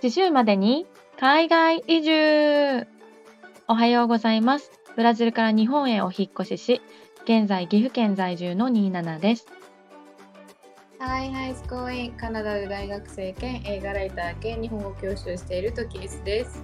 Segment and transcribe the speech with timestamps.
[0.00, 0.86] 次週までに
[1.18, 2.86] 海外移住
[3.66, 4.70] おはようございます。
[4.94, 6.82] ブラジルから日本へお引っ越しし、
[7.24, 9.46] 現在岐阜県在住の27です。
[11.00, 16.62] はい、ハイスコーインカナダで大学生兼映画ライター兼日本語教師をしているトキエスです。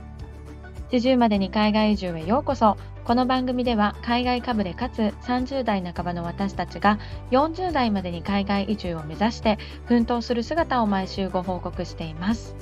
[0.93, 2.77] 四十までに海外移住へようこそ。
[3.05, 7.01] この番組では海外かぶれかつ30代半ばの私たちが
[7.33, 12.55] 40代までに海外移住を目指して奮闘する姿を毎週ご報告しています。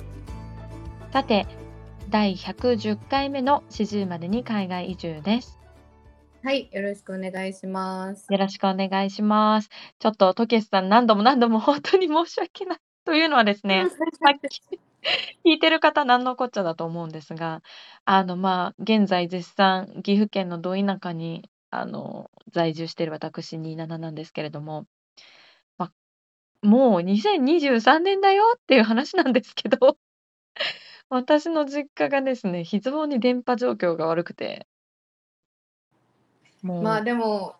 [1.13, 1.45] さて、
[2.09, 5.59] 第110回目の四十までに海外移住です。
[6.43, 8.25] はい、よろしくお願いします。
[8.31, 9.69] よろしくお願いします。
[9.99, 12.79] ちょっとトケスさん何度も何度も本当に申し訳ない。
[13.05, 13.95] というのはですね、 さ
[14.35, 14.63] っき
[15.47, 17.61] 聞いてる方何のこっちゃだと思うんですが、
[18.05, 24.87] あのまあ現在絶賛岐阜県のど田舎にあの在住している私27なんですけれども、
[25.77, 25.91] ま
[26.63, 29.99] あ、もう2023年だよっていう話なんですけど、
[31.13, 34.67] 私の実家がですね、非常に電波状況が悪くて、
[36.61, 37.55] もう、まあでも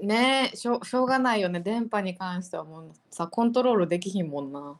[0.00, 4.78] ねしょしょうがないよね電波に関してはもうさコントロールできひんもんな。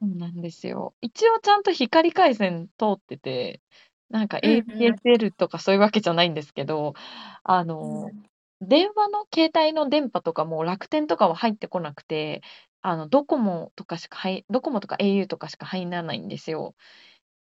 [0.00, 0.94] そうなんですよ。
[1.00, 3.62] 一応ちゃんと光回線通ってて、
[4.10, 6.94] なんかうんうん ADSL とかそういうわけじゃないんですけど、
[7.44, 8.10] あの、
[8.60, 12.42] 電話の携帯の電波とかも楽天とかは入ってこなくて、
[12.82, 16.74] あのドコモとかしか入ドコモとか au とかしか入らないんですよ。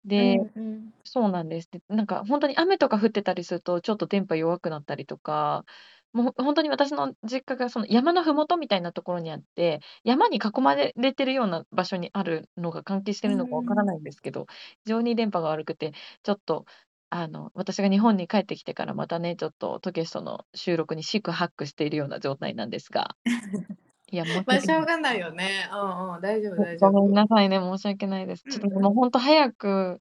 [0.05, 0.91] で、うんうん。
[1.05, 1.71] そうなんです。
[1.71, 5.65] で、なんか本当に雨とか降ってたりすると、ちょっと電波弱くなったりとか、
[6.13, 14.47] もう本当に私の実家がその山の麓みたいなところにあって、山に囲まれてるような場所にあるのが関係してるのかわからないんですけど、
[14.85, 15.93] 非常に電波が悪くて、
[16.23, 16.67] ちょっと、
[17.11, 23.17] あの、私が日本に帰ってきてからまたね、ちょっとトケストの収録に四苦八苦しているような状態なんですが、
[24.11, 24.61] いや、まあ。
[24.61, 25.69] しょうがないよね。
[25.73, 27.15] うんうん大丈夫大丈ごめん夫。
[27.15, 28.45] なさいね、申し訳ないです。
[28.51, 30.01] ちょっともう本当早く、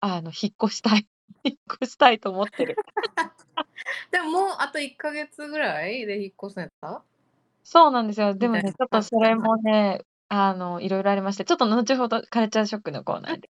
[0.00, 1.06] あの、引っ越したい。
[1.44, 2.76] 引っ越したいと思ってる。
[4.12, 7.02] でももうあと1ヶ月ぐらいで引っ越せた？
[7.64, 8.34] そうなんですよ。
[8.34, 13.48] でもね、ちょっとそれもね、あの、いろいろありまして、ちょっと後ほどカルチャーショックのコーナーで、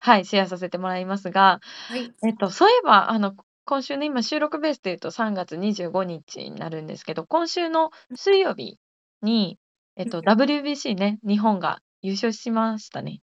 [0.00, 2.12] はい、シェアさせてもらいますが、はい。
[2.26, 3.34] えっと、そういえば、あの、
[3.66, 8.78] 今週ね、今収録ベースで言うと3月25日になるんですけど、今週の水曜日
[9.24, 9.58] に、
[9.96, 13.20] えっと、うん WBC ね、日本が優勝しましたね。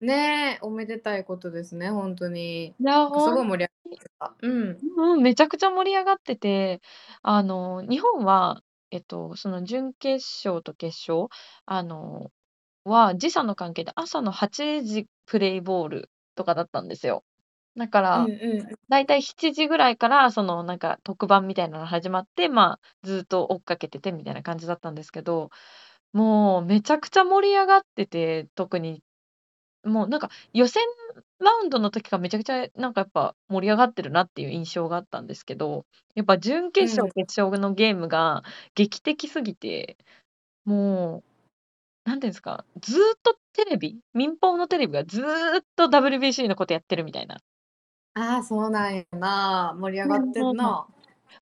[0.00, 2.66] ねえおめでたいことですね本当に。
[2.66, 4.34] いや、なんごい盛り上がってた。
[4.42, 4.78] うん。
[4.96, 6.80] うん、めちゃくちゃ盛り上がってて、
[7.22, 11.28] あの、日本は、えっと、その準決勝と決勝、
[11.66, 12.30] あの、
[12.84, 17.22] は時差の関係で朝の8時プレイボールとかだったんですよ。
[17.76, 25.48] だから、うんうんだいたい7時ぐらいから、そのなんか特番みたいなのが始まって、まあ、ずっと追っかけててみたいな感じだったんですけど、
[26.12, 29.02] もうめちゃくちゃ盛り上がってて、特に、
[29.84, 30.84] もうなんか予選
[31.40, 38.42] ラウンドの時からめちゃくちゃなんかやっぱ盛り上がってるなっていう印象があったんですけど、やっぱ準決勝、うん決勝のゲームが
[38.74, 39.96] 劇的すぎて、
[40.64, 41.22] も
[42.06, 47.38] う、なんていうんですか、ずーっとテレビ、民放のテレビがずーっと WBC のことやってるみたいな。
[48.14, 50.86] ああそうなんやな盛り上がってんな。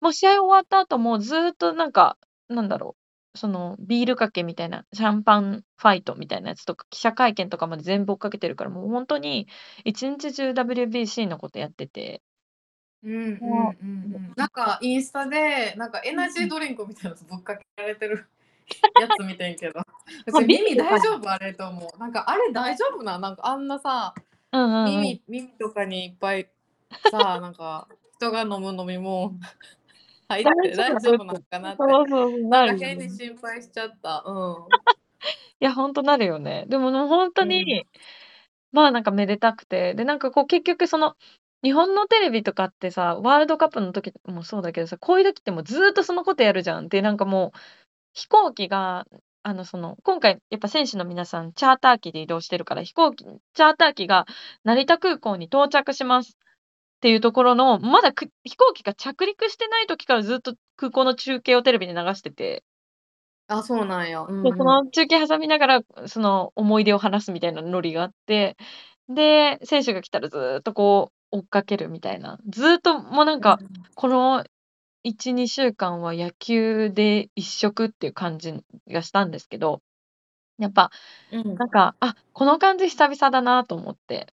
[0.02, 2.96] もう試合終わった後もずーっとなんか、なんだろ
[3.34, 9.48] う、そのビールかけみたいな、シャンパンファイトみたいなやつとか、記者会見とかまで全部追っかけてるから、もう本当に
[9.84, 12.22] 一日中 WBC のことやってて、
[13.04, 14.34] うんうんうんもうん。
[14.36, 18.28] なんかインスタでなんかエナジードリンクみたいなやつぶっかけられてる
[19.00, 19.80] やつ見てんけど。
[20.32, 21.30] まあビール耳大丈夫？
[21.30, 21.98] あれと思う。
[21.98, 23.18] なんかあれ大丈夫な？
[23.18, 24.14] なんかあんなさ
[24.52, 26.50] うんうんうん、耳耳とかにいっぱい
[27.12, 29.34] さなんか人が飲む飲み物
[30.30, 31.78] 入って大丈夫なのかなって。
[31.78, 34.24] そうそうななんかるよね変に心配しちゃった。
[34.26, 34.56] うん。
[35.62, 36.66] いや、本当なるよね。
[36.68, 37.86] でも、もう本当に、
[38.72, 41.16] まあなんかめでたくて、で、なんかこう結局その、
[41.64, 46.88] 日本のテレビとかってさ、ワールドカップの時もそうだけどさ、こういう時ってもうずーっとそのことやるじゃん。
[46.88, 47.60] で、なんかもう、
[48.14, 49.06] 飛行機が、
[49.44, 54.26] あの、その、今回、やっぱ選手の皆さん、チャーター機で移動してるから、飛行機、チャーター機が
[54.64, 56.38] 成田空港に到着します
[57.00, 62.64] っていうところの、まだく飛行機が着陸してない時からずっと空港の中継をテレビで流してて、
[63.48, 64.26] あそうなんや。
[64.28, 68.58] うんで、その中継挟みながら、その思い出を話すみたいなノリがあって、
[69.08, 72.38] で、選手が来たらずーっとこう追っかけるみたいな。
[72.50, 73.60] ずーっともうなんか、
[73.96, 74.44] この
[75.06, 78.54] 1、2週間は野球で一色っていう感じ
[78.90, 79.82] がしたんですけど、
[80.60, 80.92] やっぱ、
[81.32, 84.28] うん、なんか、あ、この感じ久々だなと思って。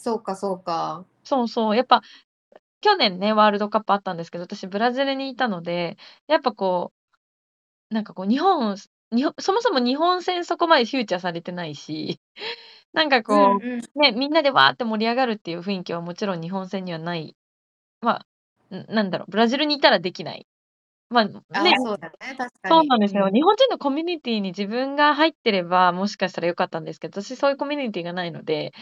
[0.00, 1.04] そうかそうか。
[1.24, 1.76] そうそう。
[1.76, 2.02] やっぱ、
[2.80, 5.96] 去年ね、ワールドカップあったんですけど、私ブラジルにいたので、
[6.28, 6.92] やっぱこ
[7.90, 8.76] う、なんかこう、日本
[9.12, 12.20] にほそもそも日本戦そこまでフューチャーされてないし、
[12.94, 13.80] なんかうんこうん。
[13.96, 17.36] う、ね、みんなでわーって盛り上がるっていう雰囲気はもちろん日本戦にはない。
[18.02, 18.26] ま
[18.72, 20.46] あ、んなんだろう、ブラジルにいたらできない。
[21.10, 21.24] まあ、
[21.64, 21.74] ね。
[21.76, 22.76] そうだね、確かに。
[22.76, 23.26] そうなんですよ。
[23.26, 23.32] うん。
[23.32, 28.72] 日本人のコミュニティに自分が入ってれば、もしかしたら良かったんですけど、私そういうコミュニティがないので、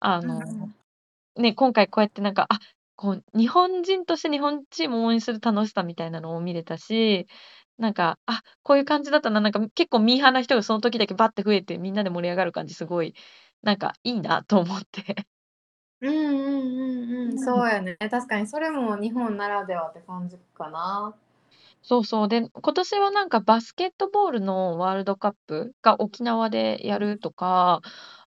[0.00, 0.74] あうんの、うん。
[1.36, 2.58] ね、今回こうやってなんか、あ、
[2.96, 7.26] こう日本人として日本チームを応援する楽しさみたいなのを見れたし、
[7.78, 13.14] なんか、あ、こういう感じだったな、なんか結構ミーハーな人がその時だけバッて増えて、みんなで盛り上がる感じすごい、
[13.62, 15.26] なんかいいなと思って。
[16.02, 17.38] うんうんうんうん、うん。
[17.38, 17.96] そうやね。
[17.96, 21.14] 確かにそれも日本ならではって感じかな。
[21.82, 22.28] そうそう。
[22.28, 27.80] で、今年はなんかバスケットボールのワールドカップが沖縄でやるとか、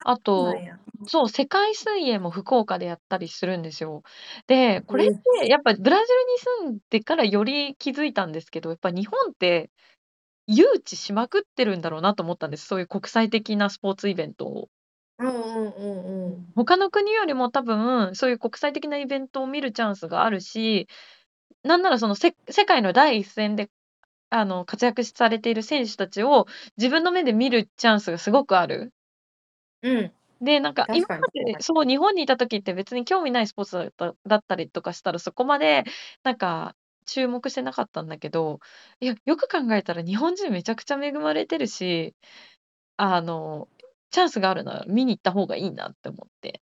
[0.04, 0.80] あと、そうなんや。
[1.08, 4.04] そう、世界水泳も福岡でやったりするんですよ。
[4.48, 5.44] で、これっえ。
[5.44, 9.70] てやっぱブラジルに住んでからより気づいたんですけど、やっぱ日本って
[10.48, 12.66] 誘致しまくってるんだろうなと思ったんです。
[12.68, 14.70] そういう国際的なスポーツイベントを。
[15.20, 16.54] うんうんうんうん。
[16.56, 20.88] 他の国よりも多分、そういう国際的なイベントを見るチャンスがあるし、
[21.64, 23.70] なんならそのせ世界の第一線で、
[24.30, 26.48] あの、活躍されている選手たちを
[26.78, 28.94] 自分の目で見るチャンスがすごくある。
[29.82, 30.14] うん。
[30.42, 31.58] で、なんか今まで。
[31.62, 35.84] そう、日本にいた時って別に興味ないスポーツだっただったりとかしたら、そこまで
[36.24, 38.60] なんか注目してなかったんだけど、
[39.00, 42.16] いや、よく考えたら日本人めちゃくちゃ恵まれてるし、
[42.98, 43.68] あの、
[44.12, 46.62] チャンスがあるなら見に行った方がいいなって思って。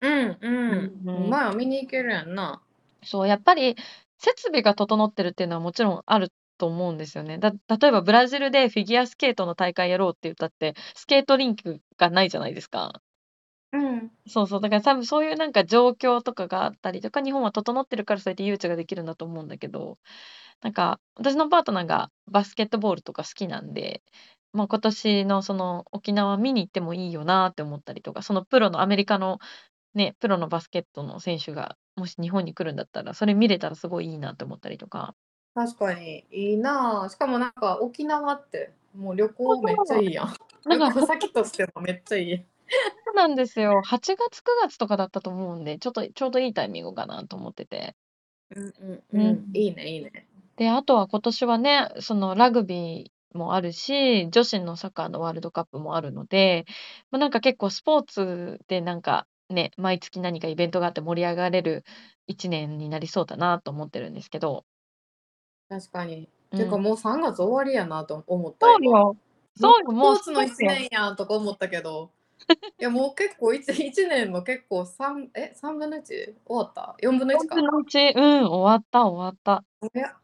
[0.00, 0.38] うんう。
[0.40, 1.30] うんんうん。
[1.30, 2.62] まあ見に行けるやんな。
[3.02, 3.76] そう、やっぱり
[4.18, 7.38] 設備が整ってるっていうのはもちろんあると思うんですよね。
[7.38, 13.00] だ例えばブラジルでフィギュアスケートの大会やろうって言ったって、スケートリンクがないじゃないですか。
[13.72, 14.10] うん。
[14.26, 19.98] そうそう、だから多分そういうなんか状況とかがあったりとか、日本は整ってるからそうやって誘致ができるんだと思うんだけど、
[20.62, 24.02] なんか私のパートナーがバスケットボールとか好きなんで、
[24.52, 29.38] まあ、今年のその沖縄見に行ってもいいよなって思ったりとか、そのプロのアメリカの
[29.98, 35.14] ね、プロのバスケットの選手がもし日本に来るんだったら、それ見れたらすごいいいなって思ったりとか。
[35.54, 37.08] 確かにいいなあ。
[37.08, 39.98] しかもなんか沖縄ってもう旅行めっちゃ。
[39.98, 40.34] いいやん。
[40.64, 42.44] なんか、先としてもめっちゃいい。
[43.06, 43.82] そうなんですよ。
[43.84, 47.96] 8月、9月とかだったと思うんで、ちょっとちょうどいいタイミングかなと思ってて。
[48.54, 49.22] うんうんううん。
[49.34, 49.50] ん。
[49.54, 50.26] いいねいいね。
[50.56, 56.66] で、あとは今年はね、そのラグビーもあるし、女子のサッカーのワールドカップもあるので、
[57.10, 61.84] ま、なんか結構スポーツでなんかね、毎月何かイベントがあって盛り上がれる
[62.28, 64.64] 1年になりそうだなと思ってるんですけど。
[65.68, 66.28] 確かに。
[66.52, 66.58] うん。
[66.58, 68.78] てかもう3月終わりやなと思った今。
[68.78, 69.16] そうよ。
[69.16, 69.16] も
[69.54, 70.70] そうよ、もうスポーツの1そうですよ。
[70.70, 72.10] 年やんとか思ったけど、
[72.80, 76.02] いやもう結構 1, 1 年も結構3え3分の 1?
[76.04, 77.62] 終わった ?4 分の1 4分か。
[77.64, 79.64] の1、うん、終わった終わった。
[79.92, 80.16] 早っ。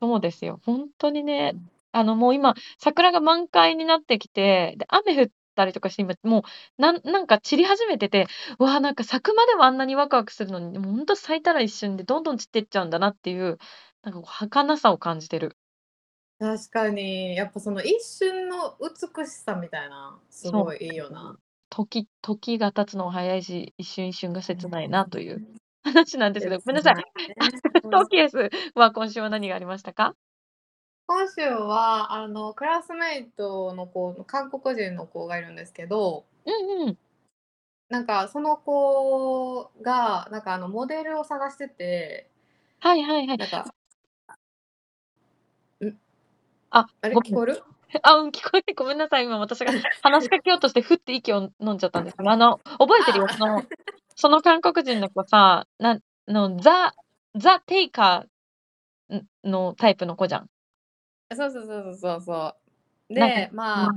[0.00, 0.60] そうですよ。
[0.64, 1.70] ほんとにうね、ん。
[1.92, 6.42] あのもう今、桜が満開になってきて、で、雨降ったりとかして、今もう、
[6.82, 8.26] なんなんか散り始めてて、
[8.58, 13.58] わあ、なんか咲くまではあんなにワクワクするのに、もうほんと咲いたら一瞬でどんどん散ってっちゃうんだなっていう、
[14.02, 15.56] なんかこう儚さを感じてる。
[16.38, 20.64] 確かに、やっぱその一瞬の美しさみたいな、すそう。
[20.64, 21.38] ごいいいよな。
[21.70, 25.56] 時時が経つのは早いし、一瞬一瞬がう切ないなというん。
[25.84, 26.94] 話なんですけど、ごめんなさい。
[27.90, 30.16] トキエスは今週は何がありましたか？
[31.12, 36.98] 今週はあのクラスメイトの子、韓国人の子がいるんですけどうんうん。
[37.90, 42.30] なんかその子が、なんかあのモデルを探してて
[42.80, 43.36] はいはいはい。
[43.36, 43.74] なんか
[45.84, 45.98] ん？
[46.70, 47.32] あ、あれ、ごめん。
[47.32, 47.62] 聞こえる？
[48.02, 49.26] あ、うん、聞こえてごめんなさい。
[49.26, 49.72] 今私が
[50.02, 53.26] 話しかけようとして、ふって息を飲んじゃったんですけど、あの、覚えてるよ。
[53.28, 53.62] あその
[54.16, 56.94] その韓国人の子さ、なんのザ
[57.34, 60.48] ザ・テイカーんのタイプの子じゃん。
[61.36, 62.54] そうそうそうそうそうそ
[63.10, 63.14] う。
[63.14, 63.88] なんかで、まあ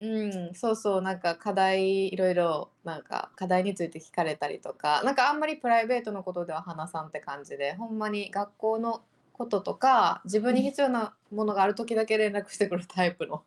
[0.00, 10.66] うんそうそう、なんか課題いろいろなんか課題について聞かれたりとか、なんかあんまりプライベートのことでは話さんって感じで、ほんまに学校のこととか、自分にうん。
[10.66, 13.42] 必要なものがある時だけ連絡してくるタイプのうん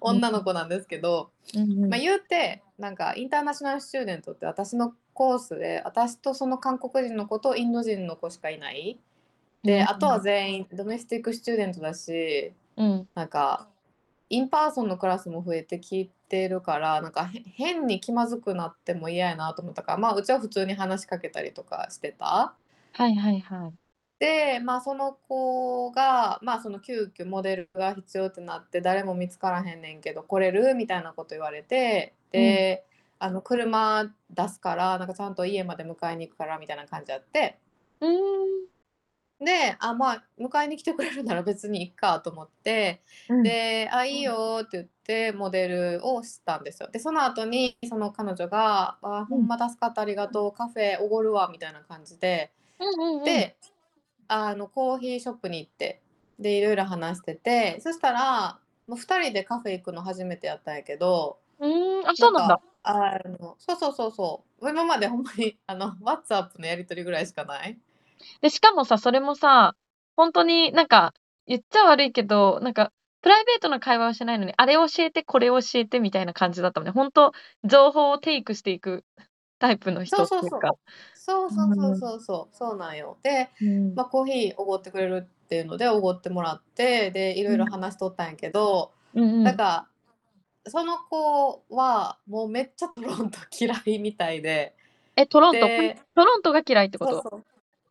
[0.00, 1.90] 女の子なんですけど、ま、うんうん。
[1.90, 8.98] 言うて、なんかインターナショナルスチューデントって私のコースで、私とその韓国人の子とインド人の子しかいない。
[9.62, 10.22] で、うんあとはうん。
[10.22, 13.08] 全員 domestic student だし、うん。
[13.14, 13.68] なんか
[14.28, 22.54] in-person のクラスも増えてきてるから、なんかへ変に気まずくなっても嫌やなと思ったから、まあ、うちは普通に話しかけたりとかしてた。
[22.92, 23.72] はいはいはい。
[24.18, 30.74] で、まあ、その子が、まあ、その急遽モデルが必要ってなって、誰も見つからへんねんけど来れる？
[30.74, 32.40] みたいなこと言われて、うん。
[32.40, 32.84] で、
[33.18, 37.58] あの車出すから、なんかちゃんと家まで迎えに行くからみたいな感じあって。
[38.00, 38.71] うーん。
[39.44, 43.42] で、あ、まあ、迎えに来てくれるなら別にいっかと思って、うん。
[43.42, 46.88] で、あ、いいよって言ってモデルをしたんですよ。
[46.90, 49.24] で、その後にその彼女が、あ、うん。
[49.26, 53.24] ほんま助かったありがとう、カフェおごるわみたいな感じで、うんうんうん。
[53.24, 53.56] で、
[54.28, 56.00] あのコーヒーショップに行って、
[56.38, 62.56] で、いろいろ話してて、そしたら、もう2人でカフェ行くの初めてやったんやけど、うーん、あ、そうなんだ。
[62.56, 67.78] か、あの、そうそうそうそう、今までほんまにあの WhatsApp のやり取りぐらいしかない。
[68.40, 69.74] で、しかもさ、それもさ、
[70.16, 71.14] ほんとになんか、
[71.46, 76.92] 言っちゃ悪いけど、なんか、プライベートな会話をしないのに、あれ教えて、これ教えてみたいな感じだったもんね。
[76.92, 77.32] ほんと、
[77.64, 79.04] 情報をテイクしていく
[79.58, 80.58] タイプの人そうそうそう。
[80.58, 80.74] っていうか。
[81.14, 82.00] そうそうそううん。
[82.00, 83.16] そうそう、そうなんよ。
[83.22, 83.94] で、うん。
[83.94, 87.70] ま、コーヒーおごってくれるっていうので、おごってもらって、で、いろいろうん。
[87.70, 89.44] 話しとったんやけど、うんうん。
[89.44, 89.88] なんか、
[90.66, 94.74] その子はもうめっちゃトロント嫌いみたいで、
[95.16, 97.42] え、トロント、でトロントが嫌いってこと？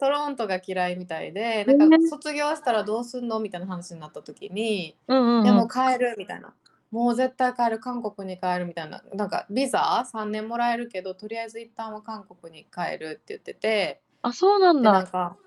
[0.01, 2.07] トロントが嫌いみたいで、へなんかえ。
[2.09, 5.55] 卒業したらどうすんのみたいな話になった時に、うんうんうん。
[5.57, 6.55] もう帰るみたいな。
[6.89, 9.03] もう絶対帰る、韓国に帰るみたいな。
[9.13, 14.01] なんかビザ？3年もらえるけど、とりあえず一旦は韓国に帰るって言ってて。
[14.23, 15.11] あ、そうなんで、なんだ。
[15.11, 15.37] か、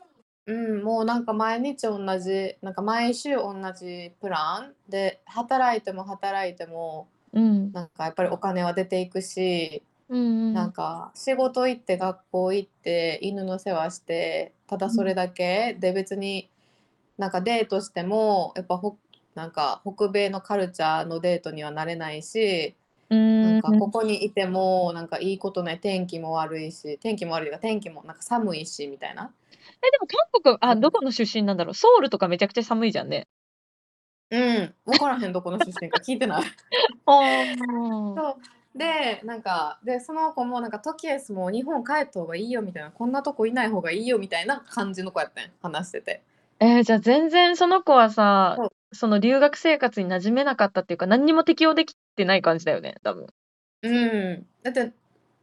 [0.47, 7.73] うん、もうなんか毎日同じ、なんか毎週同じプランで、働いても働いても、うん。
[7.73, 10.55] なんかやっぱりお金は出ていくし、うんうん。
[10.55, 14.93] なんか仕事行って学校行って犬の世話して、ただうん。
[14.93, 16.51] それだけで別に
[17.19, 18.99] なんかデートしても、やっぱほ
[19.35, 22.75] なんか北米のカルチャーのデートにはなれないし、
[23.11, 23.73] うなんか。
[23.73, 29.33] ここにいてもなんかいいことない、天気も悪いし、天気も悪いというか、天気もなんか寒いしみたいな。
[29.83, 30.81] え、でも韓国、あ、うん。
[30.81, 31.75] どこの出身なんだろう？
[31.75, 33.27] ソウルとかめちゃくちゃ寒いじゃんね。
[34.31, 36.43] うん、分からへんどこの出身か聞いてない。
[37.07, 37.45] ああ。
[38.17, 38.37] そう、
[38.75, 46.23] で、なんか、で、その子もなんかトキエスも日本帰った方がいいよみたいな、こんなとこいない方がいいよみたいな感じの子やってん、話してて。
[46.61, 48.71] え、じゃあ全然その子はさ、そう。
[48.93, 53.27] その留学生活に馴染めなかったっていうか、何にも適応できてない感じだよね、多分。
[53.83, 54.47] うん。
[54.63, 54.93] だって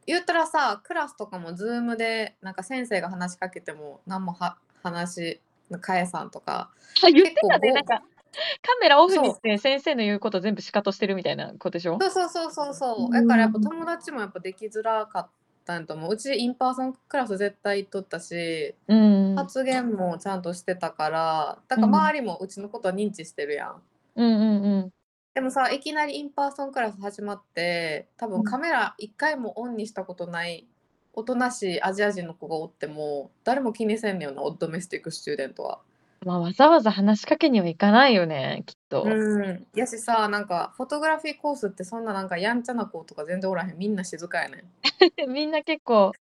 [0.06, 5.40] 言ったらさ、クラスとかも Zoom でなんか先生が話しかけても何もは話
[5.80, 6.70] 返さんとか、
[7.04, 8.02] あ、言ってたね、ごなんか、
[8.62, 9.30] カメラオフに。
[9.30, 11.98] して先生の言うこと全部シカトしてるみたいな子でしょ？
[12.00, 13.12] そうそうそうそううそう。
[13.12, 13.60] だからやっぱ。
[13.60, 15.30] 友達もやっぱできづらかっ
[15.64, 16.12] たんと思う。
[16.12, 19.36] うち in-person クラス絶対とったし、うーん。
[19.36, 21.94] 発言もちゃんとしてたから、だからうん。
[21.94, 23.82] 周りもうちのことは認知してるやん。
[24.16, 24.92] うんうんうん。
[25.34, 28.42] でもさ、いきなり in-person クラス始まって、多うん。
[28.42, 30.66] 分カメラ1回もオンにしたことない、
[31.14, 35.80] おとなしいアジア人の子がおっても、誰も気にせんねよな、 domestic student は。
[36.24, 39.02] ま、わざわざ話しかけにはいかないよね、きっと。
[39.02, 39.66] うん。
[39.74, 43.78] やしさ、なんかフォトグラフィーコースってそんななんかやんちゃな子とか全然おらへん。
[43.78, 44.64] みんな静かやねん。
[45.32, 46.12] みんな結構、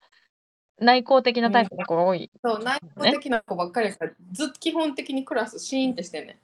[0.79, 1.53] 内向的なうん。
[1.53, 3.11] タイプの子が多い そう、内向ね。
[3.11, 6.39] 的な子ばっかりやから、ずっと基本的にクラスシーンってしてんね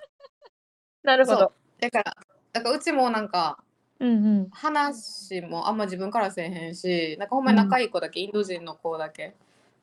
[1.02, 1.46] なるほど。
[1.46, 1.52] う。
[1.80, 2.16] だから
[2.52, 3.62] だからうちもなんか
[3.98, 4.12] うんう
[4.42, 4.50] ん。
[4.50, 7.56] 話もあんま自分からせえへんし、なんかほんまうん。
[7.56, 9.34] に仲いい子だけ、インド人の子だけ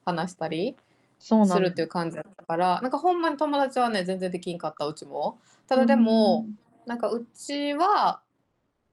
[0.05, 0.75] 話したり
[1.19, 1.47] そう。
[1.47, 5.39] するっていう感じだったから、なんかほんまに友達はね、全然できんかった、うちも。
[5.67, 6.57] ただでも、ん。
[6.85, 8.21] なんかうちは、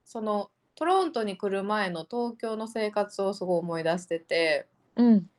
[0.04, 4.66] そのトロントに来る前の東京の生活をすごい思い出してて、
[4.96, 5.30] うん。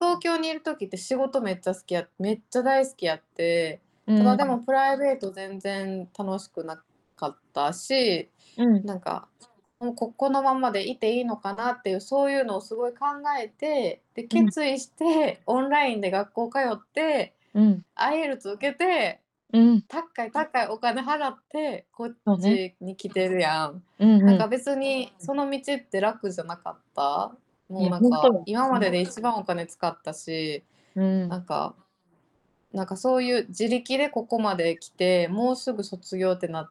[0.00, 4.18] 東京にいる時って仕事めっちゃ好きやめっちゃ大好きやって、うん。
[4.18, 6.82] ただでもプライベート全然楽しくな
[7.16, 8.84] かったし、うん。
[8.84, 9.28] なんか、
[9.80, 13.06] もうここのままでいていいのかなっていう、そういうのをすごい考
[13.38, 14.52] えて、で、うん。
[14.52, 17.86] 決意して、オンラインで学校通って、うん。
[17.96, 19.86] IELTS 受けて、うん。
[19.88, 22.60] 高い高いお金払って、こっそうね。
[22.60, 23.84] ちに来てるやん。
[23.98, 24.26] うんうん。
[24.26, 27.36] なんか別にその道って楽じゃなかった？
[27.68, 28.28] もうなんほんとだ。
[28.30, 30.64] か今までで一番お金使ったし、
[30.94, 31.02] う。
[31.28, 31.76] なんんか
[32.72, 36.70] なんかそういう自力でここまで来て、もうすぐ卒業ってなっ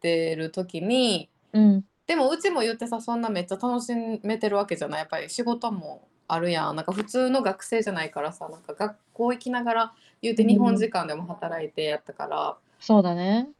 [0.00, 1.87] てる時に、うん。
[2.08, 5.00] でもうちも言ってさ、そんなめっちゃ楽しめてるわけじゃない。
[5.00, 6.76] やっぱり仕事もあるやん。
[6.76, 10.90] なんか普通の学生じゃないからさ、なんか学校行きながら言ううて日本時ん。
[10.90, 13.50] 間でも働いてやったから、そうだね。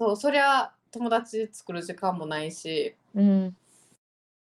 [0.00, 2.96] そう、そりゃ友達作る時間もないし。
[3.14, 3.56] うん。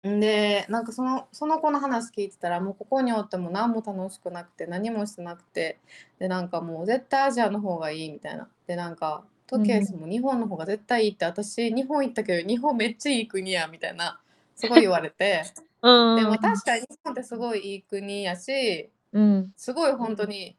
[0.06, 5.78] んで、なんかそのその子の話聞いてたら、もうここにおっても何も楽しくなくて、何もしてなくて、
[6.18, 8.48] で、なんかもう絶対アジアの方がいいみたいな。
[8.66, 9.60] で、なんか、うん。
[9.60, 14.20] トキエスも日本の方が絶対いいって、私日本行ったけど、日本めっちゃいい国やみたいな、
[14.54, 15.42] すごい言われて。
[15.82, 16.38] うんでも。
[16.38, 19.52] 確かに日本ってすごいいい国やし、うん。
[19.56, 20.56] すごいほんとに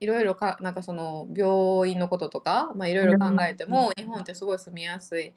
[0.00, 5.32] いろいろかなんかその病院のこととか、ま、いろいろ考えても、日本ってすごい住みやすい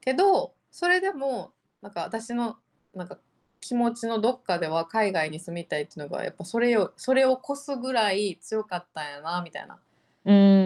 [0.00, 2.56] けど、それでもなんか私の
[2.94, 3.18] なんか
[3.60, 9.78] 気持ちのどっかでは海外に住みたいっていうのがやっぱそれをそれを越すぐらい強かったんやなみたいな。
[10.24, 10.61] うん。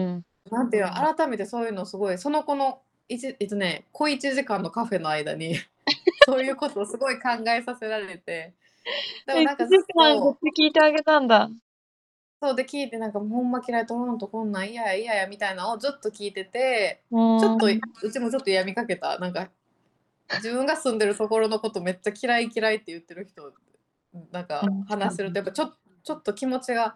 [0.51, 5.55] なんていうの改めてそういうのすごいその子の一えっとね小1時間のカフェの間に
[6.25, 8.53] そういうことをすごい考えさせられて
[9.25, 11.49] でもえ、なんかずっ1時間ずっとと聞いてあげたんだ。
[12.39, 17.81] そうで聞いてなんかほんま嫌いトロントこんなん嫌や嫌やみたいなのをずっと聞いててうちょっとん。
[18.03, 19.49] うちもちょっと病みかけたなんか
[20.35, 23.53] 自分が住んでるところのことめっちゃ嫌い嫌いって言ってる人
[24.31, 24.83] なんかうん。
[24.83, 25.73] 話してるとやっぱちょ
[26.03, 26.95] ちょっと気持ちが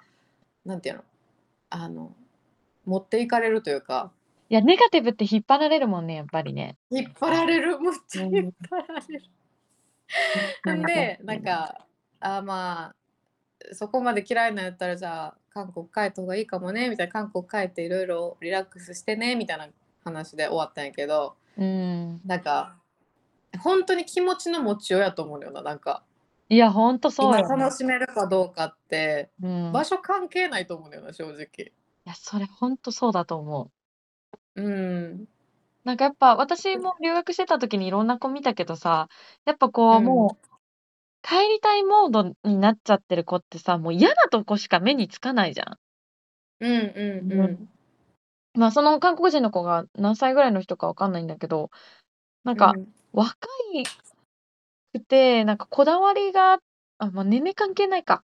[0.64, 1.04] なんていうの
[1.72, 2.16] あの
[2.86, 4.12] 持っていかれるというか
[4.50, 6.78] いや、ネガティブって引っ張られるもんね、やっぱりね。
[6.90, 7.80] 引っ張られる？
[7.80, 8.36] むっちゃうん。
[8.36, 9.00] 引っ張ら
[10.68, 10.82] れる。
[10.82, 11.86] んでなんか
[12.20, 12.96] あまあ
[13.74, 19.70] そこまで嫌いなんやったらじゃあ韓国帰った方がいいかもねみたいな韓国帰っていろいろリラックスしてねみたいな
[20.04, 22.20] 話で終わったんやけどうん。
[22.26, 22.76] なんか
[23.60, 26.04] 本当に気持ちの持ちようやと思うのよななんか
[26.50, 27.64] いや、ほんとそう今よね。
[27.64, 29.72] 楽しめるかどうかってうん。
[29.72, 31.72] 場所関係ないと思うのよな正直。
[32.06, 33.72] いや、それほんとそうだと思
[34.56, 34.62] う。
[34.62, 35.28] うん
[35.84, 39.08] なんかやっぱ私も留学してた時にいろんな子見たけどさ、
[39.46, 40.48] やっぱうこうんもう
[41.24, 45.78] 帰りたいモードになっちゃってる子ってさ、もう嫌なとこしか目につかないじゃん。
[46.60, 47.36] うんうんう。
[47.36, 47.70] うん
[48.54, 51.72] まあその韓国人の子が何歳ぐらいの人かわかんないんだけど、
[52.44, 53.86] なんかん若い
[54.94, 56.60] くて、なんかこだわりが、
[56.98, 58.24] あ、まあ年齢関係ないか。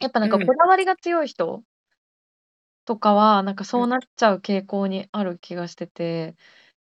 [0.00, 1.62] やっぱなんかうんこだわりが強い人
[2.88, 3.88] とかは、なんかうそうん。
[3.88, 6.36] なっちゃう傾向にある気がしてて、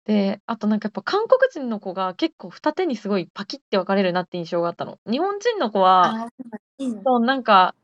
[0.06, 5.00] で、あとなんかやっぱ韓国人の子が結構二手にすごいパキって分かれるなって印象があったの。
[5.10, 6.28] 日本人の子は、あ
[6.80, 7.76] うんそう、なんか、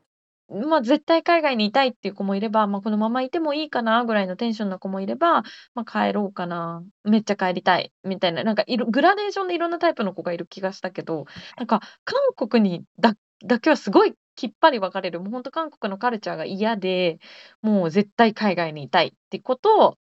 [0.50, 5.42] まあ絶対海外にいたいっていう子もいれば、まあこのままいてもいいかなぐらいのテンションの子もいれば、
[5.74, 11.26] まあ帰ろうかな、めっちゃ帰りたいみたいな、なんかいろグラデーションでいろんなタイプの子がいる気がしたけど、
[11.58, 13.14] なんか韓国にだ
[13.46, 15.20] だけはすごいきっぱり分かれる。
[15.20, 17.18] もう本当韓国のカルチャーが嫌で、
[17.62, 19.98] もう絶対海外にいたいってことを、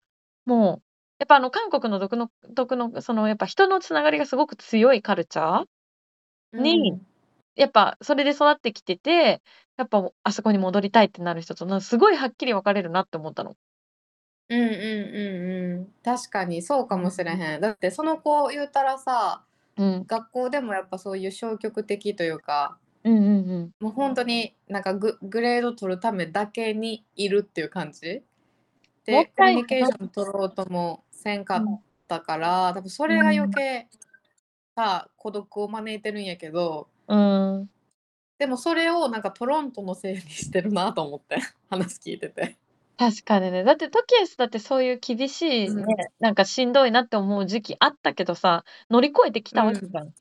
[0.46, 0.84] もう、
[1.20, 7.08] やっぱあの韓国の独の、独の、そのやっぱ人のつながりがすごく強いカルチャーに、うん
[7.58, 9.42] やっぱそれで育ってきてて、
[9.78, 13.56] やっぱあそこに戻りたいってなる人とな、すごいはっきり分かれるなって思ったの。
[14.50, 19.44] うんうんうんうん確かにそうかもしれへんだってその子言うたらさ
[19.78, 20.06] うん。
[20.08, 23.72] 学校でもやっぱそういう消極的というかうんうんうん。
[23.80, 28.22] もう本当になんかググレード取るためだけにいるっていう感じ？
[29.08, 33.88] もっでコミュニケーション取ろうともせんかっうんたから多分それが余計
[34.76, 37.70] さ孤独を招いてるんやけどうん。
[38.40, 41.40] でもそれをなんかトロントのせいにしてるなと思って
[41.70, 42.56] 話聞いてて。
[42.98, 43.64] 確かにね。
[43.64, 50.08] だってトキエスだってそういう厳しいうんね、なんかしんどいなって思う時期あったけどさ、乗り越えてきたわけじゃん。
[50.08, 50.14] うん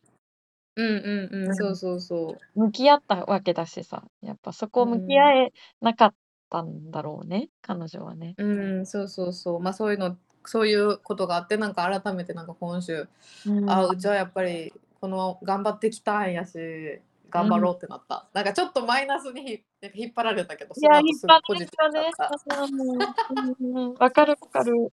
[0.76, 2.60] うんうん、うんそうそうそう。
[2.60, 6.14] 向き合ったわけだしさ、やっぱそこを向き合えなかっ
[6.50, 8.34] たんだろうね、彼女はね。
[8.38, 9.60] うん、そうそうそう。
[9.60, 13.08] まあそういうの、そういうことがあって、なんか改めてなんか今週、
[13.46, 16.58] うんあ、うちはやっぱりこの頑張ってきたんやし、
[17.30, 18.26] 頑張ろうってなった。
[18.34, 23.60] なんかちょっとマイナスにひなんか引っ張られたけど、いや、引っ張られたねィブだった。。
[23.60, 24.92] うんうんわかるわかる。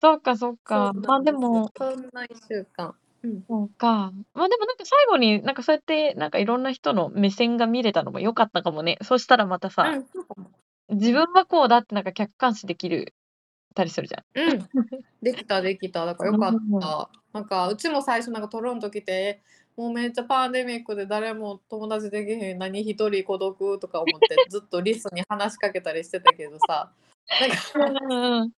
[0.00, 0.92] そうかそうか。
[0.94, 2.94] まあですも、そんな一週間。
[3.22, 3.44] うん。
[3.48, 4.12] そうか。
[4.34, 8.98] まあでもなんか最後になんかそうやってなんかいろんな人の目線が見れたのも良かったかもね。
[9.02, 10.50] そしたらまたさ、うん、そうかも
[10.90, 13.14] 自分はこうだってなんか客観視できる
[13.74, 14.50] たりするじゃん。
[14.50, 14.68] うん、
[15.22, 19.42] できたできただからよかっうんた、なんかうちも最初なんかトロント来て
[19.76, 26.90] もうめっちゃパンデミックで誰も友達できへん何一人孤独とか思ってずっとリスに話しかけたりしてたけどさ
[27.40, 28.50] なんかうんうん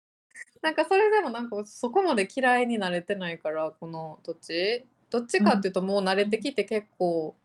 [0.62, 7.36] なんかそれでもなんかそこまで嫌いになれてないからこの土地どっちかっていうともう慣れてきて結構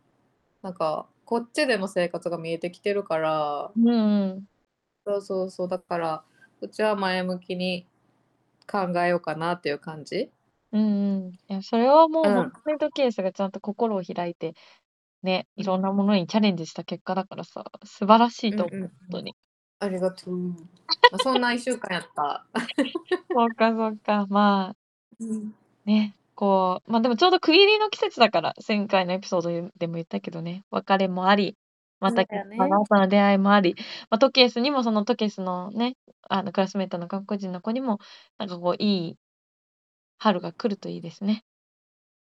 [0.63, 4.47] なんかこっちでの生活が見えてきてるからうんうん。
[5.07, 6.25] そうそうそうだから
[6.61, 7.87] うちは前向きに
[8.71, 10.31] 考えようかなっていう感じ。
[10.73, 11.33] うんうん。
[11.33, 14.55] いや、それはもううん本当にトケースがちゃんと心を開いて、
[15.23, 19.37] ね、いろんなものにチャレンジした結果だからさ、素晴らしいと思う、うんうん本当に。
[19.81, 20.37] ありがとう。
[20.39, 20.55] ま
[21.13, 22.47] あそんな一週間やった。
[23.33, 24.27] そうかそうか。
[24.29, 24.77] まあ、
[25.21, 31.57] うんね、こう、まあでもちょうど区切りの季節だから、前回のエピソードでも言ったけどね、別れもあり、
[32.01, 33.77] またそうだよねまた新たな出会いもあり、
[34.11, 35.97] まあ、トケースにもそのトケースのね、
[36.29, 37.99] あのクラスメートの韓国人の子にも、
[38.39, 39.17] なんかこう、いい
[40.19, 41.45] 春が来るといいですね。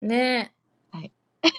[0.02, 0.54] ね
[0.94, 0.98] え。
[0.98, 1.12] はい。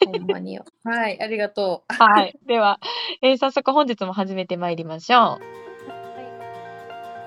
[0.07, 0.64] ほんまによ。
[0.85, 1.94] はい、ありがとう。
[1.94, 2.35] はい。
[2.46, 2.81] では、
[3.22, 5.70] えー早速本日も始めてまいりましょう。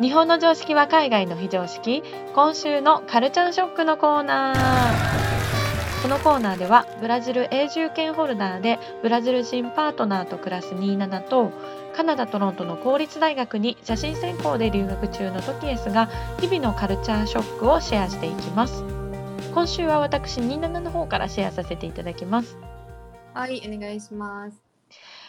[0.02, 2.04] 日本の常識は海外の非常識。
[2.34, 6.02] 今週のカルチャーショックのコーナー。
[6.02, 11.52] このコーナーではブラジル永住権ホルダーでブラジル人パートナーと暮らす27と
[11.96, 16.10] カナダ・トロントの公立大学に写真専攻で留学中のトキエスが
[16.42, 18.84] 日々のカルチャーショックをシェアしていきます。
[19.54, 22.58] 今週は私27の方からシェアさせていただきます。
[23.34, 24.63] はい、お願いします。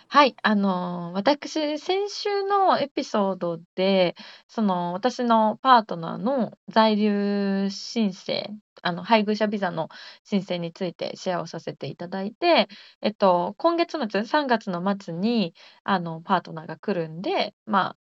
[0.09, 4.15] はい、あの、私、先週のエピソードで、
[4.49, 8.49] その、私のパートナーの在留申請、
[8.83, 9.89] あの、配偶者ビザの
[10.23, 12.69] 申請についてシェアをさせていただいて、
[13.03, 17.97] えっと、今月末、3月の末に、あの、パートナーが来るんで、ま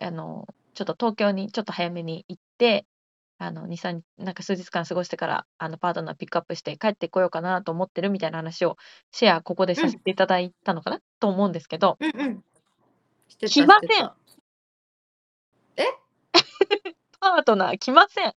[0.00, 2.86] あ、あの、ちょっと東京にちょっと早めに行って、
[3.44, 8.76] あの、2、3、なんか数日間過ごしてから、あの、パートナーピックアップして帰ってこようかなと思ってるみたいな話を
[9.12, 12.44] シェアここでさせていただいたのかな、と思うんですけど、うんうん。
[13.28, 14.16] してた来ませんしてた
[17.20, 18.34] パートナー来ません。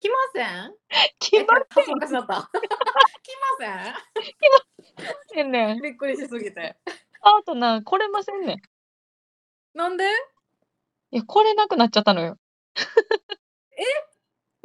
[0.00, 0.74] 来ません？
[1.18, 2.50] 来まえ恥ずかしなった。
[3.22, 3.36] 来
[5.34, 5.50] せん？
[5.50, 5.82] ねんません。
[5.82, 6.76] びっくりしすぎて。
[7.20, 8.62] パートナー来れませんねん。
[9.74, 10.04] なんで？
[11.10, 12.38] いや、来れなくなっちゃったのよ。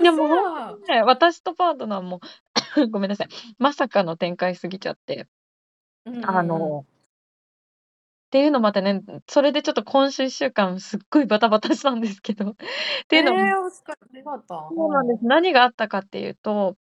[0.02, 2.20] いやも私とパートナーも
[2.92, 3.28] ごめんなさい。
[3.58, 5.28] まさかの展開すぎちゃって。
[6.06, 12.52] うんあの、っていうのまたね、それでちょっと今週1週間すっごいバタバタしたんですけど。
[12.56, 12.56] っ
[13.10, 13.70] ていうのも、えー。
[14.50, 15.26] そうなんです。
[15.26, 16.78] 何があったかっていうと、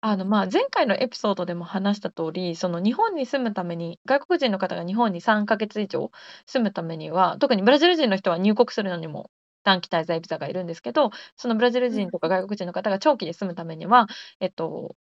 [0.00, 6.12] あの、まあ、前回のエピソードでも話した通り、その日本に住むために、外国人の方が日本に3ヶ月以上
[6.46, 9.30] 住むためには、特にブラジル人の人は入国するのにも
[9.66, 14.06] 短期滞在ビザがいるんですけど、そのブラジル人とか外国人の方が長期で住むためには、
[14.40, 14.96] えっと、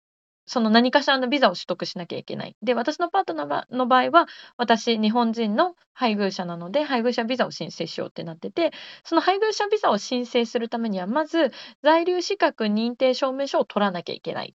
[0.47, 2.57] その何かしらのビザを取得しなきゃいけない。
[2.63, 4.27] で、私のパートナーの場合は、
[4.59, 8.73] 私、日本人の配偶者なので、配偶者ビザを申請しようってなってて、
[9.05, 14.55] その配偶者ビザを申請するためには、まず、在留資格認定証明書を取らなきゃいけない。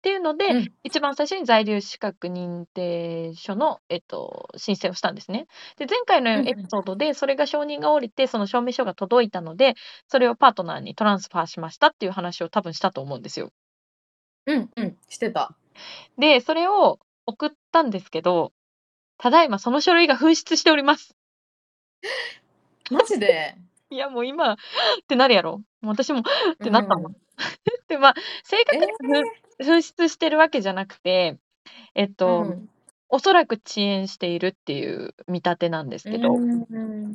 [0.00, 5.46] っていうので、うん一番最初に在留資格認定書の、えっと、申請をしたんですね。
[5.76, 9.74] で、前回のエピソードで、それが承認が下りて、その証明書が届いたので、
[10.08, 13.50] それをパートナーにトランスファーしましたっていう話を多分したと思うんですよ。
[14.46, 15.54] うんうん、してた。
[16.18, 18.52] で、それを送ったんですけど、
[19.18, 21.14] ただいまその書類が紛失しております。
[22.90, 23.54] マジで？
[23.90, 24.56] いや、もう今、っ
[25.06, 25.58] てなるやろ。
[25.82, 26.22] もう私も、っ
[26.58, 27.12] てなったもん。
[27.12, 27.16] う
[27.88, 31.38] で、まあ、正確にえふ紛失してるわけじゃなくて、
[31.94, 32.68] えっと、うん。
[33.12, 36.66] おそらく遅延しているっていう見立てなんですけど、うん。
[36.70, 37.14] うん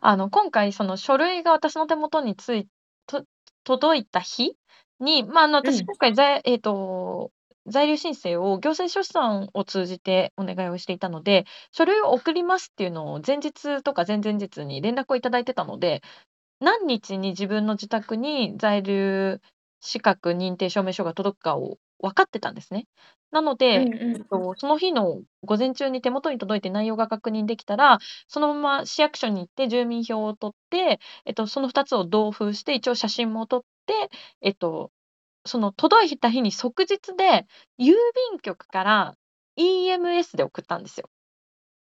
[0.00, 2.68] あの、今回その書類が私の手元につい
[3.06, 3.24] と
[3.64, 4.56] 届いた日
[5.00, 5.66] に、まあ、あの、うん。
[5.66, 7.32] 私今回在、えっと、
[7.66, 16.02] 在留申請を行政書士さんを通じてお願いをしていたので、書類を送りますっていうのを前日とか前々日に連絡をいただいてたので、
[16.60, 19.40] 何日に自分の自宅に在留
[19.82, 22.86] 資格認定証明書が届くかを分かってたんですね。
[23.32, 33.94] なので、うんうんえっと、その日の午前中に手元に届いて内容が確認できたら、そのまま市役所に行って住民票を取って、えっと、その2つを同封して、一応写真も撮って、
[34.40, 34.90] えっと、
[35.44, 37.46] その届いた日に即日で、
[37.78, 37.92] 郵
[38.30, 39.14] 便局から
[39.58, 41.08] EMS で送ったんですよ。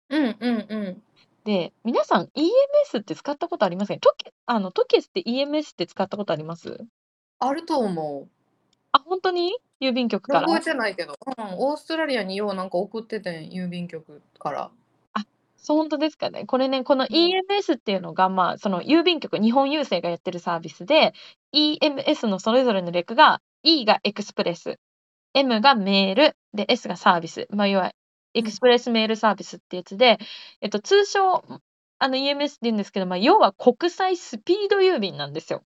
[0.09, 1.03] うんうんうん。
[1.43, 3.99] で、皆さん EMS って使ったことありません？
[3.99, 6.77] トキあのトキエスって EMS って使ったことあります？
[7.47, 8.27] あると思う。
[8.91, 9.53] あ、本当に？
[9.81, 10.41] 郵便局から？
[10.41, 14.71] 覚えてないけど、うん、オーストラリアにようなんか送っててん郵便局から。
[15.57, 16.45] そう、本当ですかね。
[16.45, 21.13] これね、この EMS っていうのが、まあ、その郵便局、日本郵政がやってるサービスで、
[21.53, 24.77] EMS のそれぞれの略が、E が Express、
[25.33, 27.47] M が Mail、で、S が Service。
[27.49, 27.93] まあ、要は、
[28.33, 30.17] Express Mail Service ってやつで、
[30.59, 31.41] えっと、通称、
[31.97, 35.63] あの EMS って言うんですけど、まあ、要は国際スピード郵便なんですよ。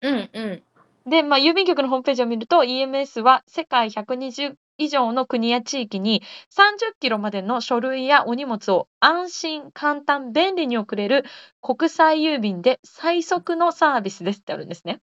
[0.00, 0.62] うんうん。
[1.06, 11.24] で、まあ、郵便局のホームページを見ると、EMS は世界120以上の国や地域に30キロまでの書類やお荷物を安心、簡単、便利に送れる
[11.60, 15.00] 国際郵便で最速のサービスですってあるんですね。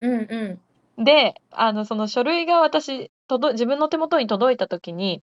[0.00, 0.58] うんう
[0.98, 1.04] ん。
[1.04, 5.22] で、あの、その書類が私、届自分の手元に届いたときに、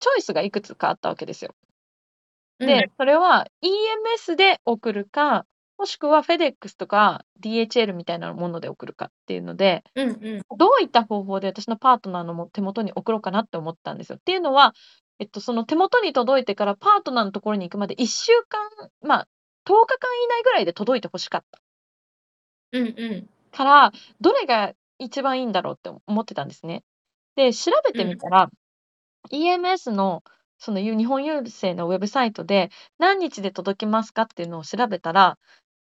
[0.00, 1.54] チョイスがいくつかあったわけですよ。
[2.58, 5.46] で、それは EMS で送るか、
[5.78, 10.42] もしくは FedEx とか DHL みたいなもので送るかっていうので、うんうん。
[10.56, 14.16] どういった方法で私のパートナーのも手元に送ろうかなって思ったんですよ。
[14.16, 14.72] っていうのは、
[15.18, 18.68] えっと、その手元に届いてからパートナーのところに行くまで1週間、
[19.02, 19.28] まあ、
[19.66, 21.60] 10日間以内ぐらいで届いてほしかった
[22.72, 23.28] うんうん。
[23.50, 26.82] から、どれが一番いいんだろうって思ってたんですね。
[27.36, 28.50] で、調べてみたら、
[29.30, 30.22] EMS の
[30.58, 35.38] その日本郵政のウェブサイトで何日で届きますかっていうのを調べたら、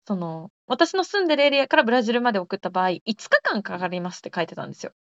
[0.08, 4.94] その私の住んでるエリアからブラジルまで送った場合、5日間かかりますって書いてたんですよ。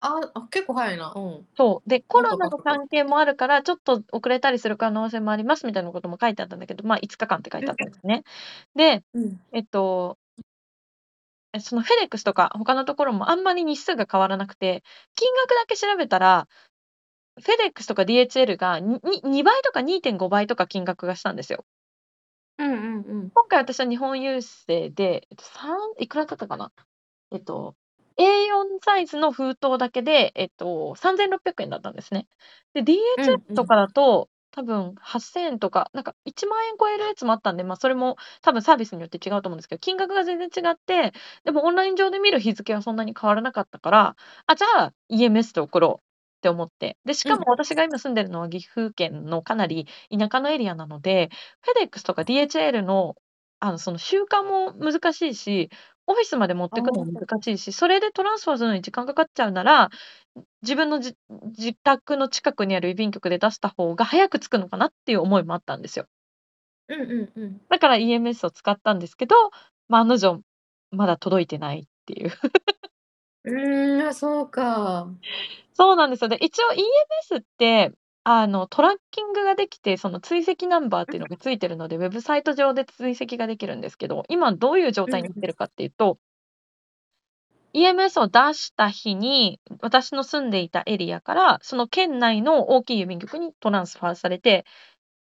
[0.00, 1.12] ああ、結構早いな。
[1.16, 1.48] うん。
[1.54, 1.88] そう。
[1.88, 8.24] で、コロナの関係もあるから、ちょっと遅れたりする可能性もありますみたいなことも書いてあったんだけど、ま、5日間って書いてあったんですね。
[8.74, 9.42] で、うん。
[9.52, 10.18] えっと
[11.54, 14.82] え、そのフェデックスとか他のところもあんまり日数が変わらなくて、
[15.16, 16.48] 金額だけ調べたら、
[17.42, 21.64] フェデックスとか DHL がにに2倍とか2.5倍とか金額がしたんですよ。
[22.58, 23.32] うんうんうん。
[23.34, 26.72] 今回私は日本郵政で、えっと、3いくらだったかな？
[27.32, 27.76] えっと、
[28.18, 32.28] A4 サイズの封筒だけで、えっと、3600円だったんですね。
[32.74, 33.56] で、DHL うんうん。
[33.56, 41.12] とかだと、多分8000円とか、なんか1万円超えるやつもあったんで、ま、それも多分サービスによって違うと思うんですけど、金額が全然違って、
[41.44, 46.11] でもオンライン上で見る日付はそんなに変わらなかったから、あ、じゃあ EMS で送ろう
[46.42, 46.96] って思って。
[47.04, 47.36] で、しうん。
[47.36, 53.14] かも私が今住んでるのは岐阜県のかなり田舎のエリアなので、フェデックスとか DHL の、
[53.60, 55.70] あの、その集荷も難しいし、
[56.08, 57.20] オフィスまで持ってくのも。
[57.20, 59.90] 難しいし、それでトランスファーするのに時間かかっちゃうなら、
[60.62, 61.16] 自分のじ
[61.56, 66.06] 自宅の近くにある郵便局で出した方が早く着くのかなっていう思いもあったんですよ。
[66.88, 67.60] うんうんうん。
[67.68, 69.34] だから EMS を使ったんですけど、
[69.88, 70.40] ま、案の定、
[70.90, 72.30] まだ届いてないっていう。
[73.44, 75.08] うーん、あ、そうか。
[75.74, 76.28] そうなんですよ。
[76.28, 77.92] で、一応 EMS って、
[78.24, 85.08] あの、トラッキングができて、その追跡ナンバーっていうのがついてるので、ウェブサイト上で追跡ができるんですけど、今どういう状。
[85.08, 86.18] 態になってるかっていうと
[87.74, 94.66] EMS を出した日に、私の住んでいたエリアから、その県内の大きい郵便局にトランスファーされて、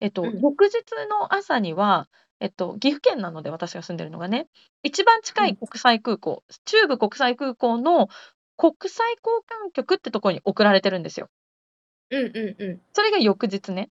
[0.00, 0.40] えっと、うん。
[0.40, 0.74] 翌日
[1.10, 2.08] の朝には、
[2.40, 4.48] えっと、岐阜県なので、私が住んでるのがね、
[4.82, 5.22] 一番うん。
[5.22, 8.08] 近い国際空港、中部国際空港の
[8.56, 11.28] 国際交換局ってとこに送られてるんですよ。
[12.10, 12.80] うんうんうん。
[12.92, 13.90] それが翌日ね。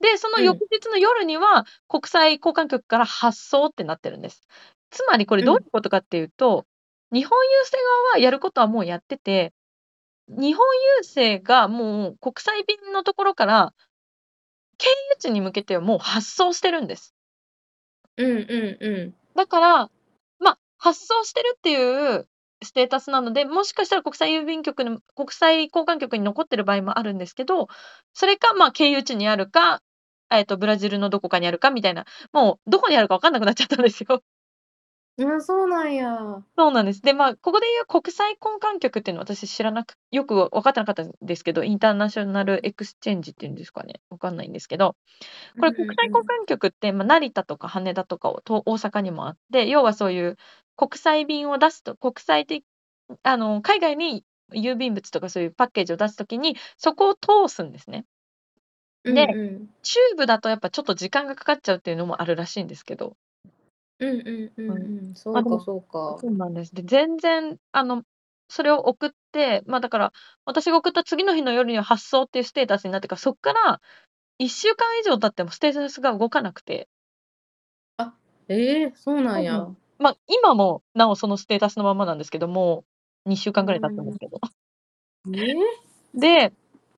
[0.00, 0.44] で、そのうん。
[0.44, 4.42] 翌日の夜には、国際交換局から発送ってなってるんです。
[4.90, 5.46] つまりこれうん。
[5.46, 6.66] どういうことかっていうと、
[7.10, 9.52] 日本郵政側はやることはもうやってて、
[10.28, 10.64] 日本
[11.00, 13.72] 郵政がもう国際便のところから
[14.76, 17.14] 経由地に向けてはもう発送してるんです。
[18.18, 19.14] うんうんうん。
[19.36, 19.90] だから、
[20.40, 22.28] ま、発送してるっていう
[22.64, 27.68] ステータスなので、もしかしたら国際郵便局の国際交換局に残ってる場合もあるんですけど、
[28.14, 29.82] それか、ま、経由地にあるか、
[30.30, 34.22] えっと、ブラジルのどこかにあるかみたいな、もうどこにあるか分かんなくなっちゃったんですよ。
[35.18, 36.44] うん、そうなんや。
[36.56, 37.02] そうなんです。
[37.02, 44.96] で、ま、ここでいう国際交換局っていうのは私知らなくよく分かってなかったんですけど、 international exchange っていうんですかね、分かんないんですけど、
[45.56, 46.24] うんこれ国際交。
[46.44, 50.36] 換局って、ま、成田とか羽田とかをと大阪にもあって、要はそういう
[50.76, 52.64] 国際便を出すと国際的
[53.24, 58.04] あの、海外に郵便物とかそういうパッケージを出す時に、そこを通すんですね。
[59.04, 59.68] うんで、うん。
[59.82, 63.16] 中部だとやっぱちょっと時間がかかっちゃうっていうのもあるらしいんですけど。
[64.00, 64.78] うんうんううん。
[64.78, 65.14] んうん。
[65.14, 66.22] そま、うかそうか。
[66.22, 66.74] そうなんです。
[66.74, 68.04] で、全然あの、
[68.48, 70.12] それを送って、ま、だから、
[70.44, 73.80] 私が送った次の日の夜には発送っていうステータスになってから、そっから
[74.38, 76.86] 1週間以上経ってもステータスが動かなくて。
[77.98, 78.14] あ、
[78.48, 79.52] ええ、そうなんや。
[79.54, 82.84] そうなんま、今もなおそのステータスのままなんですけども、
[83.26, 84.12] 2週間ぐらい経つんで。
[84.12, 84.38] すけど。
[85.26, 85.54] ええ？
[86.14, 86.52] で、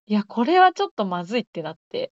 [0.07, 2.13] いや、これはちょっとまずいってなって。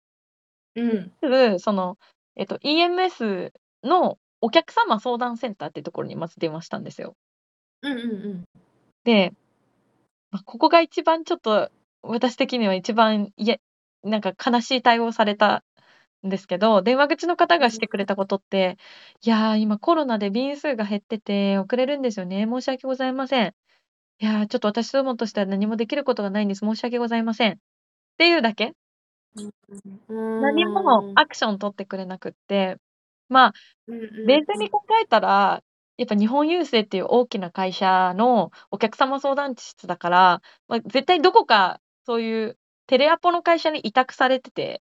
[0.74, 1.14] で、うん。
[1.22, 1.98] すぐ、その、
[2.36, 7.14] えっと、EMS のお客様相談センターっていうところにまず電話したんですよ。
[7.82, 8.44] うんうんうん。
[9.04, 9.32] で、
[10.32, 11.70] ま、ここが一番ちょっと、
[12.02, 13.56] 私的には一番、いや
[14.04, 15.64] なんか悲しい対応された
[16.26, 17.60] んですけど、電話口の方うん。
[17.60, 18.78] がしてくれたことって、
[19.24, 22.46] 「いや、今コロナで便数が減ってて遅れるんですよね。
[22.50, 23.54] 申し訳ございません。
[24.20, 26.60] いや、ちょっと私どもとしては何もできることがないんです。
[26.60, 27.56] 申し訳ございません」っ
[28.18, 28.74] ていうだけ。
[30.40, 31.12] 何も。
[31.14, 32.78] アクション取ってくれなくって、
[33.28, 33.52] ま、
[33.88, 34.26] うんうんうん。
[34.26, 35.62] 冷静に考えたら、
[35.98, 42.58] やっぱ日本郵政っていう大きな会社のお客様相談室だから、ま、絶対どこかそういう
[42.88, 44.80] テレアポの会社に委託されてて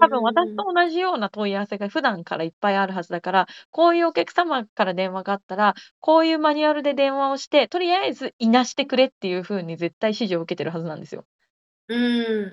[0.00, 0.54] 多分私。
[0.54, 11.24] と同じような問い合わせが普段からいっぱいあるはずだから、こういうお客様から電話があったら、こういうマニュアルで電話をして、とりあえずいなしてくれっていう風に絶対指示を受けてるはずなんですよ。
[11.88, 11.98] うー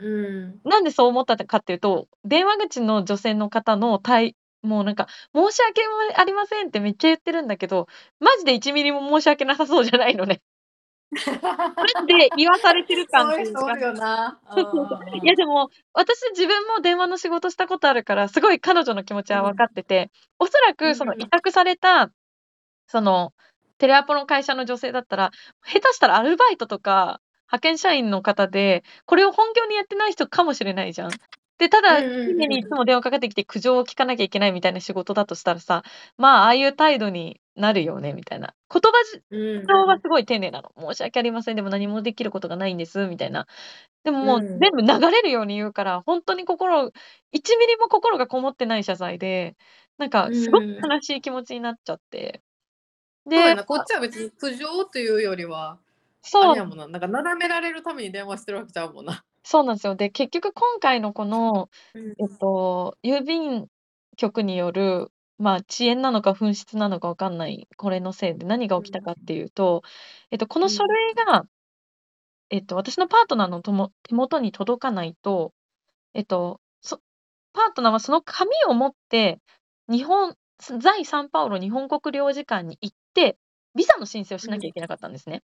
[0.01, 0.61] ん、うん。
[0.63, 7.87] なんでそう思ったかっていうと、電話口の女性の方のたいもうなんか「申し訳もありません」ってめっちゃ言ってるんだけど、
[8.19, 10.41] マジで1ミリも申し訳なさそうじゃないのね。
[11.13, 13.73] マジで言わされてる感っていうか。
[15.23, 19.55] いやでも、私自分も電話の仕事したことあるから、すごい彼女の気持ちは分うん。
[19.55, 21.27] かってて、おそらくそのうんうん。
[21.27, 22.11] 委託された、
[22.87, 23.33] その
[23.79, 25.31] テレアポの会社の女性だったら、
[25.65, 31.11] 下手したらアルバイトとか、派遣社員の方で、これを本業にやってない人かもしれないじゃん。
[31.59, 32.77] で、ただ、うんうん常にいつうん。
[32.77, 35.83] も電話かかってきて苦情を聞かなきゃいけないみたいな仕事だとしたらさ、
[36.17, 38.53] まあ、ああいう態度になるよねみたいな。
[38.71, 40.71] 言葉じうん上はすごい丁寧なの。
[40.77, 43.47] 申し訳ありません、でも何もできることがないんですみたいな。
[44.03, 46.91] でももううん全部流れるように言うから、ほんとに心1
[47.57, 49.55] ミリも心がこもってない謝罪で、
[49.97, 52.41] なんかすごくうん悲しい気持ちになっちゃって。
[53.29, 55.79] でそうやな、こっちは別に苦情というよりは、
[56.39, 59.23] あそうれやもんな、なんかなだめられるために電話してるわけちゃうもんな。
[59.43, 59.95] そうなんですよ。
[59.95, 63.67] で、結局今回のこの、うんえっと、郵便
[64.17, 69.83] 局による、まあ、遅延なのか紛失なのかわかんない、これのせいで何が起きたかっていうと、
[70.31, 71.45] えっと、この書類が、
[72.49, 75.53] えっと、私のパートナーのとも手元に届かないと、
[76.13, 76.99] えっと、そ
[77.53, 79.39] パートナーはその紙を持って、
[79.89, 80.35] 日本
[80.79, 83.37] 在サンパウロ日本国領事館に行って、
[83.75, 85.43] ビザの申請をしなきゃいけなかったんですね。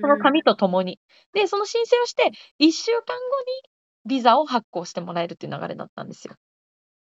[0.00, 1.00] その紙とともに。
[1.32, 3.70] で、その申請をして、1週間後に
[4.06, 6.34] ビザを発行してもらえるっていう流れだったんですよ。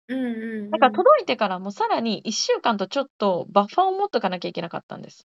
[0.09, 5.26] うんうんうんだから届いてからもさらに1週間とちょっとバッファーを持っとかなきゃいけなかったんです。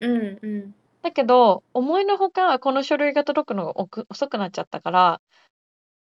[0.00, 5.20] うんうんだけど、思いのほかこの書類が届くのが遅くなっちゃったから、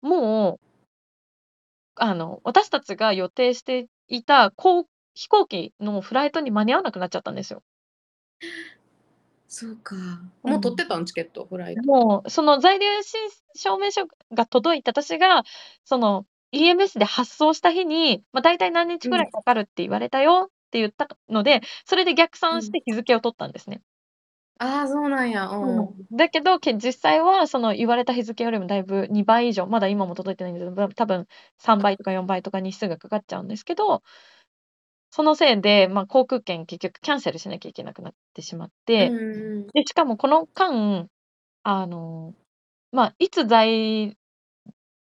[0.02, 0.68] もう、
[1.96, 7.64] あの、私たちが予定していたこう飛行機のフライトに間に合わなくなっちゃったんですよ。
[9.54, 9.96] そうか。
[10.44, 11.82] もう取ってたんチケット、フライト。
[11.82, 13.20] もう、その在留申
[13.54, 15.44] 証明書が届いて、私が
[15.84, 23.82] その EMS で発送した日に、まあ、大体何日くらいかかるって言われたよって言ったので、それで逆算して日付を取ったんですね。
[24.58, 25.50] ああ、そうなんや。
[25.50, 26.16] うん。
[26.16, 34.02] だけど、け実際はその言われた日付よりもだいぶ2倍以上、まだ今も届いてないんですけど、多分3倍とか4倍とか日数がかかっちゃうんですけど、
[35.12, 39.16] そのせいで、まあ、航空券結局キャンセルしなきゃいけなくなってしまって、
[39.74, 41.10] で、しかもこの間、
[41.64, 42.36] あの、
[42.92, 44.18] まあ、いつ在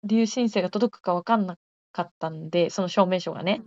[0.04, 1.58] 留申請が届くか分かんな
[1.92, 3.64] かったんで、その証明書がね。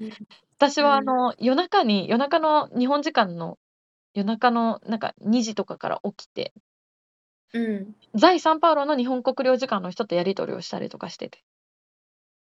[0.57, 3.57] 私はあうんの、夜中に夜中の日本時間の
[4.13, 6.53] 夜中のなんか2時とかから起きて、
[7.53, 7.95] うん。
[8.13, 11.43] 在サンパウロの日本国領事館の人とやり取りをしたりとかしてて。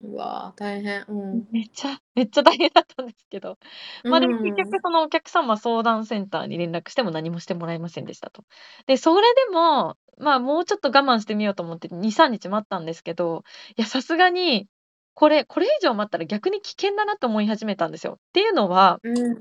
[0.03, 1.05] うわー大変。
[1.09, 1.49] うん。
[1.51, 3.59] めっちゃめっちゃ大変だったんですけど。
[4.05, 8.45] まあ、でもうん結局そのお客様相談センターに連絡しても何もしてもらえませんでしたと。
[8.87, 13.45] で、それでも、まあ、もうちょっと我慢してみようと思って2、3日待ったんですけど、
[13.77, 14.69] いや、さすがに、
[15.15, 18.15] これこれ以上待ったら逆に危険だなと思い始めたんですよ。
[18.15, 19.37] っていうのは、うん。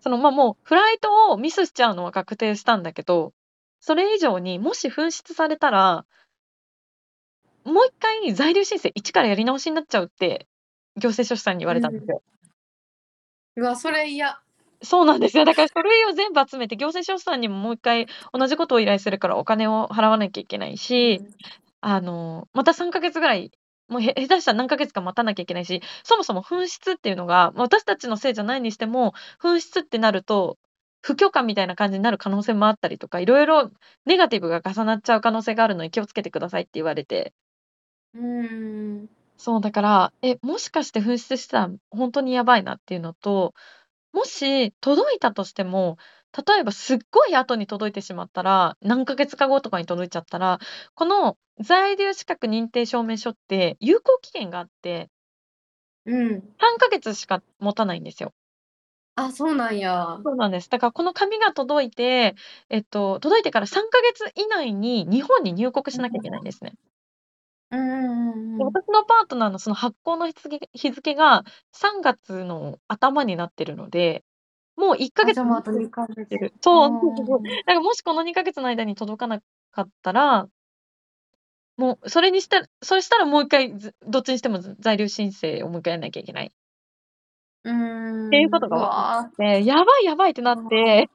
[0.00, 3.32] その、ま、もうフライトをミスしちゃうのは確定したんだけど、
[3.78, 6.06] それ以上にもし紛失されたら
[7.64, 10.46] もう一回在留申請一からやり直しになっちゃうって、
[10.96, 12.22] 行政書士さんに言われたんですよ。
[13.56, 14.40] うわ、それ嫌。
[14.82, 15.44] そうなんですよ。
[15.44, 21.20] だから書類を全部集めて、行政書士さんにももう一回同じことを依頼するからお金を払わなきゃいけないし、
[21.80, 23.52] あの、また3ヶ月ぐらい、
[23.88, 30.58] もうへ下手したら何ヶ月か待たなきゃいけないし、そもそも紛失っていうのが、ま、私たちのせいじゃないにしても、紛失ってなると、
[31.02, 33.70] 不許可みたいな感じになる可能性もあったりとか、色々
[34.06, 37.34] ネガティブが重なっちゃう可能性があるので気をつけてくださいって言われて。
[38.14, 39.08] うん。
[39.36, 43.54] そう、だから、え、もしかして紛失したらほんとにやばいなっていうのと、
[44.12, 45.98] もし届いたとしても、
[46.46, 50.58] 例えばすっごい後に届いてしまったら、何ヶ月か後とかに届いちゃったら、
[50.94, 55.10] この在留資格認定証明書って有効期限があって
[56.04, 56.42] うん。
[56.60, 58.32] 3ヶ月しか持たないんですよ。
[59.14, 60.20] あ、そうなんや。
[60.24, 60.70] そうなんです。
[60.70, 62.34] だからこの紙が届いて、
[62.68, 66.74] えっと、届いてから3ヶ月以内に日本に入国しなきゃいけないんですね。
[67.72, 68.66] うんうんで、うん。
[68.66, 74.24] 私のパートナーのその発行の日付日付が3月の頭になってるので、
[74.76, 76.26] もう1ヶあ、月もうあと2ヶ月。
[76.28, 76.52] てる。
[76.60, 79.40] そう、うんからもしこの2ヶ月の間に届かな
[79.72, 80.48] かったら
[81.76, 86.52] もうそれにしたそしたらもう一回、ずどっちにしてもず在留申請をもう一回やんなきゃいけない。
[87.64, 88.26] うん。
[88.28, 91.10] っていうことがう分かわって、やばいやばいってなって、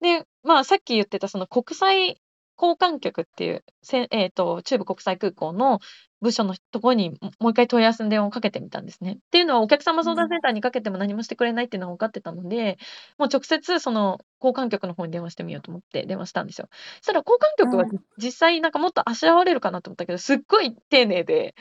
[0.00, 2.20] で、まあ、さっき言ってたその国際
[2.60, 5.80] 交換局っていう、せえっと、中部国際空港の
[6.20, 9.12] 部署のとこに、ももう一回問い合わせの電話をかけてみたんですね。
[9.12, 12.78] っていうのはお客様相談センターにかけても何もしてくれないっていうのは分かってたので、
[13.18, 16.68] もう直接その交換局の方に電話してみようと思って電話したんですよ。
[16.96, 21.54] そしたら交換局はうん実際なんかもっとあしらわれるかなと思ったけど、すっごい丁寧で、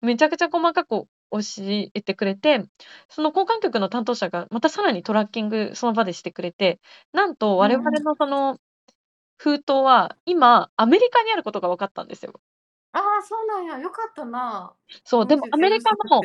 [0.00, 1.06] めちゃくちゃ細かく教
[1.60, 2.64] えてくれて、
[3.08, 6.78] その交換局の担当者がまたさらにトラッキングその場でしてくれて、
[7.12, 8.58] なんと我々のその
[9.44, 12.40] 封筒は今アメリカにあることが分かったんですよ。
[12.92, 13.78] ああ、そうなんや。
[13.78, 14.74] よかったな。
[15.04, 16.22] そう、でもアメリカの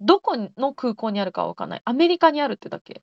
[0.00, 1.82] どこの空港にあるかは分かんない。
[1.84, 2.94] アメリカにあるってだけ。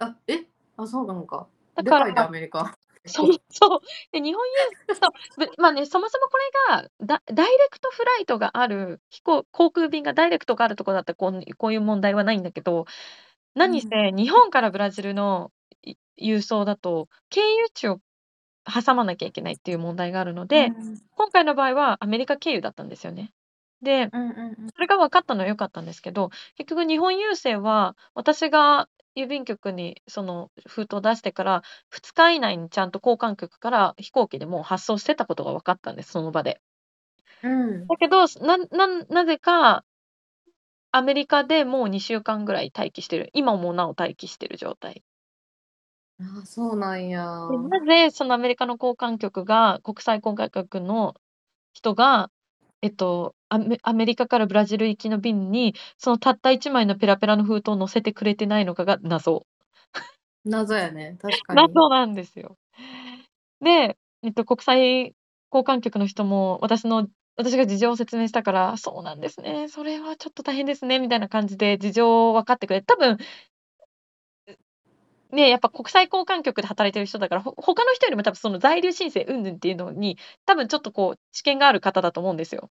[0.00, 0.46] うんあ、え？
[0.76, 1.46] あ、そうなのか。
[1.74, 2.76] だかでかいで、アらメリカ。
[3.04, 3.80] そうそう。
[4.12, 4.42] で、日本
[4.88, 5.00] 郵そ
[5.60, 6.44] まあね、そもそもこれ
[6.76, 12.86] が、ダダイレクトフライトがある、飛行航空便がダイレクトがあるとこだったら、こんこういう問題はないんだけど、
[13.54, 15.52] 何せ日本からブラジルの、
[15.82, 18.00] い郵送だと、経由地を
[18.64, 21.00] 挟まなきゃいけないっていう問題があるので、うん。
[21.16, 23.32] 今回の場合はアメリカ経由だったんですよね。
[23.82, 24.70] で、うんうんうん。
[24.74, 36.60] それが分かったのは良かったんですけど、結局日本郵政は、私が郵便局にその封筒を出してから2日以内にちゃんと交換局から飛行機でもう発送してたことが分かったんです、その場で。
[37.42, 37.86] うん。
[37.86, 39.84] だけど、なななぜか
[40.92, 43.30] アメリカでもう2週間ぐらい待機してる。
[43.32, 45.02] 今もなお待機してる状態。
[46.20, 47.48] ああ、そうなんや。
[47.50, 51.14] で、なぜそのアメリカの交換局が国際交換局の
[51.72, 52.30] 人が、
[52.82, 59.46] えっと、アメアメリカからブラジル行きの便に、そのたった1枚のペラペラの封筒を載せてくれてないのかが謎。
[60.44, 61.62] 謎やね、確かに。
[61.62, 62.56] 謎なんですよ。
[63.60, 65.14] で、えっと、国際
[65.52, 67.06] 交換局の人も、私の
[67.36, 73.16] 私が事情を説明したから、そうなんですね、それはちょっと大変ですねみたいな感じで事情を分かってくれて、多分
[75.32, 82.70] ね、やっぱ国際交換局で働いてる人だから、ほ他の人よりも多分その在留申請云々っていうのに、多分ちょっとこう知見がある方だと思うんですよ。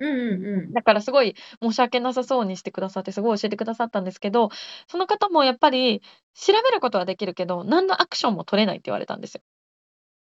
[0.00, 0.72] うんうんうん。
[0.72, 4.50] だからすごい申し訳なさそうにしてくださって、すごい教えてくださったんですけど、
[4.86, 6.02] その方もやっぱり
[6.34, 9.42] 調べることはできるけど、何のアクションも取れないって言われたんですよ。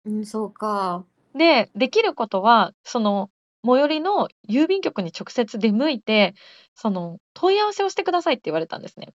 [0.06, 1.06] うん、そうか。
[1.34, 3.30] で、できることは、その
[3.66, 6.34] 最寄りの郵便局に直接出向いて、
[6.76, 9.14] その問い合わせをしてくださいって言われたんですね。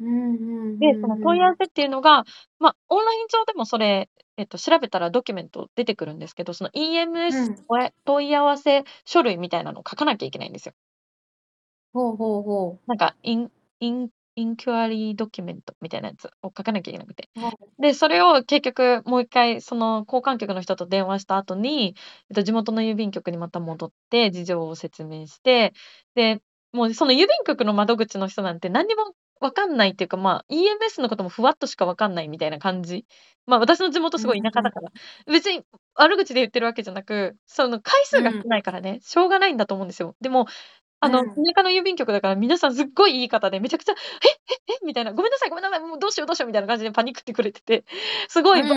[0.00, 1.54] うんうんで、その問い合わ。
[1.58, 2.24] せっていうのが、
[2.58, 7.52] ま、オンライン上でもそれ、えっと、調べたらドキュメント出てくるんですけど、そのう EMS
[8.04, 10.74] 問い合わせ書類みたいなのを書かなきゃいけないんですよ。
[11.92, 12.88] ほうほうほう。
[12.88, 17.30] なんか、インインインクアリードキュメントみたいなやつを書かなきゃいけなくて。
[17.36, 17.82] はい。
[17.82, 21.94] で、それを結局もう一回その交換局の人と電話した後に、
[22.30, 25.72] えっと、地元の郵便局にまた戻って事情を説明して、
[26.14, 26.40] で、
[26.72, 33.06] もうその郵便局の窓口の人なんて何にも分かんないっていうか、まあ、EMS のこともふわっとしか分かんないみたいな感じ。
[33.46, 34.64] まあ、私の地元うんすごい田舎うん。
[34.64, 34.90] だから、
[35.32, 35.62] 別に
[35.94, 38.46] 悪口で言ってるわけじゃなく、その回数が少うん。
[38.48, 40.16] ないからね、しょうがないんだと思うんですよ。
[40.20, 40.46] でも、
[41.02, 41.40] あの、田うん。
[41.56, 43.92] 舎の郵便局だから皆さんすっごいいい方で、めちゃくちゃ、
[44.24, 44.28] 「え、
[44.72, 47.84] え、え」みたいな、「ごめんなさいごめんなさい、もうどうしようどうしよう」みたいな感じでパニクってくれてて、
[48.28, 48.62] すごうい。
[48.64, 48.68] 調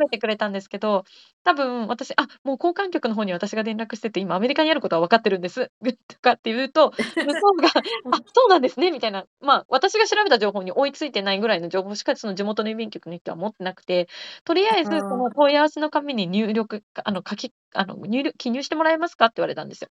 [0.00, 1.04] べてくれたんですけど、
[1.44, 5.70] 多分私、あ、もう交換局の方に私が連絡してて、今アメリカにあることは分かってるんです、
[6.08, 6.90] とかって言うと、
[7.22, 7.68] 向こうが、
[8.04, 8.24] うあ、ん。
[8.34, 14.08] そうなんですねみたいな、まあ、私が調べた情報に追いついてないぐらいの情報しか、その地元の郵便局の人は持ってなくて、
[14.44, 15.00] とりあえずそ。
[15.08, 19.88] の問い合わせの紙に入力かあの、書きあの、入力記入してもらえますかって言われたんですよ。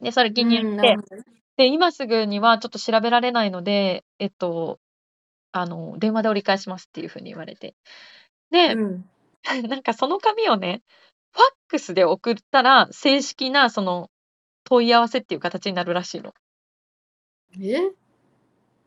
[0.00, 1.16] で、それ記入しうん、なるて。
[1.56, 4.78] で、今すぐにはちょっと調べられないので、えっと、
[5.52, 7.74] あの、電話で折り返しますっていう風に言われて。
[8.50, 9.10] で、うん。
[9.68, 10.82] なんかその紙をね、
[11.32, 14.10] ファックスで送ったら、正式なその
[14.64, 16.34] 問い合わせっていう形になるらしいの。
[17.60, 17.92] え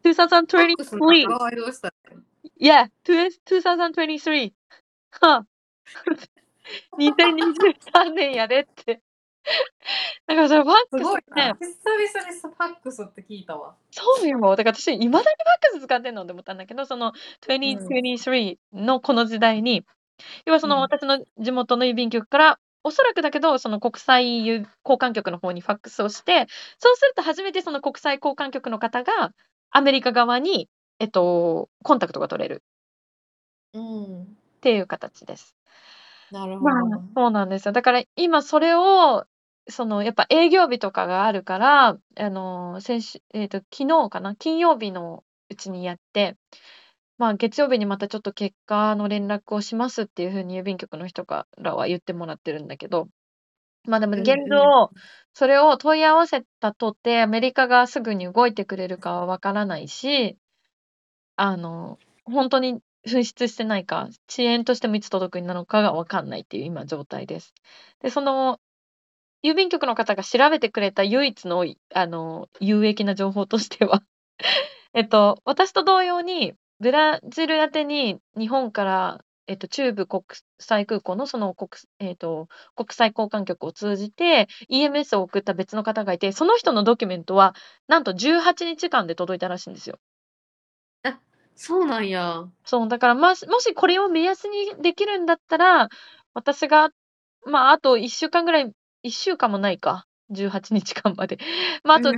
[0.04, 2.24] ？two thousand ファッ twenty クスの three 場合どうしたらいいの
[2.60, 4.54] ？Yeah, two two thousand twenty three
[5.22, 5.48] はあ。
[7.00, 9.02] 2023年やでって。
[10.28, 11.54] だからそれファックスすごいな。
[11.54, 13.76] で久々にさファックスって聞いたわ。
[13.92, 15.26] そうよ、だから私、未だにファッ
[15.74, 17.58] クス使ってんのって思ったんだけど、そのうん。
[17.58, 19.86] 2023のこの時代に、
[20.46, 20.72] 要はそうん。
[20.72, 26.48] の私の地元の郵便局から、おそらくだけど、その国際ゆ交換局の方にファックスをして、
[26.78, 29.34] そうすると初めてその国際交換局の方が、
[29.72, 30.70] アメリカ側に、
[31.00, 32.64] えっと、コンタクトが取れる。
[33.74, 34.24] うん。
[34.24, 34.26] っ
[34.62, 35.56] ていう形です。
[36.32, 37.02] なるまあ、ほど。
[37.16, 37.72] そうなんですよ。
[37.72, 39.26] だから今それを、
[39.70, 46.38] そのやっぱ営業日とかがあるから、あの、先週えっと、昨日かな、金曜日のうちにやって、
[47.18, 53.10] まあ、月曜日にまたちょっと結果の連絡をしますっていう風に郵便局の人からは言ってもらってるんだけど、
[53.86, 54.50] ま、でもうん現うん。
[54.50, 54.92] 状、
[55.34, 60.38] それを問い合わせたとて、アメリカがすぐに動いてくれるかは分からないし
[61.38, 67.54] あの、ほんとに紛失してないか、遅延としてもいつ届くなのかが分かんないっていう今状態です。
[68.02, 68.60] で、その
[69.44, 74.04] 郵便局の方が調べてくれた唯一の、あの、有益な情報としては、
[74.94, 80.24] えっと、私と同様に、ブラジル宛てに日本から、えっと、中部国
[80.60, 87.56] 際空港のその、こくえっと、国際交換局を通じて EMS を送った別の方がいて、その人のドキュメントは、
[87.88, 90.00] なんと18日間で届いたらしいんですよ。
[91.04, 91.20] あ、
[91.56, 92.48] そうなんや。
[92.64, 95.90] そう、だから、ましもしこれを目安にできるんだったら、
[96.34, 96.92] 私が、
[97.46, 98.72] まあ、あと1週間ぐらい
[99.04, 101.38] 1週間もないか、18日間まで。
[101.84, 102.16] ま、あうとん。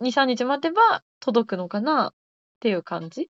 [0.00, 2.08] 2、3日待てば届くのかな？
[2.08, 2.14] っ
[2.60, 3.28] ていう感じ。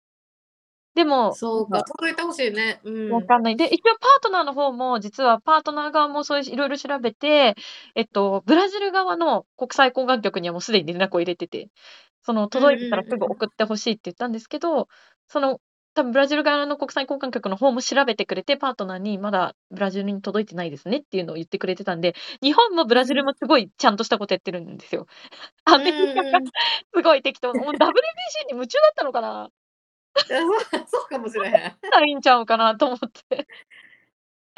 [0.96, 2.80] でも、そうか、届いて欲しいね。
[2.84, 3.12] うん。
[3.14, 3.56] わかんない。
[3.58, 7.56] で、一応パートナーの方も、実はパートナー側もそういうし色々調べて、
[7.96, 11.70] えっと、ブラジル側の国際交換局にはもうすでに連絡を入れてて、
[12.24, 13.26] そのうん届いてたらすぐ。
[13.26, 14.88] 送って欲しいって言ったんですけど、
[15.28, 15.60] その、
[15.96, 23.26] 多分ブラジル側の国際交換局の方も調べてくれて、パートナーにまだブラジルに届いてないですねっていうのを言ってくれてたんで、日本もブラジルうん。
[23.26, 25.08] もすごいちゃんとしたことやってるんですよ。
[25.66, 26.40] アうメリカが。
[26.96, 29.50] すごい適当、もう WBC に夢中だったのかな？
[30.88, 31.78] そうかもしれへん。
[31.90, 33.48] たらいいんちゃうかなと思って。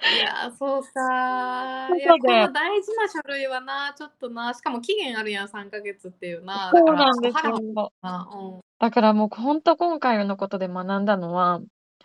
[0.04, 1.96] いや、そうか。
[1.98, 6.72] いや、この大事な書類はな、ちょっとな、しかも期限あるやん、3ヶ月っていうな。
[6.76, 7.92] そうなんですよ。
[8.80, 11.62] だからもう、ほんと今回のことで学んだのは、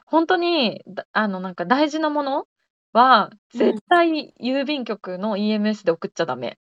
[0.06, 2.46] ほんとに、だあの、なんか大事なもの
[2.92, 3.80] は、絶うん。
[3.88, 6.58] 対郵便局の EMS で送っちゃダメ。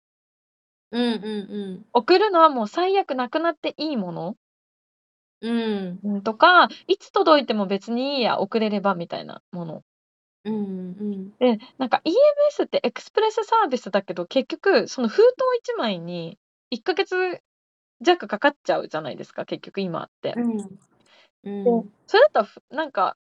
[0.91, 1.85] うんうんうん。
[1.91, 4.35] 送るのはもう最悪なくなっていいもの
[5.41, 5.99] うん。
[6.03, 9.83] うん、とか、いつ届いても別にいいや、送れればみたいなもの。
[10.47, 11.33] うんうん。
[11.39, 16.39] で、なんか EMS ってエクスプレスサービスだけど、結局その封筒1枚に
[16.71, 17.41] 1ヶ月
[18.01, 20.33] 弱かかっちゃうじゃないですか、結局今って。
[20.35, 20.57] うん。
[21.43, 21.93] うで、ん。
[22.07, 23.17] それだったら、ふなんか、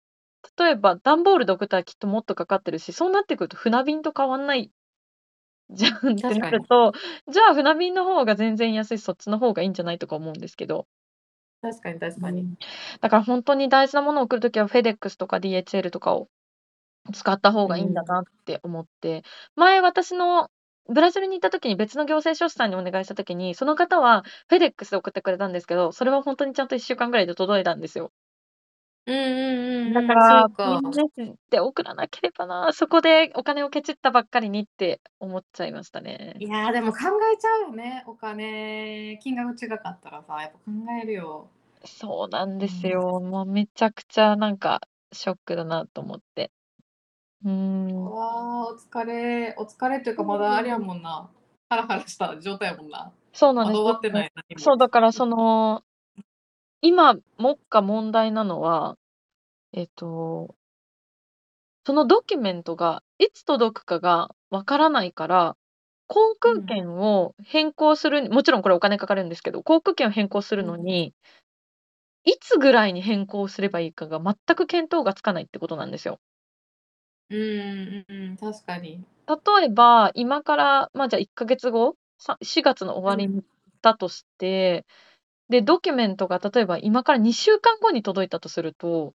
[0.58, 4.70] 例えば段ボールで送ったらきっともっとかかってるし、そうなってくると船便と変わんない
[5.70, 6.40] じゃんって確かに。
[6.40, 6.92] なると、
[7.28, 10.86] じゃあ船便の方が全然安いし、そっちの方がいいんじゃないとか思うんですけど。
[11.62, 12.40] 確かに確かに。
[12.42, 12.56] うん。
[13.00, 16.28] だからほんとに大事なものを送る時は FedEx とか DHL とかを
[17.12, 17.68] 使った方うん。
[17.68, 19.22] がいいんだなって思って。
[19.56, 20.50] 前私の
[20.88, 28.12] ブラジルに行った時に別の行政書士さんにお願いした時に、その方は FedEx で送ってくれたんですけど、それはほんとにちゃんと1週間ぐらいで届いたんですよ。
[29.06, 30.80] うんうんうんだから、うか。
[30.82, 36.34] EMS で送らなければな、そこでお金をケチったばっかりにって思っちゃいましたね。
[36.38, 36.98] いや、でも考
[37.32, 40.62] えちゃうよね、お金、金額違かったらさ、やっぱ考
[41.02, 41.48] えるよ。
[41.86, 42.58] そうなんうん。
[42.58, 43.20] ですよ。
[43.20, 44.80] もうめちゃくちゃなんか
[45.12, 46.50] ショックだなと思って。
[47.44, 48.04] うーん。
[48.04, 49.54] わあ、お疲れ。
[49.58, 51.30] お疲れっていうか、まだあれやもんな、
[51.68, 53.12] ハラハラした状態やもんな。
[53.32, 53.78] そうなんです。
[53.78, 54.32] まだ終わってない。
[54.58, 55.82] そう、だからその
[56.80, 58.96] 今、目下問題なのは、
[59.72, 60.54] えっと
[61.84, 65.56] そのドキュメントがいつ届くかが分からないから、
[66.08, 66.66] 航空うん。
[66.66, 70.68] 券を変更するもちろんこれお金かかるんですけど、航空券を変更するうん。
[70.68, 71.14] のに
[72.24, 76.18] いつぐらいに変更すればいいかが全く見当がつかないってことなんですよ。
[77.30, 79.04] うんうん確かに。
[79.28, 83.44] 例えば、今から、ま、じゃ1ヶ月後、さ4月の終わりうん。
[83.82, 84.86] だとして、
[85.48, 89.14] で、ドキュメントが例えば今から2週間後に届いたとすると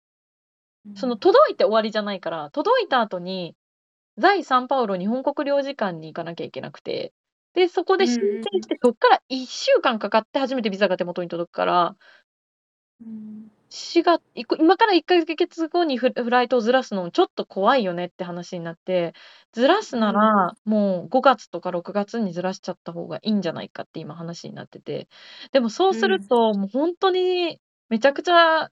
[0.95, 1.19] そのうん。
[1.19, 3.55] 届いて終わりじゃないから、届いた後に、
[4.19, 7.15] 在サンパウロ日本国領事館に行かなきゃいけなくて、
[7.55, 8.21] で、そこうで申。
[8.43, 11.97] 請して、そっから1週間かかって初めてビザが手元に届くから
[13.01, 13.51] うん。
[13.69, 19.13] しがいこ今から1ヶ月後にフフライトをずらすのちょっと怖いよねって話になって、
[19.53, 20.01] ずらすうん。
[20.01, 25.09] なら、もう5月とか6月にずらしちゃった方がいいんじゃないかって今話になってて。
[25.53, 26.29] でもそうするうん。
[26.29, 28.71] と、もうほんとにめちゃくちゃ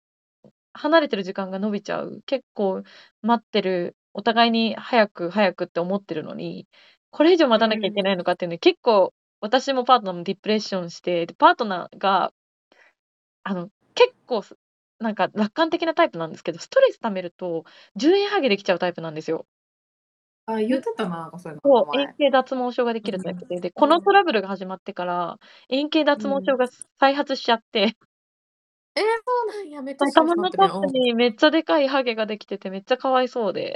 [0.74, 2.22] 離れてる時間が延びちゃう。
[2.26, 2.82] 結構
[3.22, 6.66] 待ってる、お互いに早く早くって思ってるのに、
[7.10, 8.04] これ以上う待たなきゃいけん。
[8.04, 12.32] ないのかっていうので、結構私もパートナーもディプレッションして、で、パートナーが
[13.44, 14.56] あの、結構す
[15.04, 17.64] なんか楽観的なタイプなんですけど、ストレス溜めると
[17.96, 19.46] 10円ハゲできちゃうタイプなんですよ。
[20.46, 22.14] あ、言っでてたな、なんかそういうの、そう、円。
[22.18, 24.14] 形脱毛症ができるタイプで、で、このトうん。
[24.14, 25.38] ラブルが始まってから、
[25.70, 26.44] 円形脱毛うん。
[26.46, 26.68] 症が
[27.00, 27.96] 再発しちゃって
[28.96, 29.06] え、そ
[29.44, 30.70] うなんや、めっちゃ頭のトッ。
[30.80, 33.74] プにめっちゃでかいハゲができててめっちゃかわいそうで。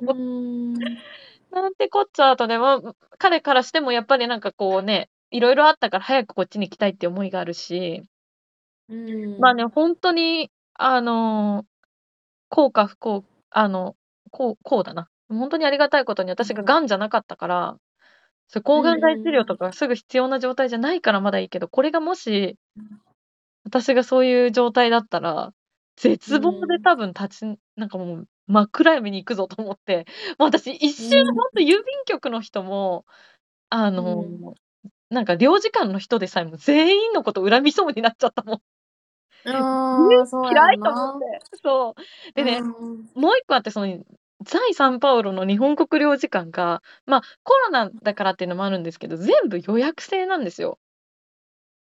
[0.00, 1.04] うーん。
[1.50, 8.02] なんてこっちゃと、でも、ん、彼からしてもやっぱりなんかこうね、色々あったから早くこっちに来たいって思いがあるし
[8.88, 9.34] うん。
[9.38, 11.64] まあね、ほんとにあの、
[12.50, 13.96] 幸か不幸あの、
[14.30, 15.08] こう幸だな。
[15.28, 16.50] ほんとにありがたいことにうん。
[16.50, 17.78] 私が癌じゃなかったから、
[18.48, 19.48] そう抗うんがん剤治療うんうん。
[19.48, 23.04] とかすぐ必要な状態じゃないからまだいいけど、これがもしうん。
[23.64, 25.52] 私がそういう状態だったら、
[26.26, 26.84] う絶望でん。
[26.84, 30.04] 多分立ちなんかもう真っ暗闇に行くぞと思って、
[30.38, 31.44] もう私一う瞬ん。
[31.44, 33.06] ほんと郵便局の人も、
[33.70, 34.54] あの、うん。
[35.10, 38.60] なんか領事館の人でさえも全員のこと恨みそうになっちゃったもん。
[40.50, 41.24] 嫌いと思って。
[41.52, 41.58] な。
[41.62, 42.34] そう。
[42.34, 42.66] でうね、
[43.00, 43.08] ん。
[43.14, 44.04] もう1個あって、その、
[44.44, 50.78] 在サンパウロの日本国領事館が、ま、コロナだからっていうのもあるんですけど、全部予約制なんですよ。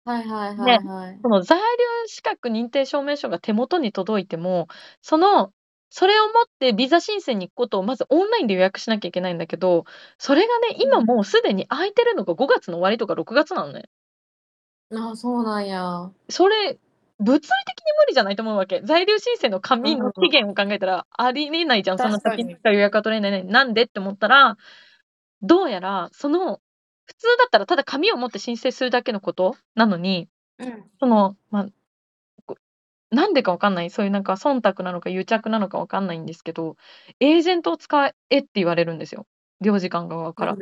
[0.05, 1.21] はいはいはで、いはい。
[1.23, 1.65] その在留
[2.07, 4.69] 資格認定証明書が手元に届いても、
[5.03, 5.53] その、
[5.91, 9.85] それを持ってビザ申請に行くことをまずオンラインで予約しなきゃいけないんだけど、
[10.19, 11.07] それがね、今うん。
[11.07, 13.89] もうすでに空いてるのが5月の終わりとか6月なのね。
[14.91, 16.13] ああ、そうなんや。
[16.31, 16.79] それ
[17.19, 18.81] 物理的に無理じゃないと思うわけ。
[18.85, 21.99] 在留申請の紙の期限を考えたら、ありえないじゃん。
[21.99, 23.53] そんな先しか予約が取れないのに。
[23.53, 24.57] なんでって思ったら、
[25.43, 26.61] どうやら、その、
[27.07, 30.85] 普通だったらただ紙を持って申請するだけのことなのに、うん。
[31.01, 31.67] その、まあ、
[32.47, 32.57] こ
[33.11, 33.91] なんでかわかんない。
[33.91, 36.77] そういうなんか忖度なのか癒着なのかわかんないんですけど、
[37.21, 39.27] エージェントを使えって言われるんですよ。
[39.61, 40.57] 領事館側から。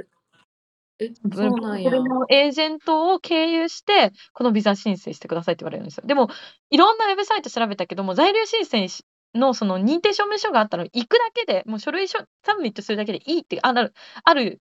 [1.32, 1.90] そうなんや。
[2.00, 6.04] のエージェントを経由して、このビザ申請してくださいって言われるんですよ。
[6.06, 6.28] でも、
[6.70, 13.92] いろんなウェブサイト調べたけども、在留申請しのその認定証明書があったら、行くだけで、もう書類書submit するだけでいいって、ある
[14.24, 14.60] ある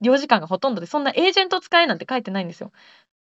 [0.00, 2.72] 領事館がほとんどで、そんなエージェントを使えなんて書いてないんですよ。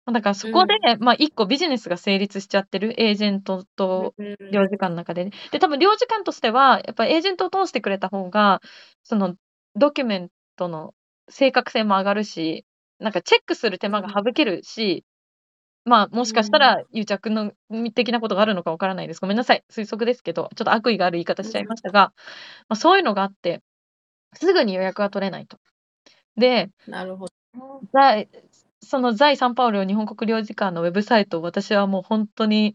[0.06, 5.32] ま、だからそこで、ま、1個ビジネスが成立しちゃってる、エージェントとうん領事館の中でね。
[5.52, 8.60] で、多分領事館としては、やっぱエージェントを通してくれた方が、
[9.04, 9.36] その
[9.76, 10.94] ドキュメントの
[11.32, 12.64] 正確性も上がるし、
[13.00, 15.04] なんかチェックする手間が省けるし、
[15.84, 19.20] まあ、もしかしたら癒着のみ的なことがあるのかわからないです。
[19.20, 22.12] ごめんなさい、推測ですけど、ちょっと悪意がある言い方しちゃいましたが、
[22.68, 23.62] ま、そういうのがあって、
[24.34, 25.58] すぐに予約が取れないと。
[26.36, 27.32] で、なるほど。
[27.92, 28.28] 在
[28.80, 32.74] その在サンパウロ日本国領事館のウェブサイトを私はもうほんとに、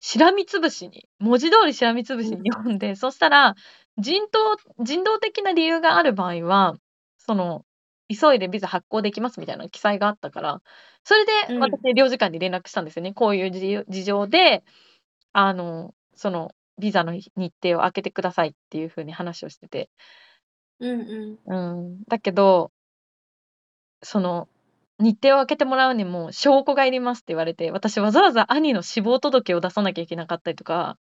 [0.00, 3.54] しらみつぶしに、文字通りしらみつぶしに読んで、そしたら、
[3.98, 6.74] 人道人道的な理由がある場合は、
[7.18, 7.64] その、
[8.16, 10.62] 急いでビザ発行できますみたいな記載があったから、
[11.04, 13.12] それでうん私領事館に連絡したんですよね。
[13.12, 14.64] こういう事情で、
[15.32, 19.90] あの、そのビザの日程を空けてくださいっていう風に話をしてて。
[20.80, 21.78] うんうん。
[21.78, 22.72] うん、だけど
[24.02, 24.48] その、
[24.98, 30.98] 日程を空けてもらうにも証拠がいりますって言われて、私わざわざ兄の死亡届を出さなきゃいけなかったりとか、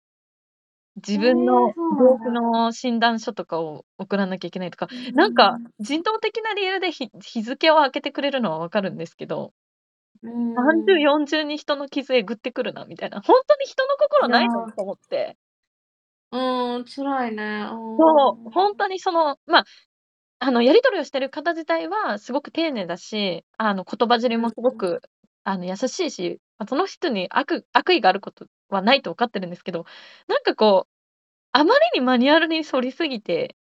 [1.07, 1.75] 自分の。
[1.91, 9.53] 病気の診断書とかを送らなきゃいけないとか、なんか人道的な理由でひ日付を空けてくれるのはわかるんですけど、
[10.23, 10.55] うん。
[10.55, 15.37] 30、40に人の傷えぐってくるなみたいな、ほんとに人の心ないのと思って。
[16.31, 17.65] うん、辛いね。
[17.99, 19.65] そう、ほんとにその、ま、
[20.41, 25.03] あの、やり取りをしてる方自体はすごく丁寧だし、あの、言葉尻もすごく、
[25.45, 29.85] あの、優しいし、ま、その人に悪悪意があることはないと分かってるんですけど、
[30.27, 30.93] なんかこう、
[31.53, 33.57] あまりにマニュアルに沿りすぎて、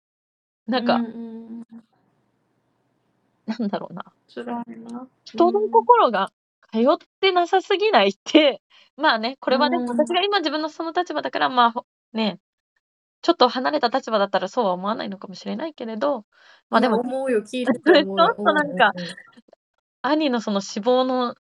[0.67, 1.63] なんかうん。
[3.45, 4.05] なんだろうな。
[4.27, 6.31] 人の心が
[6.71, 8.61] 通ってなさすぎないって、
[8.95, 12.39] まあね、これはね、うん私が今自分のその立場だから、まあ、ほね、
[13.21, 16.25] ちょっと離れた立場だったらそうは思わないのかもしれないけれど、
[16.69, 18.27] ま、でも、思うよ、聞いてて思うよ。
[18.27, 18.91] ちょっとなんか
[20.01, 21.35] 兄のその死亡の、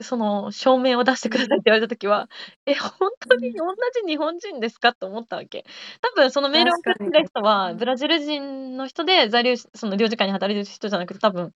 [0.00, 2.28] その証明を出してくださいって言われた時は、
[2.66, 2.90] え、ほん。
[3.28, 4.92] とにおんなじ日本人ですか？
[4.94, 5.64] と思ったわけ。
[6.02, 11.52] 多分そのメールを送ってた人は、ブラジル人の人で在留その領事館に働いてる人じゃなくて、多分、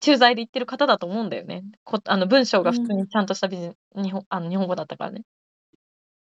[0.00, 1.64] 駐在で行ってる方だと思うんだよね。
[1.84, 5.24] こあの、文章が普通にちゃんとしたビジ日本あの、日本語だったからね。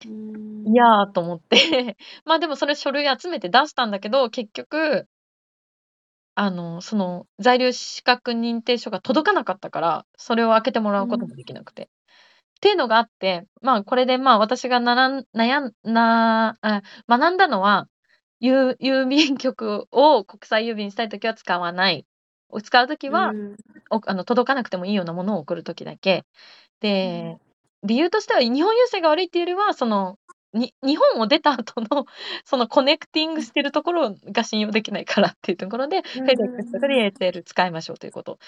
[0.05, 0.65] うん。
[0.65, 1.57] いや、と思って、
[2.25, 5.07] ま、でもそれ書類集めて出したんだけど、結局
[6.35, 11.83] あの、その在留資格認定書が届かなかったから、それを開けてもらうこともできなくて。
[11.83, 11.87] っ
[12.61, 17.87] ていうのがあって、まあ、これで、まあ、私がならん悩んなあ、学んだのは、
[18.39, 22.05] ゆう郵便局を国際郵便したい時は使わない。
[22.49, 23.55] を使う時は、うん
[23.89, 26.25] おあの、届かなくてもいいようなものを送る時だけ。
[26.79, 27.37] で、
[27.83, 30.17] 理由としては日本郵政が悪いっていうよりは、その、
[30.53, 32.05] に日本を出た後の、
[32.45, 38.39] そのコネクティングしてるところが信用できないからっていうところで、うん FedEx とかで ATL 使いましょうということ。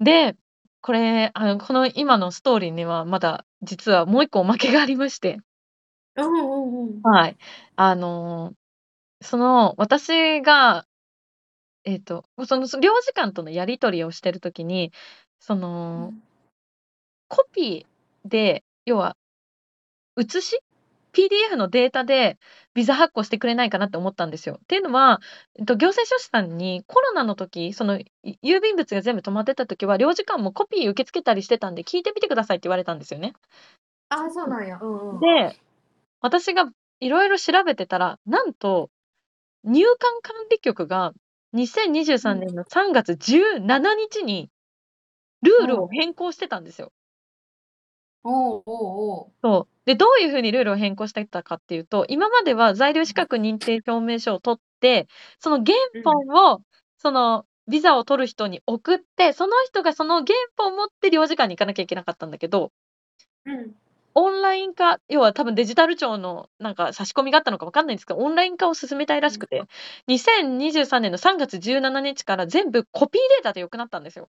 [0.00, 0.36] で、
[0.80, 5.38] これ、あの、この今のストーリーにはまだ実はもう一個おまけがありまして。
[6.16, 7.02] うんうんうん。
[7.02, 7.36] はい。
[7.76, 8.54] あの、
[9.22, 10.86] その、私が、
[11.84, 14.92] えっと、その、そ領事館とのやり取りをしてる時に、
[15.38, 16.12] その
[17.28, 19.16] コピーで、要は、
[20.16, 20.60] 写し
[21.12, 22.38] PDF のデータで
[22.74, 24.58] ビザ発行してくれないかなって思ったんですよ。
[24.62, 25.20] っていうのは、
[25.58, 28.06] えっと、行政書士さんにコロナの時、その、い
[28.42, 33.34] 郵便物が全部止まってた時は、領事館もコピー受け付けたりしてたんで、聞いてみてくださいって言われたんですよね。
[34.08, 34.78] ああ、そうなんや。
[34.80, 35.20] うんうん。
[35.20, 35.56] で、
[36.20, 38.90] 私が色々調べてたら、なんと、
[39.64, 41.12] 入管管理局が
[41.52, 44.50] 2023年の3月17日に
[45.42, 46.92] ルールを変更してたんですよ。
[48.22, 49.32] おうおうおう。
[49.42, 49.79] そう。
[49.90, 55.08] で、どういう風にルールを変更してたかっていうと、今までは在留資格認定証明書を取って、
[55.40, 55.74] その原
[56.04, 56.60] 本を、
[56.96, 62.70] そのビザを取る人に送って、その人がその原本を持って領事館に行かなきゃいけなかったんだけど
[63.46, 63.74] うん。
[64.14, 69.64] オンライン化、要は多分デジタル庁のなんか差し込みがあったのかわかんないんですけど、オンライン化を進めたいらしくて、
[70.06, 74.28] 2023年の3月17日から全部コピーデータで良くなったんですよ。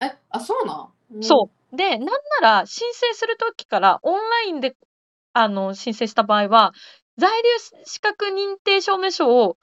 [0.00, 0.99] え、あ、そうなん。
[1.20, 1.76] そう。
[1.76, 4.76] で、なんなら申請する時からオンラインで、
[5.32, 6.72] あの、申請した場合は、
[7.16, 7.48] 在留
[7.84, 9.56] 資格認定証明書を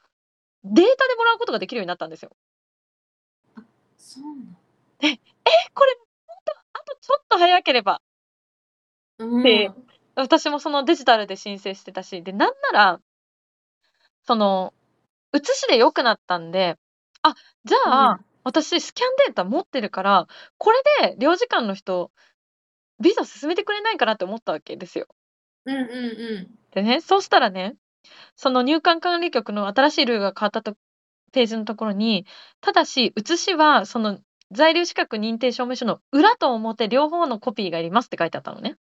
[0.64, 2.32] データでもらうことができるようになったんですよ。
[3.56, 3.64] あ、
[3.98, 4.58] そうなん
[5.02, 5.20] え、え、
[5.74, 8.02] これほんと、あとちょっと早ければ
[9.20, 9.88] うで、ん。
[10.16, 13.00] 私もそのデジタルで申請してたし、で、なんなら
[14.28, 14.74] その、
[15.32, 16.78] 写しで良くなったんで、
[17.22, 17.34] あ、
[17.64, 18.26] じゃあ、うん。
[18.48, 20.28] 私スキャンデータ持ってるから、
[20.58, 22.12] これで領事館の人、
[23.02, 25.08] ビザ進めてくれないかなって思ったわけですよ。
[25.66, 25.88] うんうんう
[26.40, 26.48] ん。
[26.72, 27.76] でね、そうしたらね、
[28.38, 30.78] その入管管理局の新しいルールが変わったと
[31.34, 32.26] ページのところに、
[32.62, 34.18] ただし、写しはその
[34.52, 38.78] 在留資格認定証明書の裏と表両方のコピーがいりますって書いてあったのね。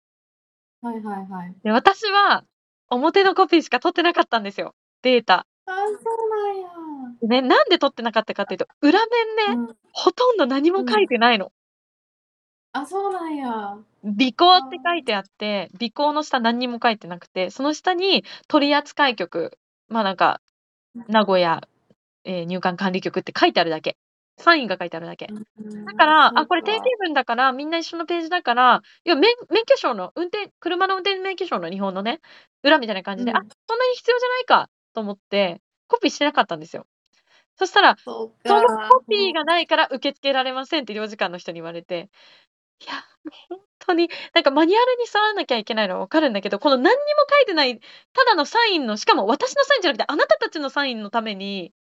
[0.81, 1.55] はいはいはい。
[1.63, 2.45] で、私は
[2.91, 5.47] 表のコピーしか取ってなかったんですよ、データ。
[5.67, 6.69] あ、そうなんや。
[7.21, 9.77] ね、なんで取ってなかったかっていうと、裏面ね、うん。
[9.93, 11.09] ほとんど何も書いうん。
[11.09, 11.53] てないの。
[12.75, 13.85] あ、そうなんや。
[14.05, 14.99] 尾行って書ああ。
[14.99, 19.59] いてあって、尾行の下何にも書いてなくて、その下に取扱局、
[19.89, 20.41] ま、なんか、
[20.95, 21.05] うん。
[21.09, 21.63] 名古屋、
[22.25, 23.97] え、入管管理局って書いてあるだけ。
[24.39, 25.27] サインが書いてあるだけ。
[25.87, 26.91] だから、あ、これ定型か。
[27.01, 32.21] 文だから、みんな一緒のページだから、いや、めん免許証の運転車の運転免許証の日本のね、
[32.65, 33.49] 裏みたいな感じで、あ、うん。
[33.69, 36.87] そんなに必要じゃないかと思って、コピーしてなかったんですよ。
[37.57, 37.97] そしたら、
[38.47, 39.35] そのか、コピーうん。
[39.35, 42.11] がないから受け付けられませんって領事館の人に言われて、
[42.83, 42.95] いや、
[43.51, 51.73] もうほんとに、なんかマニュアルに沿わなきゃいけないのは分かるんだけど、この何にも書いてない、ただのサインの、しかも私のサインじゃなくて、あなたたちのサインのために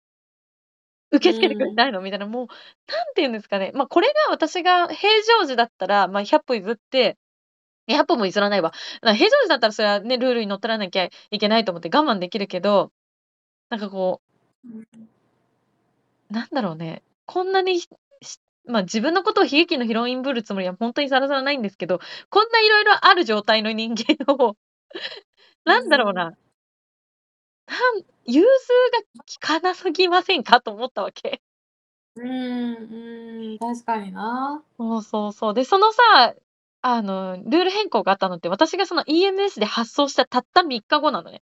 [1.12, 1.76] 受け付けてくれうん。
[1.76, 2.00] ないの？
[2.00, 2.46] みたいな、もう、
[2.86, 7.18] 何て言うんですかね、ま、これが私が平常時だったら、ま、百歩譲って
[7.88, 8.72] いや、百歩も譲らないわ。
[9.02, 12.92] な平常時だったらそれはね、ルールにのっとらなきゃいけないと思って我慢できるけど、
[13.70, 14.20] なんかこ
[14.64, 15.08] ううん。
[16.30, 17.80] なんだろうね、こんなに、
[18.66, 21.98] ま、自分のことを悲劇のヒロインぶるつもりはほんとにさらさらないんですけど、
[22.30, 24.56] こんな色々ある状態の人間をう
[25.64, 26.16] なんだろうん。
[26.16, 26.32] な
[27.66, 28.46] なん融通
[28.92, 31.40] が利かなすぎませんかと思ったわけ。
[32.16, 34.62] うーん、うーん、確かにな。
[34.78, 35.54] そうそうそう。
[35.54, 36.34] で、そのさ、
[36.82, 41.42] あの、ルール変更があったのって、私がその EMS で発送したたった3日後なのね。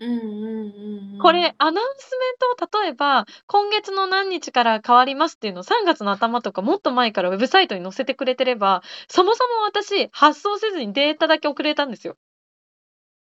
[0.00, 1.18] うんうんうんうん。
[1.20, 2.36] これ、アナウンスメン
[2.68, 12.16] トを例えば、今月の何日から変わりますっていうのを3月の頭とかもっと前からウェブサイトに載せてくれてれば、そもそも私、発送せずにデータだけ送れたんですよ。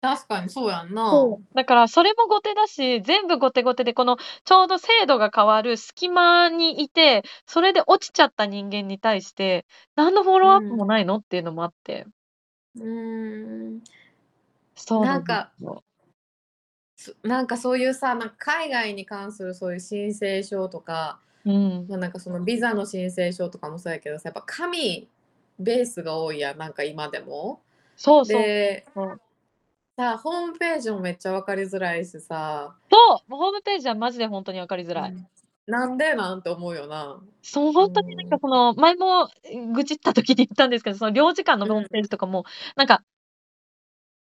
[0.01, 1.11] 確かにそうやんな。
[1.11, 10.89] そう、だからそれも後手だし、全部後手後手でこのちょうど制度が変わる隙間にいて、それで落ちちゃった人間に対して、何のフォローアップもうん。
[10.89, 12.07] ないのっていうのもあって。
[12.77, 13.81] うーん。
[14.75, 15.85] そうなんですなんかよ。
[17.13, 21.87] すなんかそういうさ、なん海外に関するそういう申請書とか、うん。
[21.89, 25.09] ま、なんかそのビザの申請書とかもそうやけどさ、やっぱ紙
[25.59, 27.61] ベースが多いやん、なんか今でも。
[27.97, 29.21] そうそうでそう。
[29.97, 32.75] さ、ホームページもめっちゃ分かりづらいしさ。
[32.91, 32.97] そ
[33.29, 35.11] う、ホームページはマジでほんとに分かりづらい。
[35.11, 35.27] うん。
[35.67, 37.21] なんでなんて思うよな。
[37.43, 38.41] そう、うほんとになんかん。
[38.41, 39.29] その、前も、
[39.75, 42.03] 愚痴った時に言ったんですけど、その領事館のホームペーうん。
[42.05, 42.45] ジとかも、
[42.77, 43.03] なんか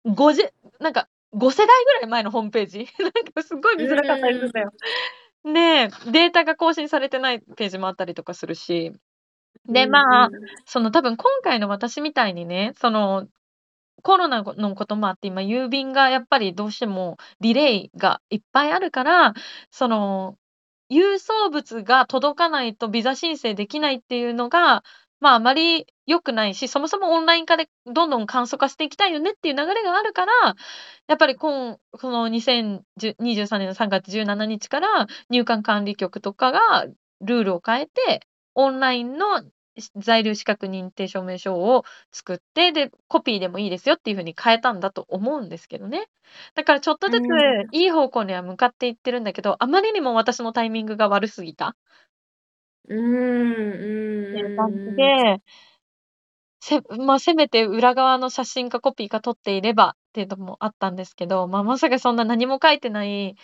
[0.05, 0.41] ごじ
[0.79, 4.71] なんか5世代ぐらい前のホームページ、 なんかすごいう見づらかったりするんだよ。
[5.43, 8.91] で、データが更新されてないページもあったりとかするし。
[9.65, 10.33] で、うんまあ、うん。
[10.65, 13.27] その多分今回の私みたいにね、その、
[14.03, 19.33] コロナごのこともあって、今郵便がやっぱりどうしてもディレイがいっぱいあるから、
[19.71, 20.37] その、
[20.89, 24.83] 郵送物が届かないとビザ申請できないっていうのが、
[25.19, 30.33] まあ、あまり良くないし、そもそもオンライン化でどんどん簡素化していきたいよねっていう流れがあるから、
[31.07, 36.85] やっぱりこんこの201023年の3月17日から入管管理局とかが
[37.21, 38.21] ルールを変えて、
[38.55, 39.41] オンラインの
[39.77, 46.07] し在留資格認定証明書を作って、で、コピーでもいいですよっていう風に変えたんだと思うんですけどね。
[46.55, 47.25] だからちょっとうずつ
[47.63, 47.67] ん。
[47.71, 51.75] いい方向には向かっていってるんだけど、あまりにも私のタイミングが悪すぎた。
[52.89, 54.91] うーん、うんていう感じ。
[54.95, 55.41] で
[56.67, 63.35] せま、せめて裏側の写真かコピーか撮っていればっていうのもあったんですけど、ま、まさかそんな何も書いてない、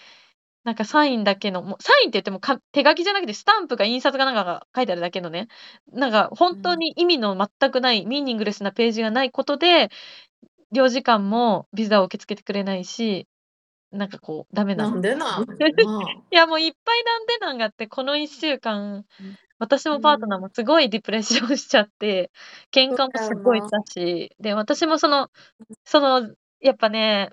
[0.65, 5.47] なんかサインだけの、もうサインって言っても、か手書きじゃなくてスタンプか印刷かなんかが書いてあるだけのね、
[5.93, 6.79] なんか本当うん。
[6.79, 9.89] に意味の全くないミーニングレスなページがないことで、
[10.73, 13.27] 領事館もビザを受け付けてくれないし、
[13.91, 15.43] なんかこうダメななんでなん？
[16.31, 19.35] いや、もういっぱいなんでなんがあって、この1週間、うん。
[19.63, 20.41] 私うもパートナーん。
[20.41, 22.31] もすごいディプレッションしちゃって、
[22.71, 23.33] 喧嘩もす。
[23.43, 25.29] ごいしたし、で、私もその
[25.69, 25.75] うん。
[25.85, 27.31] その、やっぱね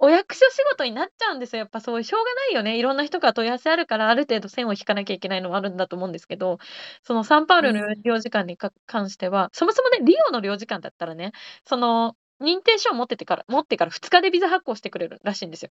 [0.00, 1.60] お役所仕事になっちゃうんですよ。
[1.60, 2.78] やっぱそうしょうがないよね。
[2.78, 6.58] いろんな人から問い合わせあるから、ある程度線を引かなきゃいけないのはあるんだと思うんですけど、
[7.02, 7.88] そのサンパウロのうん。
[8.04, 11.32] 領事館にか関しては、そもそもね、リオの領事館だったらね、
[11.64, 15.70] その、認定書を持っててから持ってから2日でビザ発行してくれるらしいんですよ。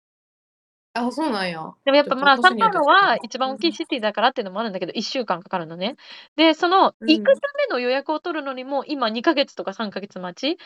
[1.06, 1.74] あ、そうなんや。
[1.86, 2.70] でもやっぱ、まあ、サンパウ。
[2.70, 3.78] ロは一番大きいうん。
[3.78, 5.96] シティだからっていうのもあるんだけど、1週間かかるのね。
[6.36, 7.08] で、そのうん。
[7.08, 10.60] 行くための予約を取るのにも、今2ヶ月とか3ヶ月待ち。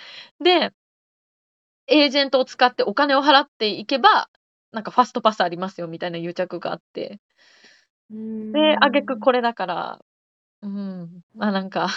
[0.43, 0.71] で
[1.87, 4.29] エージェントを使ってお金を払っていけば、
[4.71, 7.19] なんかファストパスありますよみたいな癒着があって。
[8.53, 9.19] で、挙句ん。
[9.19, 9.99] これだから、
[10.61, 11.89] うーん、ま、なんか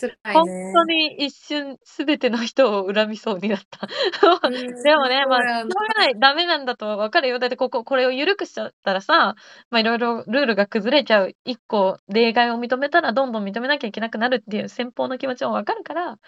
[0.00, 0.94] 辛いほんとね。
[0.94, 3.86] に一瞬全ての人を恨みそうになった。
[4.84, 5.64] でもね、まあ、し。
[5.64, 7.38] ょうがない、ダメなんだとは分かるよ。
[7.38, 9.34] だってこここれを緩くしちゃったらさ、
[9.70, 16.18] ま、色々ルールが崩れちゃう、1個例外を認めたらどんどん認めなきゃいけなくなるっていう先方の気持ちも分かるから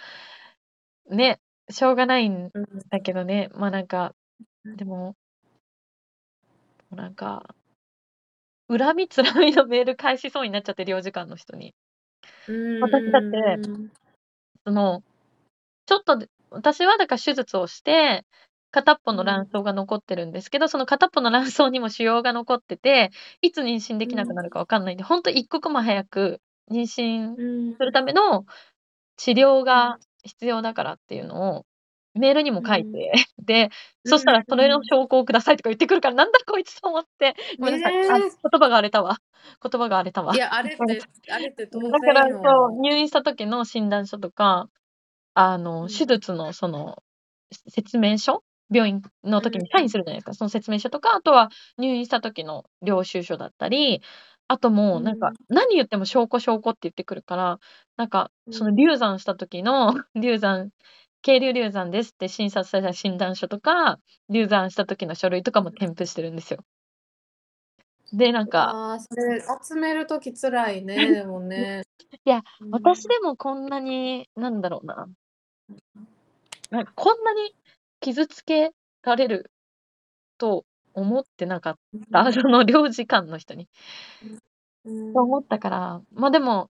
[1.10, 2.66] ね、しょうがないんうん。
[2.90, 4.14] だけどね、ま、なんか、
[4.64, 4.76] うん。
[4.76, 5.16] でも
[6.90, 7.54] なんか
[8.68, 11.74] 恨みつらみのメール返しそうになっちゃって、領事館の人に。
[12.48, 13.58] うん私だって。
[14.66, 15.02] その、
[15.86, 18.24] ちょっとで私はだから手術をして、
[18.70, 19.62] 片っぽの卵うん。
[19.62, 23.10] 巣が残ってるんですけど、その片っぽの卵巣にも腫瘍が残ってて、
[23.42, 24.36] いつ妊娠できなくうん。
[24.36, 27.76] なるか分かんないんで、ほんと一刻も早く妊娠うん。
[27.76, 28.44] するための
[29.16, 29.64] 治療うん。
[29.64, 31.66] が必要だからっていうのを
[32.14, 32.66] メールにもうん。
[32.66, 33.70] 書いて、 で、
[34.04, 34.90] うんそしたらそれのうん。
[34.90, 37.94] 証拠をくださいとか言ってくるから、なんだこいつと思って、ごめんなさい。
[38.08, 38.32] あ、ええ。
[38.50, 39.18] 言葉が荒れたわ。
[39.62, 40.34] 言葉が荒れたわ。
[40.34, 42.80] いや、あれってあれって当だから、然そう、よ。
[42.82, 44.68] 入院した時の診断書とか、
[45.34, 46.06] あの、手うん。
[46.06, 47.02] 術のその、
[47.52, 49.90] せ説明書、病院のうん時にサインうん。
[49.90, 50.34] するじゃないですか。
[50.34, 54.02] その説明書とか、あとは入院した時の領収書だったり、
[54.48, 55.36] あともうなんか、うん。
[55.48, 57.58] 何言っても証拠証拠って言ってくるから、
[57.96, 58.76] なんか、そのうん。
[58.76, 60.70] 流産した時の 流産
[61.24, 63.98] 「渓流流産です」って診察された診断書とか、
[64.28, 66.64] 流産した時の書類とかも添付してるんですよ。
[68.12, 71.82] で、なんかわあ、それ集める時辛いね、でもね。
[72.26, 72.70] いや、うん。
[72.70, 75.06] 私でもこんなに、なんだろうな
[76.70, 77.54] なんこんなに
[78.00, 78.72] 傷つけ
[79.02, 79.50] られる
[80.38, 80.64] と
[80.94, 82.34] 思ってなかっうた、ん。
[82.34, 83.68] その領事館の人に。
[85.14, 85.44] と思っん。
[85.44, 86.70] たから、ま、でも、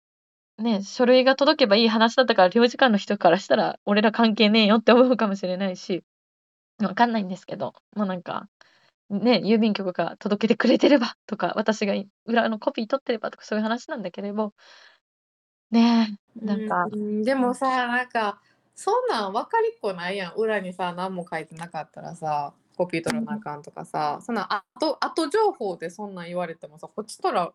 [0.57, 6.03] ね、書類が届けばいい話だったから、領事館の人からしたら、俺ら関係ねえよって思うかもしれないし、
[6.77, 8.47] 分かんないんですけど、ま、なんか、
[9.09, 14.53] ね、郵便局が届けてくれてればとか、私がい裏のコピー取ってればとかそういう話なんだけれど
[15.71, 18.39] ね、なんかうん、でもさ、なんか、
[18.75, 20.33] そんなん分かりっこないやん。
[20.33, 27.53] 裏にさ、何も書いてなかったらさ、コピー取らなあかんとかさ、そんなん後後情報でそんなん言われてもさ、こっちとら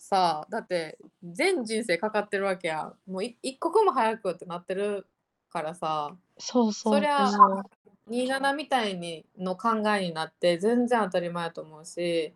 [0.00, 3.10] さ、だって全人生かかってるわけやん。
[3.10, 5.06] もうい一刻も早くってなってる
[5.50, 7.62] からさ、そうそうそりゃ、そう。
[8.10, 12.34] 27みたいにの考えになって全然当たり前やと思うし、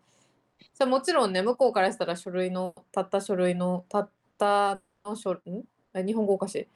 [0.75, 5.41] それもちろんね、向こうからしたら書類のたった書類のたったのしょん？
[5.95, 6.69] え、日本語おかしい。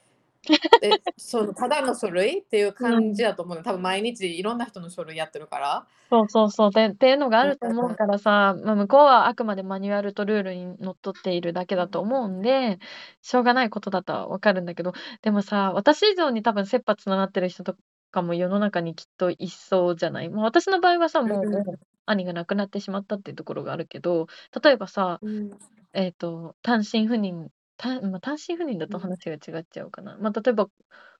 [0.80, 3.02] え、そのただの書類っていううん。
[3.02, 3.62] 感じやと思うの。
[3.64, 5.88] 多分毎日いろんな人の書類やってるから。
[6.10, 6.70] そうそうそう。
[6.72, 8.18] でっていうのがあだると思うから。
[8.18, 12.78] さ、ま、向こうはあくまでマニュアルとルールにのっとっているだけだと思うんで、
[13.20, 17.76] しょうがないことだとは分かるんだけど、でもさ、私以上に多分切羽詰まってる人と
[18.10, 20.30] かも世の中にきっといそうじゃない？
[20.30, 21.32] もう私の場合はさ、うん。
[21.34, 24.28] もう兄が亡くなってしまったっていうところがあるけど、
[24.64, 25.58] 例えばさ、うん。
[25.94, 29.00] えっと、単身赴任たま、単身赴任だとうん。
[29.00, 30.16] 話が違っちゃうかな。
[30.18, 30.68] ま、例えば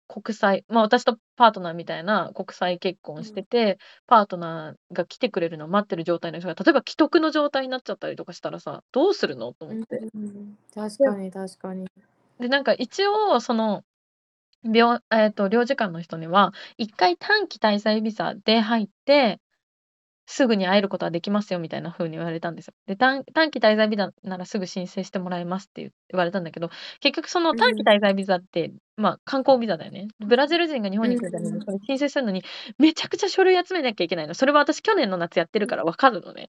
[0.08, 3.24] 国際ま、私とパートナーみたいな国際結婚うん。
[3.24, 10.04] してて、パートナーが来てくれるのを待ってる状態の人が、例えば危篤の状態になっちゃったりとかしたらさ、どうするのと思うん、って。
[10.14, 11.86] うん、確でかに確かに。
[12.38, 13.84] で、なんか一応その、
[15.10, 19.40] えっと領事館の人には、1回短期滞在ビザで入って、
[20.30, 22.74] すぐに会えることはできますよみたいな風に言われたんですよ。
[22.86, 26.70] で、短短期滞在ビザならすぐ申請してもらえますって言言われたんだけど、
[27.00, 27.88] 結局その短期うん。
[27.88, 30.08] 滞在ビザって、ま、観光ビザだよね。
[30.20, 31.64] ブラジル人が日本うんに来るためにうん。
[31.64, 32.42] それ申請するのに、
[32.78, 34.34] めちゃくちゃ書類集めなきゃいけないの。
[34.34, 35.68] それは私去年の夏やってるうん。
[35.68, 36.48] から分かるのね。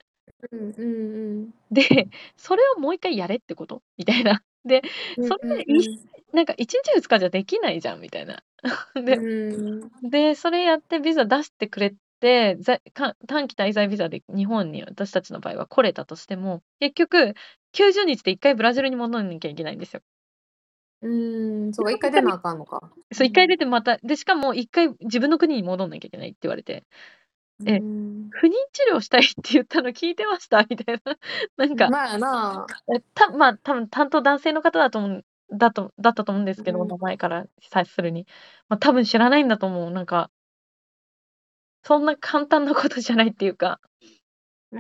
[0.51, 1.53] うんうんうん。
[1.71, 3.84] で、それをもう1回やれってこと？
[3.97, 4.43] みたいな。
[4.65, 4.82] で、
[5.17, 5.73] うんそれで。
[6.34, 8.43] なんか1日2日じゃできないじゃんみたいな。
[9.07, 9.91] うでーん。
[10.03, 17.34] で、それやってビザ出してくれて、ざか短期滞在ビザで日本に私たちの場合は来れたとしても、結局
[17.74, 20.01] 90日で1回ブラジルに戻んなきゃいけないんですよ。
[21.01, 22.91] うーん、そうか、で、1回出なあかんのか。
[23.11, 23.49] うそう、1回ん。
[23.49, 26.86] 出てまた、で、しかも1回自分の国に戻んなきゃいけないって言われて。
[27.65, 28.32] え、ん。
[28.32, 28.57] 不妊治
[28.93, 30.65] 療したいって言ったの聞いてました？
[30.70, 31.17] みたいな。
[31.57, 32.80] なんか、んまあな。
[32.95, 35.26] え、たま、多分担当男性の方だと思う
[35.57, 36.95] だとだったと思うんですけど、うん。
[36.95, 38.28] 名前から察するに。
[38.70, 39.91] ま、多分知らないんだと思う。
[39.91, 40.32] なんか
[41.84, 43.80] そんな簡単なことじゃないっていうか。
[44.71, 44.80] うー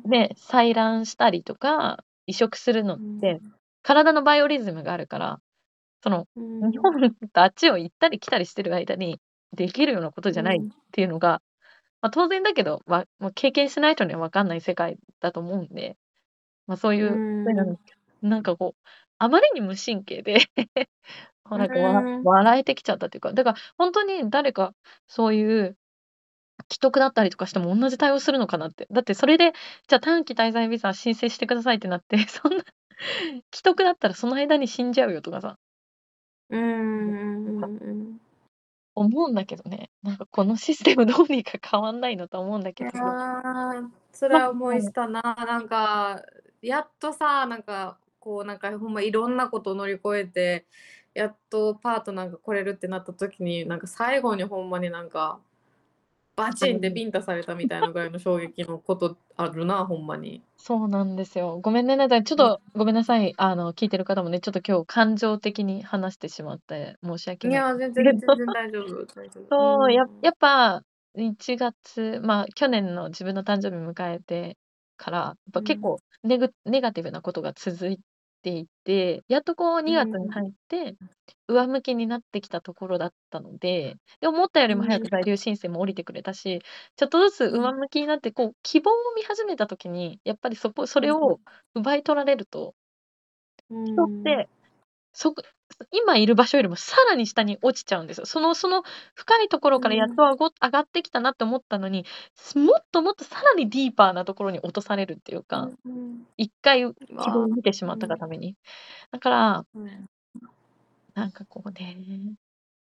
[0.00, 0.04] ん。
[0.04, 3.54] で、採卵したりとか、移植するのっうて、ん。
[3.82, 5.40] 体のバイオリズムがあるから、
[6.02, 6.80] その、う日ん。
[6.80, 9.20] 本とあっちを行ったり来たりしてる間に、
[9.54, 10.70] できるようなことじゃないっうん。
[10.92, 11.42] ていうのが、
[12.02, 15.96] ま、当然だけど、わもう経験しない人には分かんない世界だと思うんで、
[16.66, 17.74] ま、そういうう、そういうのん。
[17.74, 17.78] に
[18.22, 18.82] なんかこう、
[19.18, 20.38] あまりに無神経で
[21.54, 22.06] なんか。
[22.22, 24.74] 笑えてきちゃったっていうか、だからほんとに誰か
[25.08, 25.78] そういう
[26.68, 28.86] 危篤だったりとかしてもおんなじ対応するのかなって。
[28.90, 29.52] だってそれで、
[29.88, 32.64] じゃ、短期滞在ビザ申請してくださいってなって、 そんな
[33.50, 35.58] 危篤だったらその間に死んじゃうよとかさ。
[36.50, 38.20] うん。
[38.94, 39.90] 思うんだけどね。
[40.02, 42.98] なんかこのシステムどうにか変わんないのと思うんだけいや、ど。
[42.98, 44.82] ま、辛い思いはい。
[44.82, 45.22] したな。
[45.22, 46.22] なんか、
[46.62, 50.66] やっとさ、なんか、こう、なんか、ほんまいろんなこと乗り越えて、
[51.14, 55.40] やっとパートナーが来れるってなった時に、なんか最後にほんまになんか
[56.36, 60.44] バチンってビンタされたみたいなぐらいの衝撃のことあるな、ほんまに。
[60.58, 61.58] そうなんですよ。
[61.60, 62.54] ごめんね、なんかちょっうん。
[62.54, 63.34] とごめんなさい。
[63.36, 67.92] あの、聞いてる方もね、ちょっと今日感情的に話してしまって申し訳ないいや、全。
[67.92, 69.50] 然全然大丈夫大丈夫。
[69.50, 70.22] そう、やうん。
[70.22, 70.82] やっぱ
[71.14, 74.58] 1月、ま、去年の自分の誕生日迎えて
[74.96, 75.64] から、やっぱうん。
[75.64, 78.00] 結構ネグネガティブなことが続い
[78.44, 80.34] ていて、やっとこうう2月にん。
[80.34, 80.96] 入って、
[81.48, 85.04] 上向きになってきたところだったので、で、思ったよりも早うん。
[85.04, 86.60] く在留申請も下りてくれたし、
[86.96, 87.68] ちょっとずつうん。
[87.68, 91.08] 上向きになって、こう希望を見始めた時に、やっぱりそこそうん。
[91.08, 91.40] れを
[91.74, 92.74] 奪い取られると
[93.70, 94.34] う人っん。
[94.36, 94.48] て、
[95.14, 95.44] そく
[95.92, 98.26] 今いる場所よりもさらに下に落ちちゃうんですよ。
[98.26, 98.82] そのその
[99.14, 100.16] 深いところからやっうん。
[100.16, 100.22] と
[100.62, 102.04] 上がってきたなって思ったのに、
[102.34, 106.26] すもっともっとさらにディーパーなところに落とされるっていうか、うんうん。
[106.38, 106.82] 一回
[107.18, 108.18] 希望を見てしまったがうん。
[108.18, 108.56] ために。
[109.12, 110.06] だからうん。
[111.14, 111.96] なんかこうね、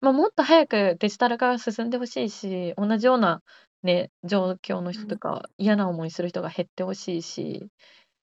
[0.02, 3.42] ま、もっと早くデジタル化が進んで欲しいし、同じような
[3.84, 5.02] ね、状況のうん。
[5.02, 7.68] 人とか、嫌な思いする人が減って欲しいし。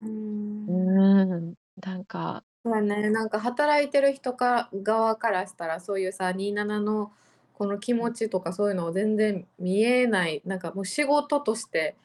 [0.02, 7.12] うん、なんかそうやね、なんか働いてる人か側からしたら、そういうさ、27の
[7.54, 8.12] この気うん。
[8.12, 11.96] 持ちとかそういうのを全然見えない、なんかもう仕事として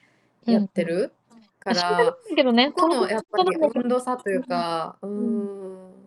[0.47, 0.83] やっうんうん。
[0.83, 1.13] てる
[1.59, 3.51] かま、仕方なら、いけどね、そこ当然のやっぱり。
[3.77, 4.67] 温度差といううん。
[4.67, 5.51] か、うーうん。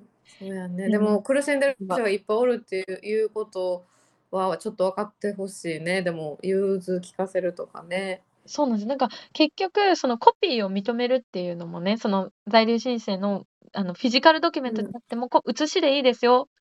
[0.03, 0.89] ん、そうやね。
[0.89, 3.85] いや、でも苦しんでるま人がいっぱいおるっていういうこと
[4.31, 6.01] はちょっと分かって欲しいね。
[6.03, 8.23] でも融通聞かせるとかね。
[8.49, 8.85] そうなんす。
[8.87, 14.95] なんか結局そのコピーを認めるっていうのもね、その在留申請のあのフィジカルドキュメントでうん。
[14.95, 16.51] あっても、こ写しでいいですよっ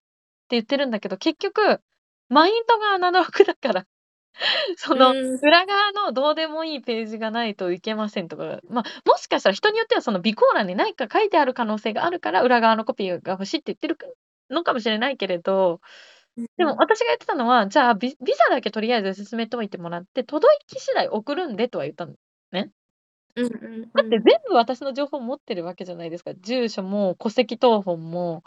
[0.48, 1.80] て言ってるんだけど、結局
[2.28, 3.86] マインドがアナログだから、
[4.78, 5.38] そのうん。
[5.42, 14.14] 裏側のどうでもいいページがないといけませんとか、ま、もしかしたら人によってはその備考欄に何か書いてある可能性があるから、裏側のコピーが欲しいって言ってるく
[14.50, 15.80] のかもしれないけれど。
[16.56, 22.14] でも私が言ってたのは、じゃあ、ビビザだけとりあえず進めといてもらって、届き次第送るんでとは言ったの
[22.52, 22.70] ね。
[23.36, 24.28] うんうんうだって全ん。
[24.48, 26.34] 部私の情報持ってるわけじゃないですか。
[26.34, 28.42] 住所も戸籍謄本も、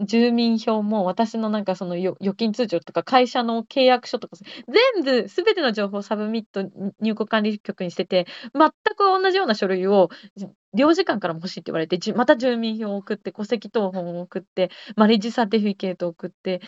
[0.00, 4.36] 住民票も、私のなんかそのよ預金通帳とか会社の契約書とか、
[4.68, 16.60] 全部全ての情報を submit、ん入国管理局にしてて、全く同じような書類を、じ領事館からも欲しいって言われて、じまた住民票を送って、戸籍謄本を送って、マレッジサーティフィケート送って、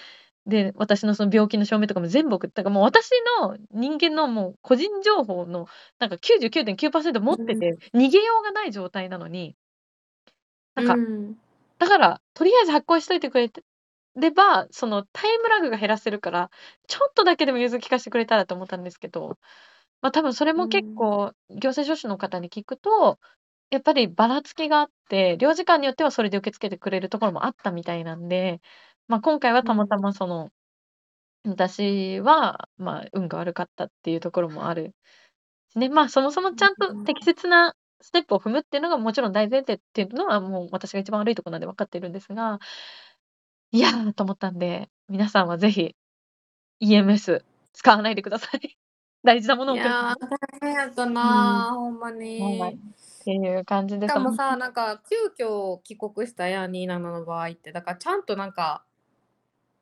[0.49, 3.11] で、私のその病気の証明とかも全部送った、だからもう私
[3.43, 5.67] の人間のもう個人情報の
[6.01, 7.45] なんか99.9%持っうん。
[7.45, 9.57] てて、逃げようがない状態なのに
[10.75, 11.39] なうんか、ん。
[11.79, 13.63] だから、とりあえず発行しといてくれて
[14.17, 16.51] れば、そのタイムラグが減らせるから、
[16.89, 19.39] ちょっとだけでも融通聞かしてくれたらと思ったんですけど、
[20.03, 20.95] ま、多分それも結うん。
[20.95, 23.19] 構行政書士の方に聞くと、
[23.71, 28.61] やっぱりばらつきがあって、領事館によってはそれで受け付けてくれるところもあったみたいなんで、
[29.09, 30.03] ま、今回はたまたうん。
[30.03, 30.51] まその
[31.47, 34.95] 私は、ま、運が悪かったっていうところもある。
[35.77, 42.61] で、ま、そもそもちゃんと適切なステップを踏むっていうのがもちろん大前提っていうのは、もう私が一番悪いとこなんで分かってるんですが
[43.73, 45.95] いや、と思ったんで、皆さんはぜひ
[46.83, 47.45] EMS
[47.75, 48.79] 使わないでください。
[49.25, 51.67] 大事なものを送るや、大変やったうん。
[51.67, 52.75] な、ほんまはい。
[52.75, 52.81] っに。
[53.25, 55.03] ていう感じで、しかもさ、なんか
[55.39, 57.73] 急遽帰国したやん、27の場合って。
[57.73, 58.85] だからちゃんとなんか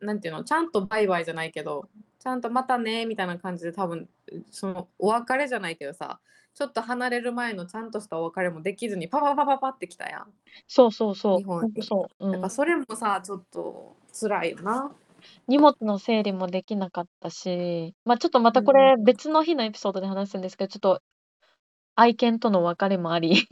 [0.07, 1.89] なんていうの、ちゃんとバイバイじゃないけど、
[2.19, 4.09] ちゃんとまたねみたいな感じで多分、
[4.51, 6.21] そのお別れじゃないけどさ、
[6.55, 10.33] ちょっと離れる前のちゃんとしたお別れもできずに、パパパパパって来たやん。
[10.67, 11.83] そうそうそう、日本に。
[11.83, 12.27] そう。
[12.27, 12.33] うん。
[12.33, 14.91] だからそれもさ、ちょっと辛いよな。
[15.49, 18.53] 荷物の整理もできなかったし、ま、ちょっとまうん。
[18.53, 21.03] たこれ別の日のエピソードで話すんですけど、ちょっと
[21.97, 23.49] 愛犬との別れもあり。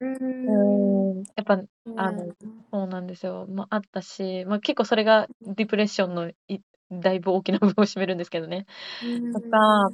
[0.00, 0.06] う
[1.20, 1.22] ん。
[1.36, 2.08] やっぱそうやな。
[2.08, 2.34] あの、
[2.72, 3.46] そうなんですよ。
[3.48, 8.66] ま、あったし、ま、結構それがディプレッションのいだいぶ大きな部分を占めるんですけどね。
[9.00, 9.92] うとか。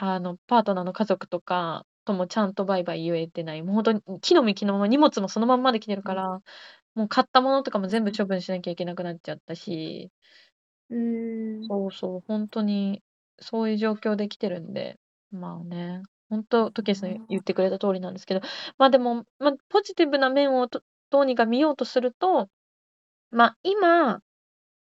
[0.00, 6.04] あの、パートナーの家族とかともちゃんとバイバイ言えてない、もうほんとに木の実木のまま荷物もそのまんまで来てるうん。
[6.04, 6.28] から、
[6.94, 10.10] もう買ったものとかも全部処分しなきゃいけなくなっちゃったし。
[10.90, 11.68] うーん。
[11.70, 13.02] そうそう、ほんとに
[13.40, 14.98] そういう状況で来てるんで、
[15.30, 18.40] まあね、ほんとトキエスん言ってくれた通りなんですけど、
[18.78, 22.48] ま、でも、ま、ポジティブな面をとどうにか見ようとすると、
[23.30, 24.20] ま、今、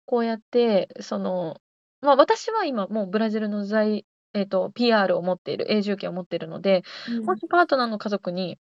[0.07, 1.59] こうやって、その、
[2.03, 7.27] ま、私は今もうブラジルのざいえっと、PR を持っている、永住権を持っているので、うん。
[7.27, 8.59] もしパートナーの家族に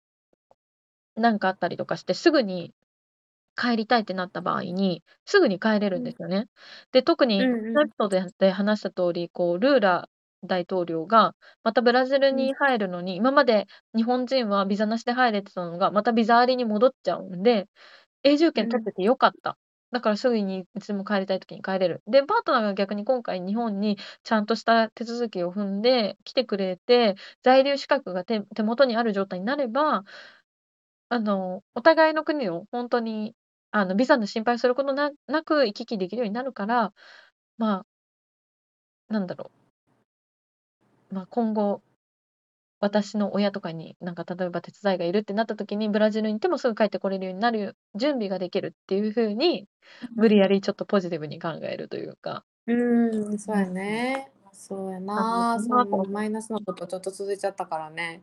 [1.16, 2.74] なんかあったりとかして、すぐに
[3.56, 6.16] 帰りたいってなった場合に、すぐに帰れるんでうん。
[6.16, 6.48] すよね。
[6.92, 7.86] で、特にうんうん。
[7.86, 10.10] エピソードでで話した通り、こうルーラ
[10.44, 11.34] 大統領が
[11.64, 12.46] またブラジルうん。
[12.46, 13.66] に入るのに、今まで
[13.96, 17.68] 日本人はビザなしで入れてたのが、またビザありに戻っちゃうんで、
[18.24, 18.66] 永住うん。
[18.66, 19.58] 権取ってて良かった。
[19.92, 22.02] だからすぐにいつでも帰りたい時に帰れる。
[22.06, 30.04] で、パートナーが逆に今回日本にちゃんとした手続きを踏んで来てくれて、在留資格がて手元にある状態になれば
[31.08, 33.34] あの、お互いの国をほんとに、
[33.70, 36.92] あの、ビザの心配することななく行き来できるようになるから、
[37.58, 37.86] まあ
[39.08, 39.65] なんだろう。
[41.10, 41.82] ま、今後
[42.80, 49.66] 私の親とかに、なんか例えば手伝いがいるってなった時に、ブラジルにいてもすぐ帰ってこれるようになる準備ができるっていう風に、
[50.02, 50.16] うん。
[50.16, 52.44] 無理やりちょっとポジティブに考えるというか。
[52.66, 53.72] うーん、そうやうん。
[53.74, 54.30] ね。
[54.52, 56.04] そうやなそなと思う。
[56.04, 58.22] うマイナスのことちょっと続いちゃったからね。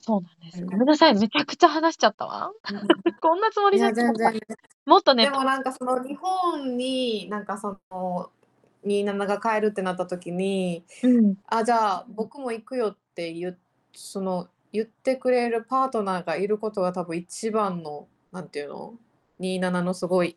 [0.00, 0.60] そうなんです。
[0.62, 0.68] うん。
[0.70, 2.52] ごめんなさい、めちゃくちゃ話しちゃったわ。
[2.68, 2.80] うん。
[3.20, 4.32] こんなつもりじゃなかった。
[4.86, 8.30] もっとね、でもポなんかその日本に、なんかその、
[8.88, 11.36] 27が帰るってなった時に、うん。
[11.46, 13.56] あ、じゃあ僕も行くよってゆ
[13.92, 18.94] その、言ってくれるパートナーがいることが多分一番の、なんていうの、
[19.40, 20.36] 27のすごい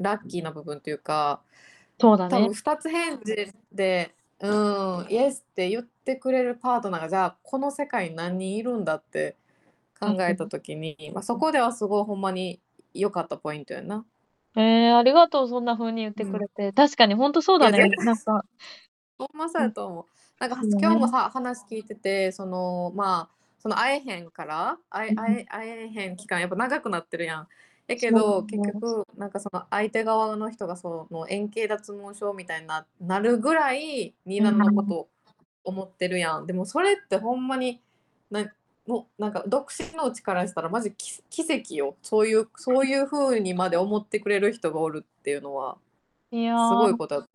[0.00, 1.40] ラッキーな部分というか、
[2.00, 2.30] そうだね。
[2.30, 9.36] 多分2つ返事で、うん、イエスって言ってくれるパートナーが、じゃあ、この世界に何人いるんだって
[9.98, 12.60] 考えた時に、ま、そこではすごいほんまに
[12.94, 14.04] 良かったポイントやな。
[14.56, 16.32] へえ、ありがとう、そんな風に言ってうん。
[16.32, 16.72] くれて。
[16.72, 18.44] 確かにほんとそういや、だね、全然なんか
[19.18, 19.66] ほんまそううん。
[19.66, 20.06] やと思う。
[20.40, 20.82] なんか、はそうだね。
[20.82, 24.78] 今日もさ、話聞いてて、その、まあ、その会えへんから。
[24.90, 27.48] 会え会えへん期間やっぱ長くなってるやん。
[27.88, 28.72] やけそうど、結ね。
[28.74, 34.88] 局なんかその相手側の人がその円形脱毛症みたいななるぐらい、う27のこん。
[34.88, 35.08] と
[35.64, 36.46] 思ってるやん。
[36.46, 37.82] でもそれってほんまに、
[38.30, 38.44] な
[38.88, 41.96] もうなんか独身のうちからしたらマジき奇跡よ。
[42.02, 45.78] そういうそういう風にまで思ってくれる人がおるっていうのは、
[46.30, 47.28] いや、すごいことだ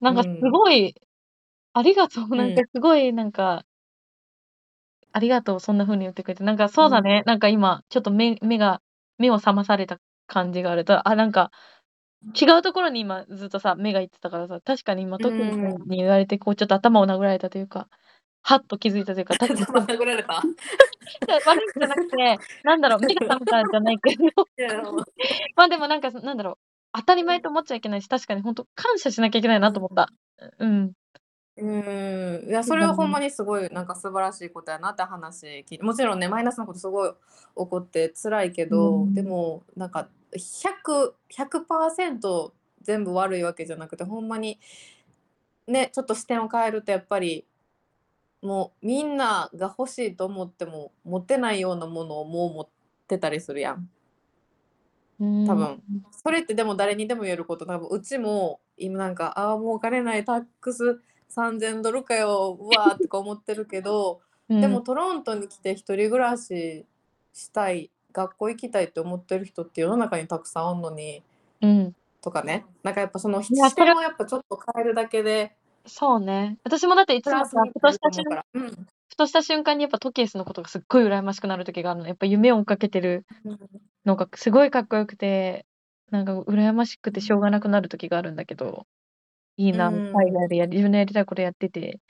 [0.00, 0.52] なんかすうん。
[0.52, 0.94] ごい、
[1.74, 2.68] ありがとう、なんかうん。
[2.74, 3.64] すごいなんか
[5.12, 6.44] ありがとう、そんな風に言ってくれて。
[6.44, 6.70] なんかうん。
[6.70, 8.82] そうだね、なんか今ちょっと目目が
[9.18, 11.50] 目を覚まされた感じがあると、あ、なんか、
[12.40, 15.88] 違うところに今ずっとさ、目が行ってたからさ、確かに今うトキエスーん。
[15.90, 17.88] に言われてこうちょっと頭を殴られたというか、
[18.48, 20.42] はっと気づいたというか、確かにそう殴られた？
[21.44, 24.26] 悪いじゃなくて、なんだろう、目が覚めたんじゃないけど。
[25.56, 26.58] ま、でもなんか、そなんだろう、
[26.94, 27.34] 当たりうん。
[27.34, 29.72] 前と思っちゃいけないし、確かにほんと感謝しなきゃいけないな。
[29.72, 30.10] と思った。
[30.60, 30.92] ううん。
[31.56, 33.10] うーん、いや、それはほん。
[33.10, 37.16] まにすごいなんか素晴らしいことやなって話きもちろんね、マイナスなことすごい起
[37.54, 39.22] こって辛いけど、でん。
[39.22, 44.58] もなんか100、100%全部悪いわけじゃなくて、ほんまに
[45.66, 47.44] ね、ちょっと視点を変えるとやっぱり、
[48.42, 52.68] もうみんなが欲しいと思っても持てないようなものをもう持っ
[53.08, 53.88] てたりするやん。
[55.18, 55.64] 多分。
[55.66, 55.82] ん。
[56.10, 64.60] それってでも誰にでも言えること、多分うちも今なんか、ああ、もうお金ない、タックス3000ドルかよ、うわとか思ってるけど、 うん。
[64.60, 66.86] でもトロントに来て一人暮らし
[67.32, 71.22] したい、学校行きたいって思ってる人って世の中にたくさんおんのに
[71.60, 71.96] うん。
[72.20, 75.56] とかね、なんかやっぱその、ひいや、それ視点をやっぱちょっと変えるだけで
[75.88, 76.58] そうね。
[76.64, 78.44] 私もだっていプつもさ、ふとしたしゅんると思うから。
[78.54, 78.86] うん。
[79.10, 82.06] ふとした瞬間にやっぱトキエスのことがすっごい羨ましくなる時があるの。
[82.08, 83.58] やっぱ夢を追っかけてるうん。
[84.04, 85.66] のがすごいかっこよくて、
[86.10, 87.12] なんか羨ましくうん。
[87.12, 88.86] てしょうがなくなる時があるんだけど、
[89.56, 90.32] いいうな、海。
[90.32, 92.00] 外でや自分のやりたいことやってて、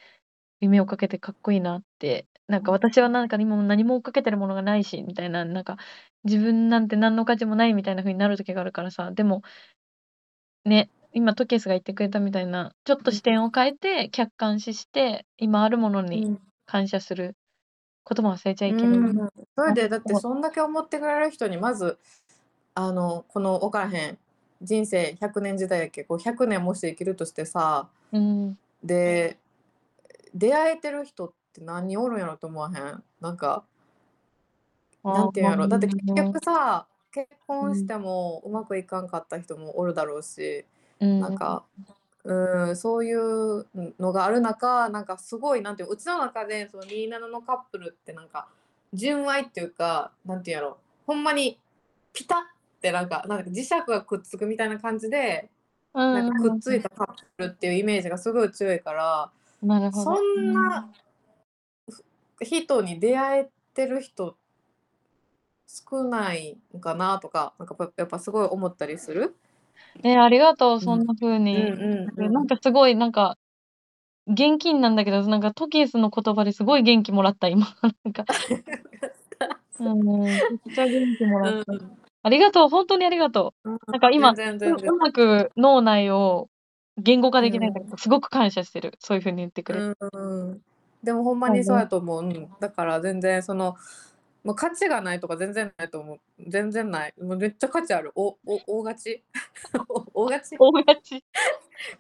[0.61, 5.77] 夢を追っかけてかっこいいなって、なんか私はなんか今も何も追っかけてるものがないしみたいな、なんか、
[6.25, 9.43] 自分なんて何の価値もないみたいな風になる時があるからさ、でも
[10.65, 13.17] ね、今トキエスが言ってくれたみたいな、ちょっとうん。
[13.17, 16.39] 視点を変えて客観視して、今あるものにうん。
[16.65, 17.37] 感謝する
[18.05, 20.21] ことも忘れちゃういけないーん、それなでだってと。
[20.21, 21.99] そんだけ思ってくれる人にまず、
[22.75, 24.19] あの、この分からへん、
[24.63, 28.59] 人生100年時代やっけ、こう100年もし生きるとしてさ、うん。
[28.85, 29.39] で、
[30.35, 33.03] 出会えてる人って何人おるんやろと思わへん？
[33.21, 33.65] なんか
[35.11, 36.45] なんていうんやろ、だって結局ね。
[36.45, 37.29] さ、結
[37.61, 37.69] うん。
[37.69, 40.65] 婚してもうまくいかんかった人もおるだろうし、
[41.01, 41.21] うん。
[41.21, 41.65] なんか、
[42.25, 43.67] うん、そういう
[43.99, 48.49] のがある中なんかすごいなんていうのうちの中でその27のカップルってなんか
[48.93, 51.59] 純愛っていうかなんていうやろほんまに
[52.13, 52.41] ピタっ
[52.83, 55.49] てなんかなんか磁石がくっつくみたいな感じで
[55.95, 56.61] うなんかくっん。
[56.61, 57.07] ついたカッ
[57.37, 59.31] プルっていうイメージがすごい強いから。
[59.93, 60.89] そんな
[62.41, 64.37] 人に出会えてる人
[65.67, 69.35] 少ないんかなとかなんかやっぱすごい思ったりする。
[70.05, 70.81] え、ありがとう、うん。
[70.81, 71.73] そんな風うんに。
[71.73, 72.47] うんうなんん。
[72.47, 73.37] かすごいなんか
[74.29, 77.67] 現金なんだけど、なんかトキエスの言葉ですごい元気もらった、今。
[78.05, 78.25] なんか。
[79.81, 81.73] うん、めちゃくちゃ元気もらった。
[81.73, 81.99] うん。
[82.23, 83.71] ありがとう、ほんとにありがとう。
[83.71, 84.91] うん、なんか今、う全然全然。
[84.93, 86.49] うまく脳内を
[86.99, 87.45] 言語化うん。
[87.45, 88.95] できないんだけど、すごく感謝してる。
[88.99, 89.87] そういう風に言ってくれて。
[90.13, 90.63] うんうん。
[91.03, 91.79] でもほんまにそう。
[91.79, 92.23] やと思う。
[92.23, 92.49] うん。
[92.61, 93.77] だから全然その、
[94.49, 96.19] もう価値がないとか全然ないと思う。
[96.49, 97.15] 全然ない。
[97.21, 98.13] もうめっちゃ価値ある。
[98.15, 99.23] おお大勝ち
[100.15, 101.25] お 大勝ち大勝ち。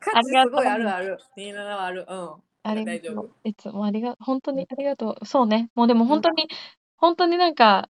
[0.00, 0.88] 価値すごいあるう。
[0.88, 1.18] ある。
[1.36, 2.06] 27はある。
[2.08, 2.30] うん。
[2.62, 3.28] あ大丈夫。
[3.44, 4.56] いつもありがほんとうん。
[4.56, 5.26] にありがとう。
[5.26, 6.08] そうね、もうでもうん。
[6.08, 6.48] ほんとに
[6.96, 7.90] ほんとになんか、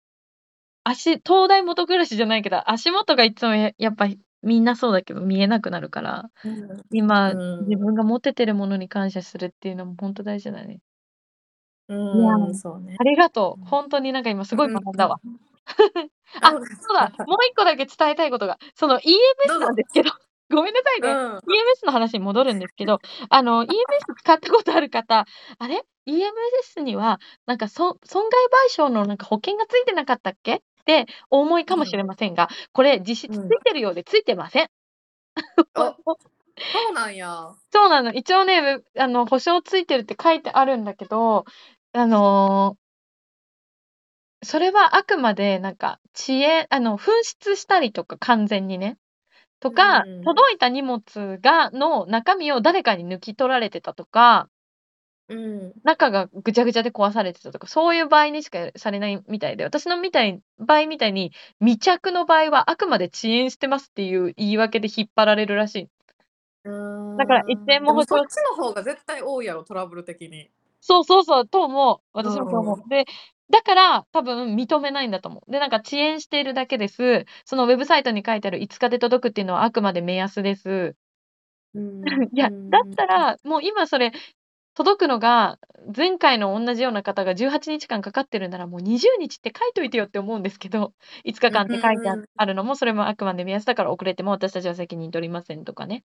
[0.83, 4.09] 足灯台下暗しじゃないけど、足元がいつもややっぱ
[4.43, 6.83] みんなそうだけど見えなくなるから、うん。
[6.91, 7.69] 今うん。
[7.69, 10.81] 自分が持ててるものに感謝するっていうのもほんと大事だね。
[12.13, 12.97] いや、うん、そうね。
[12.99, 13.61] ありがとう。
[13.61, 13.69] うん。
[13.69, 15.21] ほんとになんか今すうんごい学んだわ。
[16.43, 16.59] あ、そ
[16.95, 17.25] うだ、た。
[17.27, 18.99] もう一個だけ伝えたいことが、その
[19.45, 19.59] ど EMS。
[19.59, 20.11] なんですけど、
[20.51, 21.21] ごめんなさいね。
[21.33, 21.41] うん。
[21.49, 23.01] EMS の話に戻るんですけど、
[23.31, 23.69] あの EMS
[24.23, 25.27] 使ったことある方、
[25.59, 28.41] あれ、EMS にはなんかそ損害
[28.79, 30.57] 賠償のなんか保険がついてなかったっけ？
[30.57, 32.07] ってお思いかもしれうん。
[32.07, 33.59] ませんが、これ実質ついうん。
[33.65, 34.69] てるようでついてません。
[35.75, 35.97] あ、
[36.73, 37.57] そうなんや。
[37.73, 38.13] そうなの。
[38.15, 41.45] 一応ね、ウあの保証ついてるって書いてあるんだけど、
[41.99, 42.77] あの
[44.43, 48.99] それはあくまでなんか遅延あの紛失したりとか完全にね。
[49.61, 50.25] とうか、ん。
[50.25, 51.03] 届いた荷物
[51.43, 54.49] がの中身を誰かに抜き取られてたとか
[55.29, 55.75] うん。
[55.85, 65.89] 中がぐちゃぐちゃで壊されてたとか、そういう場合にしかされないみたいで、私のみたい場合みたいに、未着の場合はあくまで遅延してますっていう言い訳で引っ張られるらしい。
[66.65, 66.71] う
[67.17, 67.67] だから一ーん。
[67.67, 70.51] 点ももそっちの方が絶対多いやろ、トラブル的に。
[70.83, 71.99] そうそうそう、と思う。
[72.23, 72.83] う私もそう思ん。
[72.85, 72.89] う。
[72.89, 73.05] で、
[73.51, 75.51] だから多分認めないんだと思う。
[75.51, 77.25] で、なんか遅延しているだけです。
[77.45, 80.95] そのウェブサイトに書いてある5日で届くっていうのはあくまで目安です。
[81.75, 82.23] うん。
[82.33, 82.97] いや、うだっん。
[82.97, 84.13] たら、もう今それ、
[84.79, 85.59] 届くのが、
[85.97, 90.93] 前回の同じような方が18日間かかってるなら、もう20日って書いといてよって思うんですけど、
[91.27, 96.05] 5日間って書いてあるのも、それもあくまで目安だから遅れても私たちは責任取りませんとかね、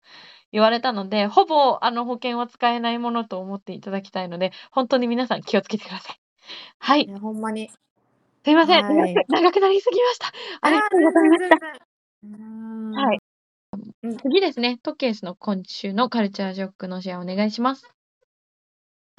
[0.53, 6.21] 言われたので、ほぼあの保険は使えないものと思っていただきたいので、ほんとに皆さん気をつけてください。
[6.79, 7.71] はいほんまに。
[8.45, 9.15] すいません、長はい。
[9.15, 10.33] く長くなりすぎました。
[10.61, 11.59] ありがとうござい全まし
[12.95, 13.01] た。
[13.03, 13.19] はい。
[14.23, 18.00] 次ですね、トケースの今週のカルチャーショックのシェアお願いします。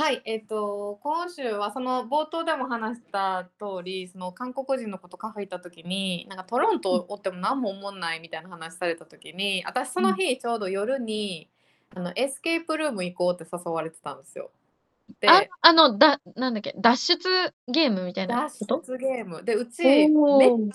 [0.02, 6.82] はい、えっと、今週はその冒頭でも話した通り、その韓国人の子とカフェ行った時に、なんかトロンうん。
[6.82, 10.16] トおっても何も思んないみたいな話された時に、私そうのん。
[10.16, 11.52] 日ちょうど夜に、
[11.94, 14.50] あの、 escape room 行こうって誘われてたんですよ。
[15.28, 18.66] あ、であの、だなんだっけ、脱出ゲームみたいな脱？
[18.88, 19.44] 出ゲーム。
[19.44, 20.08] で、うちめっ。
[20.10, 20.14] ち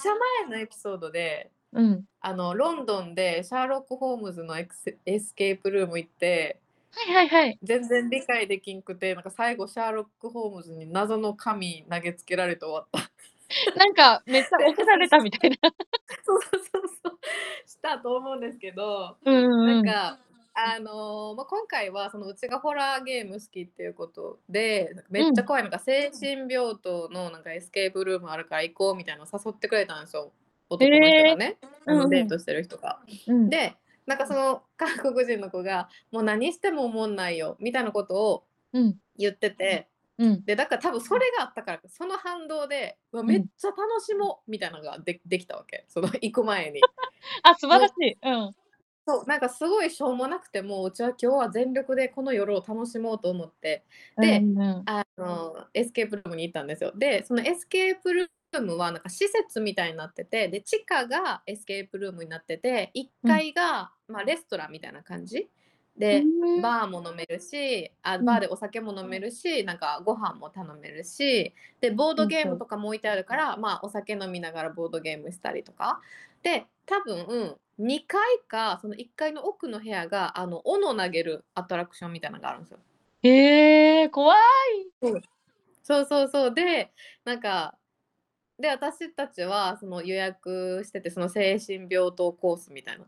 [0.09, 0.13] ゃ
[0.45, 2.05] 前のエピソードで、うん。
[2.21, 6.61] あの、ロンドンでシャーロック・ホームズのエクセ escape room 行って
[6.93, 7.59] はいはいはい。
[7.63, 13.11] 全然理解できんくて、なんか最後シャーロック・ホームズに謎の紙投げつけられて終わった。
[13.77, 15.57] なんかめっちゃで怒られたみたいな。
[16.25, 17.19] そうそうそうそう。
[17.69, 19.85] したと思うんですけど、うんうんうん。
[19.85, 20.19] なんか、
[20.55, 25.35] あの、ま、今回はそのうちがホラーゲーム好きっていうことで、めっうん。
[25.35, 30.33] ちゃ怖い、なんか精神病棟のなんかエスケープルームあるから行こうみたいなの誘ってくれたんですよ。
[30.71, 31.23] 男の人。
[31.25, 32.03] がね、あうんうん。
[32.05, 32.99] のデートしてる人が。
[33.29, 33.51] うん。
[33.51, 33.75] で、
[34.07, 38.99] なんかその韓国人の子が「もう何してもおもんないよ」みたいなことをうん。
[39.17, 39.89] 言ってて、
[40.19, 40.47] うん。
[40.47, 43.49] で、だから多分それがあったから、その反動で、うわ、めっうん。
[43.59, 45.87] ちゃ楽しもうみたいなのがでできたわけ。
[45.89, 46.89] その行く前に。
[47.43, 48.19] あ、素晴らしい。
[48.23, 48.57] うん。
[49.09, 53.85] そう、なんかすごいしょうもなくても、うちは今日は全力でこの夜を楽しもうと思って、
[54.17, 54.89] うんで、うんうん。
[54.89, 56.93] あの、 escape room に行ったんですよ。
[56.97, 63.43] で、その escape room はなんか施設みたいになってて、で、地下が escape room になってて、1うん。
[63.43, 65.49] 階が、ま、レストランみたいな感じ。
[66.11, 66.29] ふで。
[66.57, 68.27] バーも飲めるし、あ、うん。
[68.27, 72.49] バーでお酒も飲めるし、なんかご飯も頼めるし、で、ボードゲー。
[72.51, 76.01] ムとかも置いてあるから、まあ、お酒飲みながらボードゲームしたりとか。
[76.43, 82.79] で、多分2階か、その1階の奥の部屋が、あの、斧投げるアトラクションみたいなのがあるんですよ。
[83.23, 84.39] へえ、怖い。
[85.83, 86.55] そうそうそう。
[86.55, 86.93] で、
[87.25, 87.79] なんか、
[88.59, 93.05] で、私たちはその予約してて、その精神病棟コースみたいな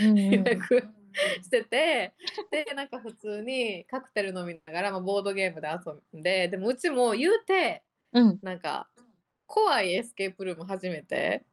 [0.00, 0.44] うん予うん。
[0.48, 0.88] 約
[1.42, 2.14] してて
[2.50, 8.38] でなんか普通にカクテル飲みながら、まあ、ボードゲームで遊んででもうちも言うてうん。
[8.42, 8.88] なんか
[9.46, 11.44] 怖いエスケープルーム初めて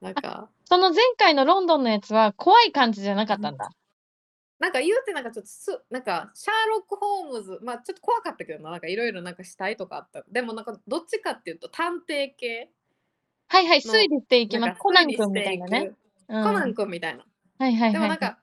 [0.00, 3.70] なんかその前回のロンドンのやつは怖い感じじゃなかったんだ。
[4.58, 12.70] なんか言うてなんかちょっとすなんかシャーロック・ホームズまあちょっと怖かったけどななんかいろいろなんか死体とかあったでもなんかどっちかっていうと探偵系
[13.48, 14.78] はいはい、の推理していきます。
[14.78, 15.92] コナン君みたいなね。
[16.28, 16.44] うん。
[16.44, 17.24] コナン君みたいな
[17.58, 17.92] はいはいはい。
[17.92, 18.38] でもなんか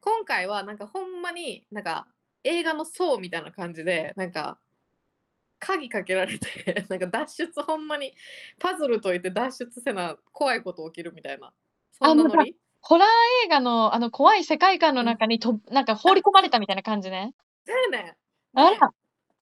[0.00, 2.06] 今回はなんかほんまになんか
[2.44, 4.58] 映画の層みたいな感じでなんか
[5.58, 8.14] 鍵かけられて なんか脱出ほんまに
[8.58, 11.52] パズル解いて脱出せな怖いこと起きるみたいな
[11.92, 12.56] そんなノリ？
[12.80, 13.08] ホラー
[13.46, 17.34] 映画のあの怖い世界観の中にと、なんか放り込まれたみたいな感じね。
[17.66, 18.16] そうやねん
[18.54, 18.90] あら。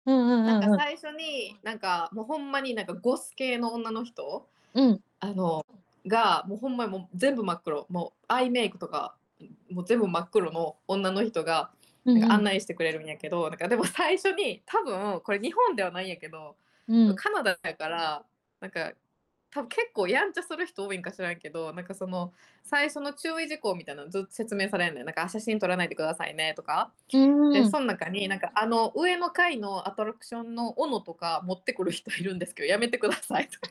[0.06, 0.46] うんうんうんうん。
[0.46, 5.02] なんか最初になんかもうほんまになんかゴス系の女の人うん。
[5.20, 5.66] あの
[6.06, 9.16] がもうほんまにもう全部真っ黒もうアイメイクとか
[9.72, 11.72] もう全部真っ黒の女の人が
[12.06, 16.56] うんなんか案内してくれるんやけど、なんかでも最初に多分これ日本ではないんやけど、
[16.88, 17.16] うん。
[17.16, 18.24] カナダやから
[18.60, 18.92] なんか
[19.52, 22.34] 多分結構やんちゃする人多いんか知らんけどなんかその
[22.64, 27.54] 最初の注意事項みたいなのずっと説明されんねんなんかあ写真撮らないでくださいねとか、うん。
[27.54, 33.70] でその中になんかあの上の階のアトラクションの斧とか持ってくる人いるんですけどやめてくださいとか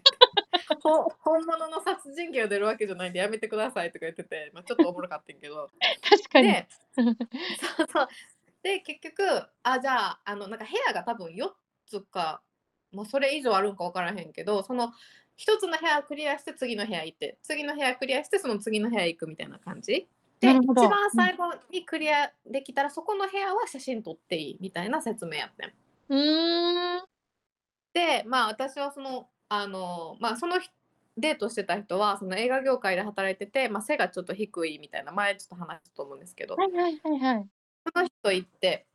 [1.20, 5.70] 本物の殺人鬼が出るわけじゃないんでやめてくださいとか言ってて、まあ、ちょっとおもろかったんやけど
[6.08, 6.48] 確かに。
[6.48, 8.08] でそうそう
[8.62, 9.22] で結局
[9.62, 11.52] あじゃああのなんか部屋が多分4
[11.86, 12.42] つか
[12.92, 14.92] もうそれ以上あるんか分からへんけどその
[15.38, 20.08] 1つの部屋クリアして次の部屋行って次の部屋クリアしてその次の部屋行くみたいな感じ
[20.40, 25.72] で一番最後にクリアできたらそこの部屋は写真撮っていいみたいな説明やってん。
[26.08, 27.04] うーん。
[27.94, 30.72] でまあ私はそのあのまあその人
[31.18, 37.46] デートしてた人はその映画業界で働いてて、まあ、背がちょっと低いみたいな前ちょっと話したと思うんですけど、はいはいはいはい。
[37.94, 38.86] その人行って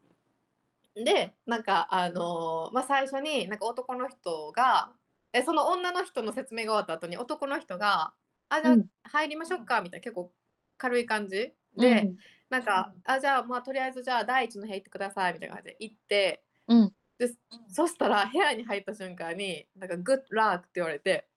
[0.96, 4.90] でなんかあのーまあ最初になんか男の人が
[5.32, 8.14] えその女の人の説明が終わった後に男の人が
[8.50, 10.32] 「あじゃあうん入りましょうか」みたいな結構
[10.80, 12.18] 軽い感じで、うん
[12.50, 16.94] なんか「あじゃあまあとりあえずじゃあ第一の部屋行ってください」みたいな感じで行ってうん。
[17.18, 17.32] で
[17.70, 21.28] そしたら部屋に入った瞬間に「なんかグッラーク」って言われて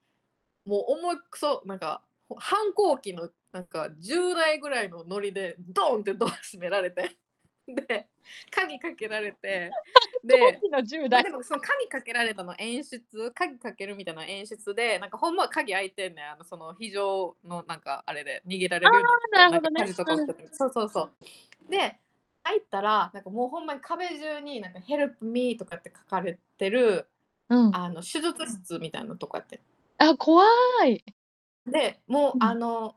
[0.64, 7.16] もう重いくそなんかほ反抗期のなんか10代ぐらいのノリでドーンってドア閉められて
[7.66, 8.08] で
[8.50, 9.70] 鍵かけられて
[10.22, 11.24] で当時の10まあ代。
[11.24, 11.30] で。
[11.30, 19.48] もその鍵かけられたの演出鍵かけるみたいな演出でなんかほんまは鍵開いてんねんあのその非常のなんかあれで逃げられるようにな
[20.34, 20.48] ね。
[20.52, 21.70] そうそうそう。
[21.70, 21.98] で
[22.44, 27.08] 入ったらなんかもうほんまに壁中になんか「Help me」とかって書かれてる
[27.48, 27.76] うん。
[27.76, 29.60] あの手術室みたいなとこやって
[29.98, 30.44] あ、怖
[30.86, 31.04] い。
[31.66, 32.96] でもう、うんあの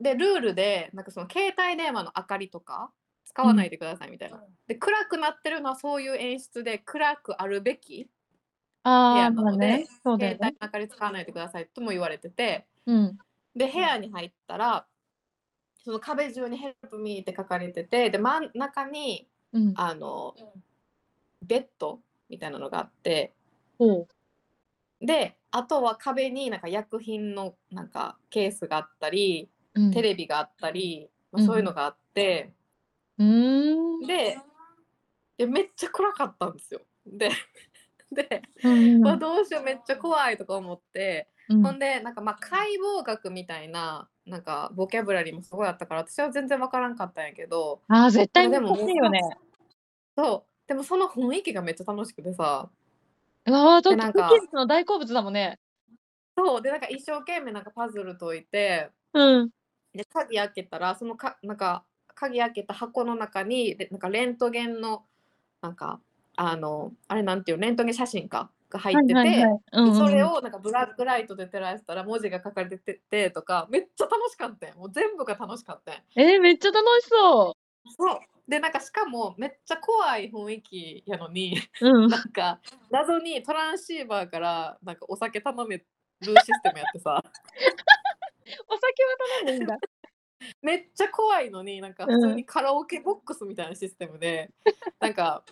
[0.00, 2.90] でルールでなんかその携帯電話の明かりとか
[3.24, 8.08] 使わないでくださいみたいな、で暗くなってるのはそういう演出で暗くあるべき
[8.84, 9.86] 部ああ、屋なので、まあね。
[10.04, 10.52] そうだ携帯。
[10.52, 13.18] の明かり使わないでくださいとも言われててうん。
[13.54, 14.86] で部屋に入ったら
[15.84, 19.74] その壁中に「Help me」って書かれててで真ん中にうん。
[19.76, 20.34] あの
[21.42, 23.34] ベッドみたいなのがあって
[23.78, 24.06] ほ
[25.00, 25.04] う。
[25.04, 29.90] であとは壁になんか薬品のなんかケースがあったりうん。
[29.90, 32.52] テレビがあったり、まあうんそういうのがあって、
[33.18, 34.06] うーん。
[34.06, 34.38] で
[35.38, 36.82] でめっちゃ暗かったんですよ。
[37.06, 37.30] で
[38.12, 49.20] で、うんまあ、どうしようめっちゃ怖いとか思って、うんほんでなんかまあ解剖学みたいななんかボキャブラリーもすごいあったから私は全然わからんかったんやけどああ、絶対でも難しいよね。
[50.16, 52.68] そうでもその雰囲気がめっちゃ楽しくてさ
[53.44, 55.58] ああ、だってなんかの大好物だもんね。
[56.36, 59.50] そうでなんか一生懸命なんかパズル解いてうん。
[59.94, 65.04] で鍵開けたらそのかなんか鍵開けた箱の中にでなんかレントゲンの
[65.60, 66.00] なんか
[66.36, 77.56] あのあれなんていうレントゲン写真かが入ってて、それをなんかブラックライトで照らしたら文字が書かれててとかめっちゃ楽しかったよもう全部が楽しかったよえー、めっちゃ楽しそ
[77.96, 78.18] そう。
[78.48, 81.88] でなんかしかもめっちゃ怖い雰囲気やのにう。
[81.88, 82.08] うん。
[82.08, 85.86] なんか謎にトランシーバーからなんかお酒頼める
[86.20, 87.22] システムやってさ。
[88.68, 89.76] お酒は頼んでいいんだ。
[90.60, 94.50] めっちゃ怖いのになんか普通にカラオケボックスみたいなシステムで、
[94.98, 95.44] なんか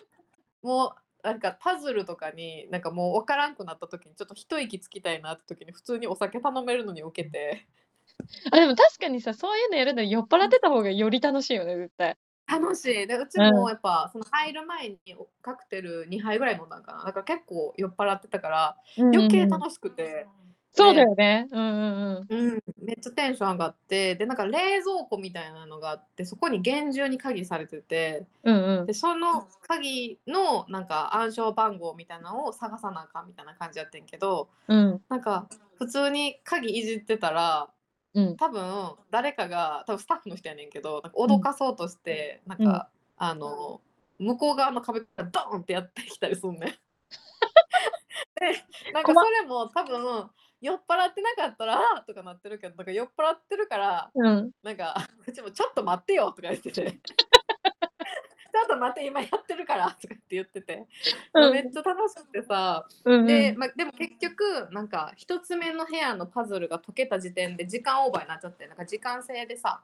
[0.61, 7.67] もうなんかパズルとかになんかもう分からんくなった時にちょっと一息つきたいなって時に普通にお酒頼めるのに受けて。
[8.51, 12.17] あ、でも確かにさ、そういうのやるのに酔っ払ってた方がより楽しいよね、絶対。
[12.47, 13.07] 楽しい。
[13.07, 13.53] でうちうん。
[13.53, 14.99] もやっぱその入る前に
[15.41, 17.05] カクテル2杯ぐらい飲んだんかな。
[17.05, 20.27] だから結構酔っ払ってたから余計楽しくて、
[20.73, 21.47] そうだよね。
[21.51, 22.37] うんうんうん。
[22.37, 28.85] うん、めっちゃテンション上がってでなんか冷蔵庫みたいなのがあってそこに厳重に鍵されててうんうん。
[28.85, 35.01] でその鍵のなんか暗証番号みたいなのを探さなあかんみたいな感じやってんけどうん。
[35.09, 37.69] なんか普通に鍵いじってたら
[38.13, 38.37] うん。
[38.37, 43.79] 多分誰かが多分スタッフの人やねんけどなんか脅かそうとして、なんか、あの
[44.19, 46.59] 向こう側の壁からドーンってやってきたりすんねん。
[46.69, 46.71] で
[48.93, 50.29] なんかそれも多分
[50.61, 54.51] 酔っ払ってなかったらあーとかなってるけどなんか酔っ払ってるからうん。
[54.63, 54.95] なんか
[55.27, 56.99] うちもちょっと待ってよとか言ってて。
[58.51, 60.85] ちょっと待って今やってるからとかって言ってて、
[61.33, 63.25] うんめっちゃ楽しくてさ、うん。
[63.25, 69.81] で、まあ、でも結局なんか一つ目の部屋のパズルが解けた時点で時間オーバーになっちゃってなんか時間制でさ、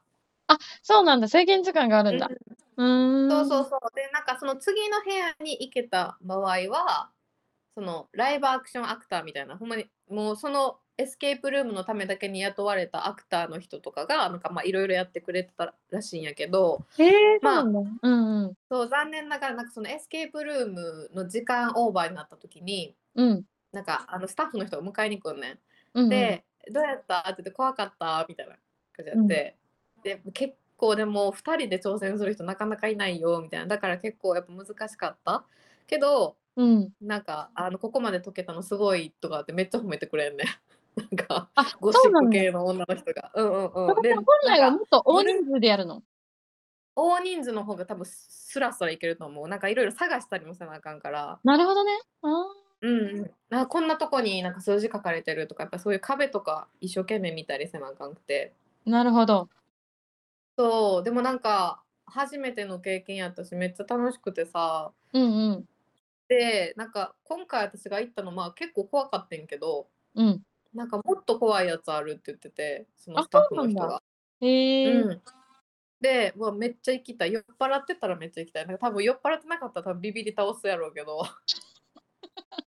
[0.83, 1.27] そうなんだ。
[1.27, 2.29] 制限時間があるんだ。
[2.77, 3.29] うーん。
[3.29, 7.09] そうそうそうでなんかその次の部屋に行けた場合は
[7.77, 17.91] その live action actor みたいなほんまにもうその escape room のためだけに雇われた actor の人とかがなんかまあいろいろやってくれてたらしいんやけどへえ、まあそうなんだ。
[18.01, 18.53] うんうん。
[18.67, 23.43] そう残念ながらなんかその escape room の時間オーバーになった時にうん。
[23.71, 25.59] なんかあのスタッフの人が迎えに来るねん。
[25.93, 27.19] うんうん、で、どうやった？
[27.19, 28.25] って言って怖かった？
[28.27, 28.55] みたいな
[28.95, 29.55] 感じやって、
[30.03, 35.43] で結構でも2人で挑戦する人なかなかいないよみたいなだから結構やっぱ難しかった
[35.85, 36.89] けどうん。
[36.99, 40.43] なんかあのここまで解けたのすごいとかってめっちゃ褒めてくれんね
[40.97, 42.25] なんかあ、ゴシッ。
[42.25, 46.01] プ系の女の人がうんうんうんで本来はもっと大人数でやるの。
[46.95, 51.91] 大人数の方が多分スラスラいけると思うなんかいろいろ探したりもせなあかんからなるほどね。
[52.23, 52.27] あ
[52.81, 53.21] うんう
[53.51, 59.47] んあこんなとこになんか数字書かれてるとかやっぱそういう壁とか一生懸命見たりせなあかんくてーなるほど。
[60.57, 65.65] そうでもなんか初めての経験やったしめっちゃ楽しくてさうんうん。
[66.27, 70.41] でなんか今回私が行ったのまあ結構怖かったんけどうん。
[70.73, 74.01] なんかもっと怖いやつあるって言っててそのあスタッフの人そうなんが。
[74.41, 75.21] へえ、うん。
[76.01, 77.33] でうわめっちゃ行きたい。
[77.33, 78.67] 酔っ払ってたらめっちゃ行きたい。
[78.67, 81.23] なんか多分酔っ払ってなかったら多分ビビり倒すやろうけど。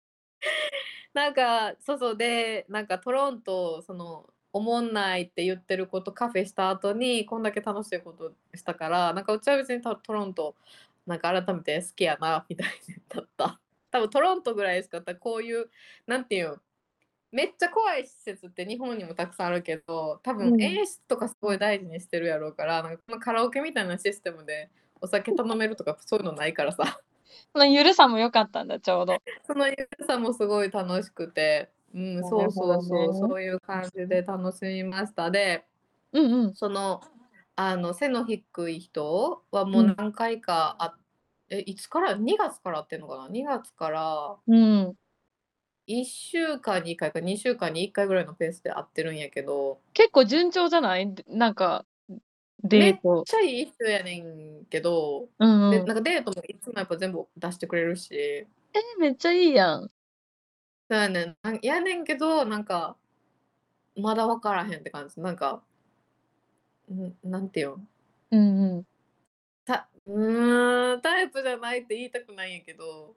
[1.14, 2.18] なんかそうそう。
[2.18, 10.56] でなんかトロントそのおもんないって言ってることカフェした後にこんだけ楽しいことしたからなんかうちは別にトトロント
[11.06, 12.68] なんか改めて好きやなみたい
[13.10, 13.60] だった
[13.92, 15.70] 多分トロントぐらいしかったこういう
[16.08, 16.62] なんていうん
[17.32, 24.70] めっちゃ怖い施設って日本にもたくさんあるけど多うん分演出とかすごい大事にしてるやろうから、なんかこのカラオケみたいなシステムで
[25.02, 27.00] お酒頼めるとかそういうのないからさ
[27.52, 29.18] そのゆるさも良かったんだ、ちょうど。
[29.46, 35.32] そのゆるさもすごい楽しくて、うん、なそうそうそう、ねそういう感じで楽しみました。
[35.32, 35.66] で、
[36.14, 36.54] うんうん。
[36.54, 37.02] その、
[37.58, 40.98] あの、背の低い人はもう何回かあ、
[41.50, 44.96] え、いつから ?2 月から会ってんのかな ?2 月からうん。
[45.88, 51.14] 1週間に1回か2週間に1回ぐらいのペースで会ってるんやけど、結構順調じゃない？
[51.28, 51.86] なんか、
[52.72, 53.24] めっデート。
[53.26, 55.82] ちゃいい人やねんけど、うんうん。
[55.82, 59.92] でなんかデートもいつもやっぱ全部出してくれるし、え、めっちゃいいやん。
[60.90, 61.38] そうやねん。
[61.42, 62.96] なんやねんけど、なんか、
[63.98, 65.20] まだ分からへんって感じ。
[65.22, 65.64] なんか、
[66.94, 67.88] んなんていうん
[68.32, 68.86] うんうん。
[69.66, 73.16] たうーん、タイプじゃないって言いたくないんやけど、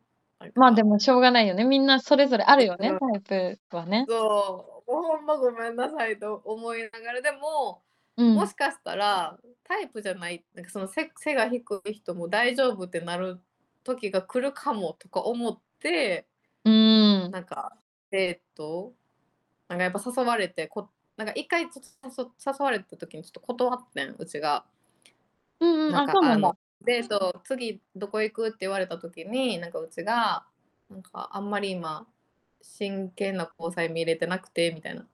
[0.54, 1.64] まあでもしょうがないよね。
[1.64, 4.06] みんなそれぞれあるよね、うんタイプはね。
[4.08, 7.82] そう、もうほんまごめんなさいと思いながら、でも、
[8.16, 8.34] うん。
[8.34, 13.40] もしかしたら、タイプじゃない、なんかその背背が低い人も大丈夫ってなる
[13.84, 16.26] 時が来るかもとか思って、
[16.64, 17.30] うん。
[17.30, 17.76] なんか、
[18.10, 18.94] デート、
[19.68, 21.68] なんかやっぱ誘われてこ、なんか一回誘
[22.04, 24.64] 誘われた時にちょっと断ってん、うちが。
[25.60, 25.94] うんうん。
[25.94, 26.58] あ、なんかそうなんだあの。
[26.84, 30.46] デート次どこ行くって言われた時になんかうちが
[30.88, 32.06] なんかあんまり今
[32.62, 35.04] 真剣な交際見れてなくてみたいな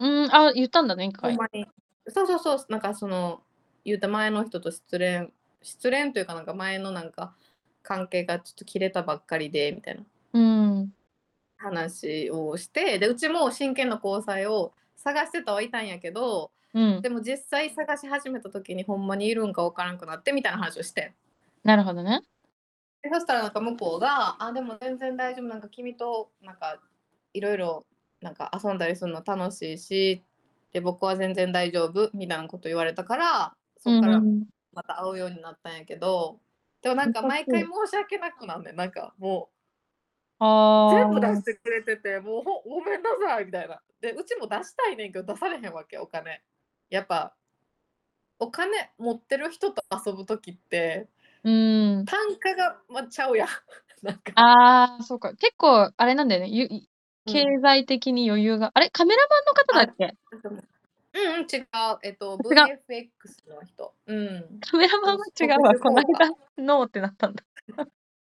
[0.00, 1.30] うん、あ、言ったんだね、一回。
[1.30, 1.66] ほんまに
[2.08, 3.40] そうそうそうなんかその
[3.86, 5.30] 言うた前の人と失恋
[5.62, 7.34] 失恋というかなんか前のなんか
[7.82, 10.02] 関係がちょっと切れたばっかりでみたいな
[10.34, 10.92] うん。
[11.56, 14.74] 話をしてでうちも真剣な交際を
[15.04, 17.02] 探してたはいたんやけどうん。
[17.02, 21.14] でも実際探し始めた時にほんまにいるんか分からんくなってみたいな話をして
[21.62, 22.20] なるほどね。
[23.02, 26.80] でそしたらなんか向こうが「あでも全然大丈夫なんか君となんか
[27.34, 27.86] いろいろ
[28.20, 30.22] なんか遊んだりするの楽しいし
[30.72, 36.40] で僕は全然大丈夫」みたいなこと言われたからそっからうんうんまた会うようになったんやけど、
[36.82, 39.53] でもなんか毎回申し訳なくなんねんなんかもあう
[40.40, 46.42] 全部出ーしてくれててもうほごめんなさいみたいなでうちも出したいねんけど出されへんわけお金
[46.90, 47.34] やっぱ
[48.38, 51.08] お金持ってる人と遊ぶ時って
[51.44, 52.04] うん。
[52.06, 53.48] 単価がまあちゃうやん
[54.02, 55.34] なんかああ、そうか。
[55.34, 56.48] 結構、あれなんだよね。
[56.48, 56.88] ゆうん
[57.26, 58.70] 経済的に余裕が。
[58.74, 60.14] あれカメラマンの方だっけ？
[61.14, 61.98] うんうん、違う。
[62.02, 62.82] えっと、違う。
[62.86, 63.94] VFX の人。
[64.06, 64.60] うん。
[64.60, 65.74] カメラマンは違うわ。
[65.78, 67.44] この間、ノーってなったんだ。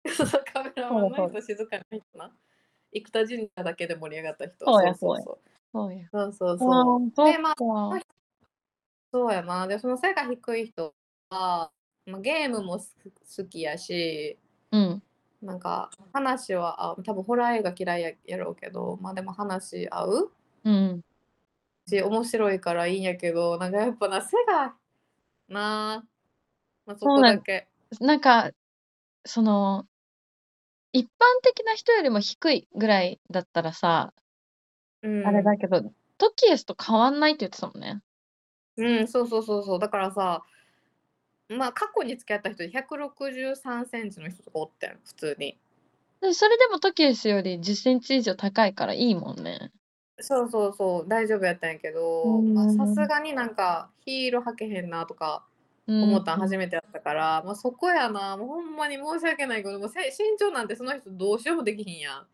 [0.08, 2.32] そうそうカメラマンそうの人、静かな人な。
[2.92, 4.64] 生田神社だけで盛り上がった人。
[4.64, 5.38] そうやそうそう
[5.72, 6.08] そうや。
[6.10, 6.32] そう。
[6.32, 8.00] そうそうでまあか。
[9.12, 9.66] そうやな。
[9.66, 10.94] で、その背が低い人
[11.30, 11.70] は、
[12.06, 12.96] まあ、ゲームもす
[13.36, 14.38] 好きやし、
[14.70, 15.02] うん。
[15.42, 20.32] なんか話はあ多分ホラー映画嫌いややろうけど、まあでも話合う
[20.64, 21.04] うん。
[21.86, 24.74] し、面白いからいいんやけど、なんかやっぱな、背が
[25.48, 26.04] なあ、
[26.86, 27.68] まあ、そこだけ。
[28.00, 28.50] なんか、
[29.24, 29.86] その、
[30.92, 31.08] 一般
[31.42, 34.12] 的な人よりも低いぐらいだったらさ、
[35.02, 35.82] うん、あれだけど、
[36.18, 38.02] トキエスと変わんないって言ってたもんね。
[38.76, 39.78] うん、そうそうそうそう。
[39.78, 40.42] だからさ、
[41.48, 45.58] まあ過去に付き合った人で163センチの人とかおったよ、普通に。
[46.20, 49.72] でそれでもトキエスより10センチ以上高いからいいもんね。
[50.20, 55.44] そうそうそう、大丈夫やったんやけど、うんまあさすがになんかヒール履けへんなとか
[55.88, 62.26] 思ったん初めてやったから、まあそこやな、もうほんまに申し訳ないけど、もうせ身長なんてその人どうしようもできひんやん。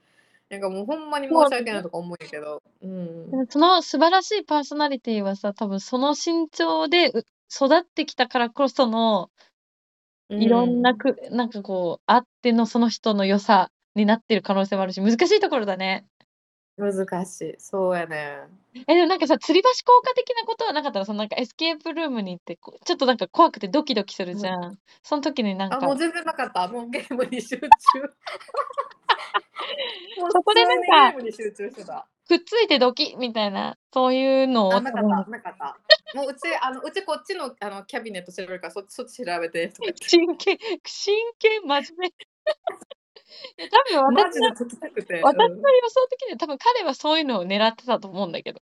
[0.51, 2.63] なんかもうほんまに申し訳ないとか思うけど。
[2.83, 9.31] うんその素晴らしいパーソナリティはさ、多分その身長でう育ってきたからこその、
[10.31, 16.07] いろんなく、なんかこう、あってのその人の良さになってる可能性もあるし、難しいところだね。
[16.79, 17.57] うん難しい。
[17.59, 18.49] そうやね。
[18.87, 24.79] え、でもなんかさ、吊り橋効果的なことはなかったら、そのなんかエスケープルームに行ってちょっとなんか怖くてドキドキするじゃん。
[25.03, 26.69] その時になんあ、か、もう全然なかった。
[26.69, 27.67] もうゲームに集中。
[30.21, 32.07] も うそこでなんか普通にゲームに集中してた。
[32.29, 35.77] くっついてドキみたいな、そういうのをあ、なかった、なかった。
[36.15, 39.73] もううち、あの、うちこっちの、あの、キャビネット調べるから、そっち、そっち調べて
[40.03, 42.15] 真剣、真剣、真面目。
[43.59, 45.21] いや多分マ私のジで解きたくて。
[45.23, 48.61] 私のうん予想的には多分彼はそういうのを狙ってたと思うんだけど。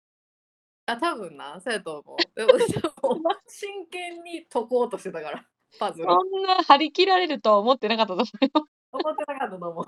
[0.86, 2.16] あ、多分な、そうやと思う。
[2.36, 2.82] でもうちも
[3.46, 5.44] 真剣に解こうとしてたから、
[5.78, 6.06] パズル。
[6.06, 8.50] そんな張り切られるとは思ってなかったと思うよ。
[8.92, 9.86] 思ってなかったと思う。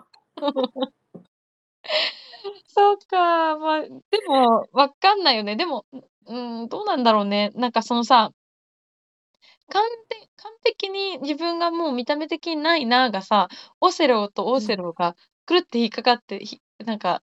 [2.67, 3.91] そうか、まあ、で
[4.27, 5.57] も、わかんないよね。
[5.57, 5.87] でも、
[6.27, 7.51] うん、どうなんだろうね。
[7.55, 8.33] なんかそのさ、
[9.75, 13.49] 完璧完璧に自分がもう見た目的にないながさ、
[13.81, 17.23] オセロとオセロがくるって引っかかって、ひなんか、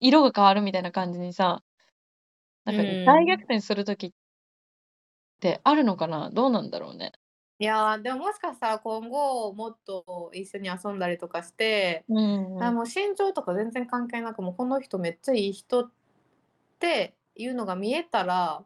[0.00, 1.62] 色が変わるみたいな感じにさ、
[2.64, 3.04] なんかうん。
[3.04, 4.12] 大逆転するときっ
[5.40, 6.30] てあるのかな？
[6.30, 7.12] どうなんだろうね。
[7.58, 12.62] いやーでももしかしたら今後もっと一緒に遊んだりとかして、うん。
[12.62, 15.90] あもう身長とか全然関係なくもうこの人めっちゃいい人っ
[16.80, 18.64] ていうのが見えたら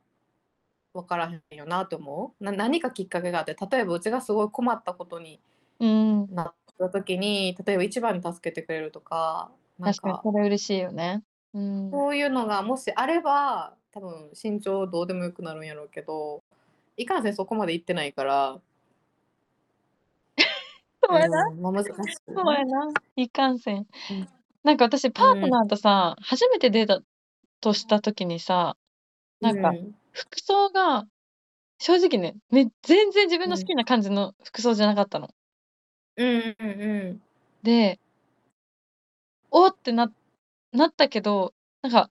[0.95, 2.45] 分からへんよなと思う？
[2.45, 5.41] な何かきっかけがあって例えばうちがすごい困ったことに
[5.79, 6.27] うん。
[6.35, 11.23] なった時に例えば一番に助けてくれるとかなん確かにかそれ嬉しいよね。
[11.55, 11.91] うん。
[11.91, 16.43] そういうのがもしあれば多分身長どうでもよくなるんやろうけど
[16.97, 18.61] いかんせんそこまで行ってないから
[21.03, 21.47] そうやな。
[21.47, 21.93] うんまあ、難しい
[22.27, 22.89] そうやな。
[23.17, 23.81] いかんせんう
[24.15, 24.29] ん。
[24.63, 27.03] なんか私、パートナーとさ、初めてデート
[27.63, 28.77] としたときにさ、
[29.41, 31.05] なんかうん服装が、
[31.79, 35.31] 正直ね、め全然自分の好きな感じの服装じゃなかったの。
[36.17, 37.23] うんうんうん
[37.63, 37.99] で、
[39.51, 40.11] おーってな、
[40.73, 42.11] なったけど、なんか、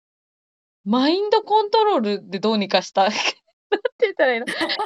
[0.85, 3.03] マインドコントロールでどうにかした。
[3.09, 3.17] なんて
[4.01, 4.47] 言ったらいいの？
[4.47, 4.77] マインドコン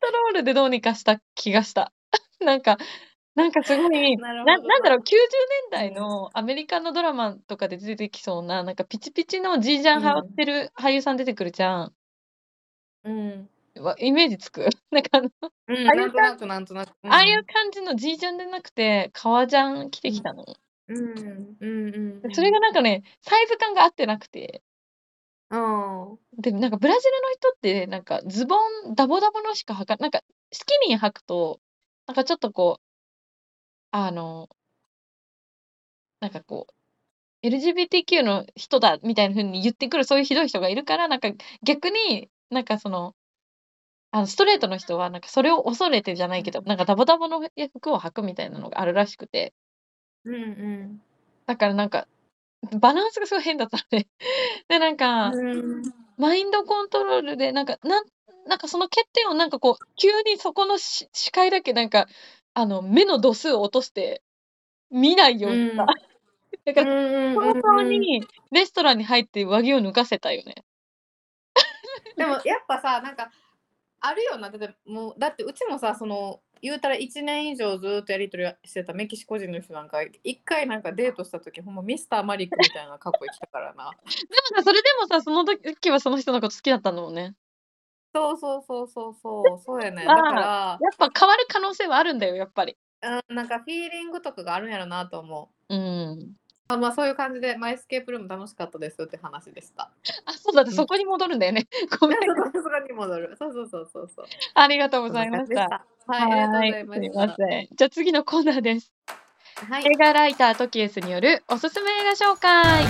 [0.00, 1.92] トロールでどうにかした気がした。
[2.40, 2.78] なんか、
[3.34, 11.94] なんかすごい、 なななんだろう、90年代のアメリカのドラマとかで出てきそうな、なんかピチピチのジージャン羽織ってる俳優さん出てくるじゃん。
[13.04, 13.48] うん
[13.82, 14.68] わイメージつく？
[14.90, 15.30] なんかあの、
[15.68, 16.92] うん、ああいうなんとなくなんとなく。
[17.02, 20.44] うんああいう感じのジージャンでなくて、革ジャン着てきたの。
[20.88, 22.34] うんうんうんうん。
[22.34, 24.62] それがなんかね、サイズ感が合ってなくて。
[25.50, 26.18] うん。
[26.38, 28.56] で、なんかブラジルの人って、なんかズボ
[28.90, 30.22] ン、ダボダボのしか履かなんか
[30.52, 31.60] スキニー履くと、
[32.06, 32.84] なんかちょっとこう、
[33.90, 34.48] あの、
[36.20, 36.66] なんかこ
[37.42, 41.30] う、LGBTQ の人だみたいな風に言ってくるそういうひどい人がいるから、なんか
[41.62, 43.14] 逆に、なんかその、
[44.10, 47.40] あのストレートの人は、なんかそれを恐れてじゃないけど、なんかダボダボの
[47.74, 49.52] 服を履くみたいなのがあるらしくて、
[50.24, 51.02] うんうん。
[51.46, 52.06] だからなんか、
[52.80, 54.06] バランスがすごい変だったのね。
[54.68, 55.82] で、なんか、うん
[56.16, 58.04] マインドコントロールで、なんか、なん、
[58.46, 62.06] なんかその欠点をなんかこう、急にそこのし視界だけなんか、
[62.54, 64.22] あの、目の度数を落として、
[64.90, 65.86] 見ないようにした。
[66.66, 70.54] だから、早々にレストランに入って上着を脱がせたよね。
[72.16, 73.30] でもやっぱさなんか
[74.00, 83.90] あるよなだってもうだってうちもさその言うたら1年以上ずっとやり取りしてたメキシコ人の人なんか一回なんかデートした時ほんまミスターマリックみたいな格好来たからな。
[83.90, 83.98] で
[84.56, 87.34] もさ、それでもさ、その時はその人のこと好きだったんだもんね。
[88.14, 90.06] そうそうそうそうそう、そうやね。
[90.06, 92.78] だから、やっぱ変わる可能性はあるんだよ、やっぱり。
[93.02, 95.74] うん、なんかフィーリングとかがあるんやろなと思う。
[95.74, 96.32] うん。
[96.68, 99.90] あまあそういう感じでマイスケープルーム楽しかったですって話でした。
[100.24, 101.66] あ、そうだってうんそこに戻るんだよね。
[102.00, 102.18] ごめん。
[102.18, 103.36] そこに戻る。
[103.38, 104.26] そうそうそうそうそう。
[104.54, 105.54] ありがとうございまし。
[105.54, 105.84] たた。
[106.06, 107.26] はい、ありがとうございはい、ました。
[107.26, 107.68] ません。
[107.70, 108.92] じゃあ次のコーナーです。
[109.68, 109.90] はい映。
[109.96, 112.84] 画ライタートキエスによるおすすめ映画紹介。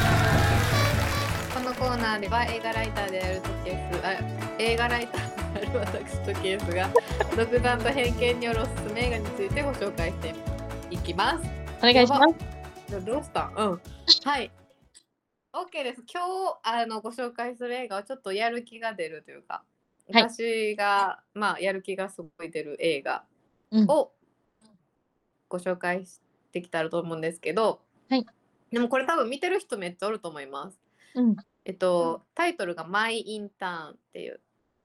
[1.52, 4.12] このコーナーでは映画ライターであるトキエス、あ
[4.58, 6.88] 映画ライターである私トキエスが
[7.36, 10.34] 独断と偏見によるおすすめ映画についてご紹介して
[10.90, 11.48] いきます。
[11.78, 12.53] お願いします。
[12.94, 13.48] どどうした？
[13.48, 13.80] んうん。
[14.24, 14.52] はい。
[15.52, 16.02] OK です。
[16.12, 19.64] 今日あのご紹介する映画はちょっとやる気が出るというか、
[20.12, 23.24] はい私が、まあ、やる気がすごい出る映画
[23.72, 23.90] うん。
[23.90, 24.12] を
[25.48, 26.20] ご紹介し
[26.52, 28.26] てきたらと思うんですけど、はい
[28.70, 30.78] でもこれ多分見てる人めっちゃおると思います。
[31.14, 31.36] うん。
[31.64, 34.40] えっと、タイトルが「マイ・インターン」っていう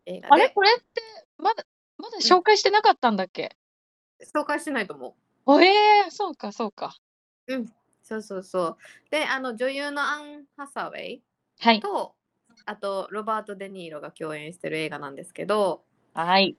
[0.05, 0.47] 映画あれ？
[0.47, 1.01] でこれって
[1.37, 1.65] まだ
[1.97, 3.55] まだ紹介してなかったんだっけ？
[4.33, 5.15] 紹介してないと思
[5.45, 6.95] おえー、そうかそうか。
[7.47, 7.55] う。
[7.55, 7.65] うん、
[8.09, 8.77] そうそうそう。
[9.11, 11.23] で、あの女優のアン・ハサウェイ
[11.59, 11.79] はい。
[11.79, 12.15] と、
[12.65, 15.83] あとロバート・デ・ニーロが共演してる映画なんですけど、
[16.13, 16.57] はい。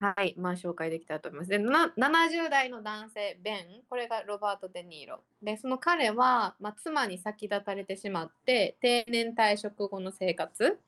[0.00, 1.50] はい、まあ紹介できたらと思います。
[1.50, 5.22] で、な70代の男性、ベン、これがロバート・デ・ニーロ。
[5.42, 10.78] で、その彼は、まあ、妻に先立たれてしまって、定年退職後の生活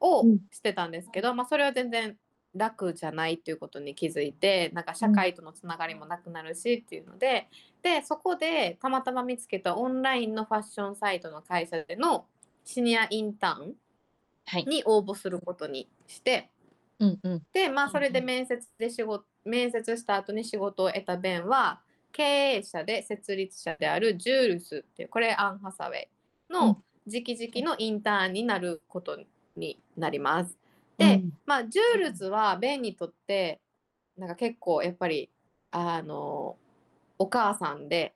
[0.00, 2.16] をうんしてたんですけど、まあ、それは全然
[2.54, 7.48] 楽じゃないっていうことに気づいて、なんか社会とのつながりもなくなるしっていうので、
[7.82, 12.26] で、そこでたまたま見つけたオンラインのファッションサイトの会社での
[12.64, 13.74] シニアインターン
[14.46, 14.64] はい。
[14.64, 16.50] に応募することにして、
[16.98, 17.42] うんうん。
[17.52, 21.80] でまあそれでうん面接で仕事面接した後に仕事を得たベンは
[22.12, 22.22] 経
[22.56, 26.08] 営者で設立者であるジュールスっていうこれアン・ハサウェイ
[26.50, 29.18] うんの直々のインターンになること
[29.56, 30.61] になります。
[30.98, 33.60] で、うんまあジュールズはベンにとって
[34.16, 35.30] なんか結構やっぱり
[35.70, 36.56] あの
[37.18, 38.14] お母さんで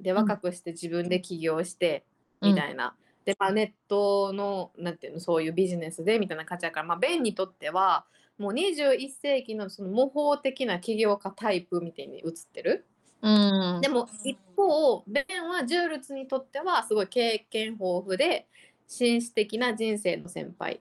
[0.00, 2.04] でうん若くして自分で起業して
[2.40, 2.94] みたいな。
[3.24, 8.06] でまあ、ネットのなんていうのそういうビジネスでみたいな価値やから、まあ、ベンにとっては
[8.38, 12.86] もう21世紀のその模倣的な起業家タイプみたいに映ってる。
[13.22, 13.28] う
[13.78, 13.80] ん。
[13.80, 18.46] でも一方ベンはジュールツにとってはすごい経験豊富で
[18.86, 20.80] 紳士的な人生の先輩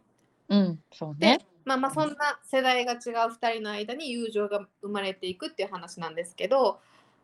[0.49, 0.79] うん。
[0.91, 2.99] そうでね。、まあまあそんな世代が違う
[3.33, 6.79] 2人の間に友情が生まれていくっていう話なんですけど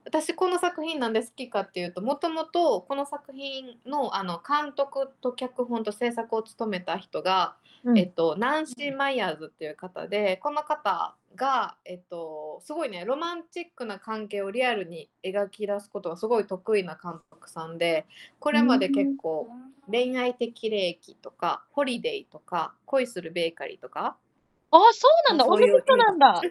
[0.06, 18.06] 私この作品なんで好きかっていうともともとこの作品のあの監督と脚本と制作を務めた人が、うんえっと、ナンシー・マイヤーズっていう方でこの方が、えっと、すごいねロマンチックな関係をリアルに描き出すことがすごい得意な監督さんで
[18.40, 19.50] これまで結構
[19.90, 24.18] 恋愛的霊気とかホリデーとか恋するベーカリーとか
[24.72, 25.46] あ、そうなんだ。
[25.46, 26.42] 同じ人なんだ。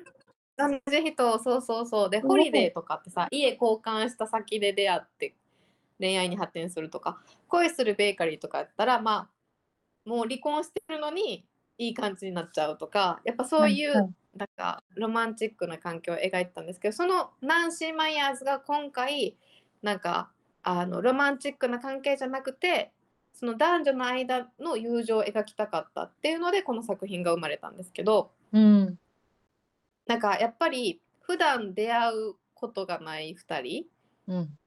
[0.58, 5.34] 同じ人そうそうそうでホリデーとかってさ家交換した先で出会って
[5.98, 9.30] 恋愛に発展するとか恋するベーカリーとかやったらま
[10.06, 11.46] あもう離婚してるのに
[11.78, 19.36] いい感じになっちゃうとかやっぱそういう、はいはいなんかロマンチックな環境を描いてたんですけどそのナンシー・マイヤーズが今回
[19.82, 20.30] なんか
[20.62, 22.92] あのロマンチックな関係じゃなくて
[23.32, 28.30] その男女の間の友情を描きたかったっていうのでこの作品が生まれたんですけど。
[28.52, 28.98] うん。
[30.06, 33.86] なんかやっぱり普段出会うことがない2人
[34.26, 34.58] うん。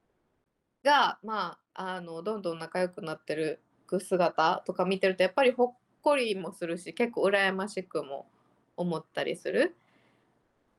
[0.84, 3.61] がまああのどんどん仲良くなってる
[3.99, 8.27] 姿とか見てるとやっぱりほっこりもするし結構羨ましくも
[8.77, 9.75] 思ったりする。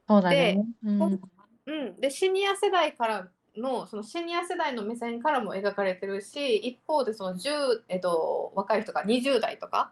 [0.09, 0.65] そうだね。
[0.85, 1.21] うん。
[1.67, 9.91] うん、でシニア世代からのそのシニア世代の目線からも描かれてるし一方でその10、えっと、若い人が20代とか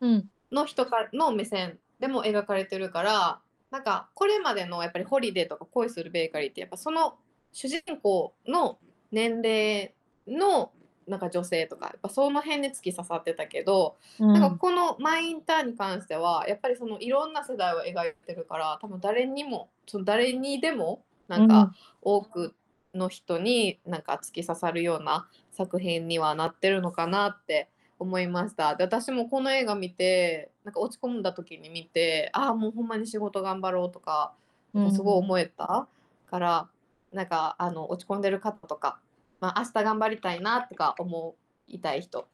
[0.00, 0.28] うん。
[0.52, 3.40] の人からの目線でも描かれてるから
[3.70, 7.14] なんかこれまでのやっぱりホリデーとか恋するベーカリーってやっぱその
[7.52, 8.78] 主人公の
[9.10, 9.92] 年齢
[10.26, 10.70] の
[11.06, 21.72] なんか女性とかやっぱその辺に突き刺さってたけど、うんなんかこのマイインターンに関してはやっぱりそのいろんな世代を描いてるから多分誰にもその誰にでもなんか
[22.02, 22.54] 多く
[22.94, 27.68] の人になんか突き刺さるような作品にはなってるのかなって
[27.98, 28.74] 思いました。
[28.74, 34.32] で私もこの映画見てなんか落ち込んだ時に見てああもうほんまに仕事頑張ろうとか
[34.74, 35.86] うんすごい思えた
[36.30, 36.68] から
[37.12, 38.98] なんかあの落ち込んでる方とか、
[39.44, 41.36] まあ、明日頑張りたいなとか思
[41.68, 42.26] いたい人、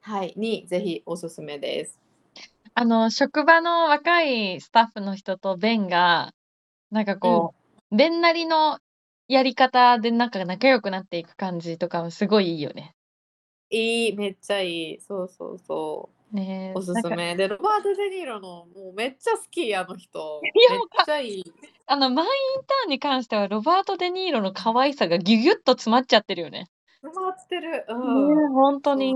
[0.00, 2.00] はい、にぜひおすすめです。
[2.74, 6.32] あの、職場の若いスタッフの人とベンが、
[6.90, 7.54] なんかこ
[7.92, 8.80] う、ベンなりの
[9.28, 12.96] やり方でなんか仲良くなっていく感じとかはすごいいいよね。
[13.70, 15.00] いい、めっちゃいい。
[15.00, 16.17] そうそうそう。
[16.32, 17.34] ねおすすめ。
[17.36, 20.40] で、ロバート・デ・ニーロのもうめっちゃ好き、あの人。
[20.42, 21.44] いやめっちゃいい。
[21.86, 26.66] あの、マイ・インターンに関してはロバート・デ・ニーロの可愛さがギュギュッと詰まっちゃってるよね。
[27.02, 27.70] 詰まってる。
[27.70, 27.94] ね、う
[28.50, 28.52] ん。
[28.52, 28.98] ほんとそう。
[28.98, 29.14] に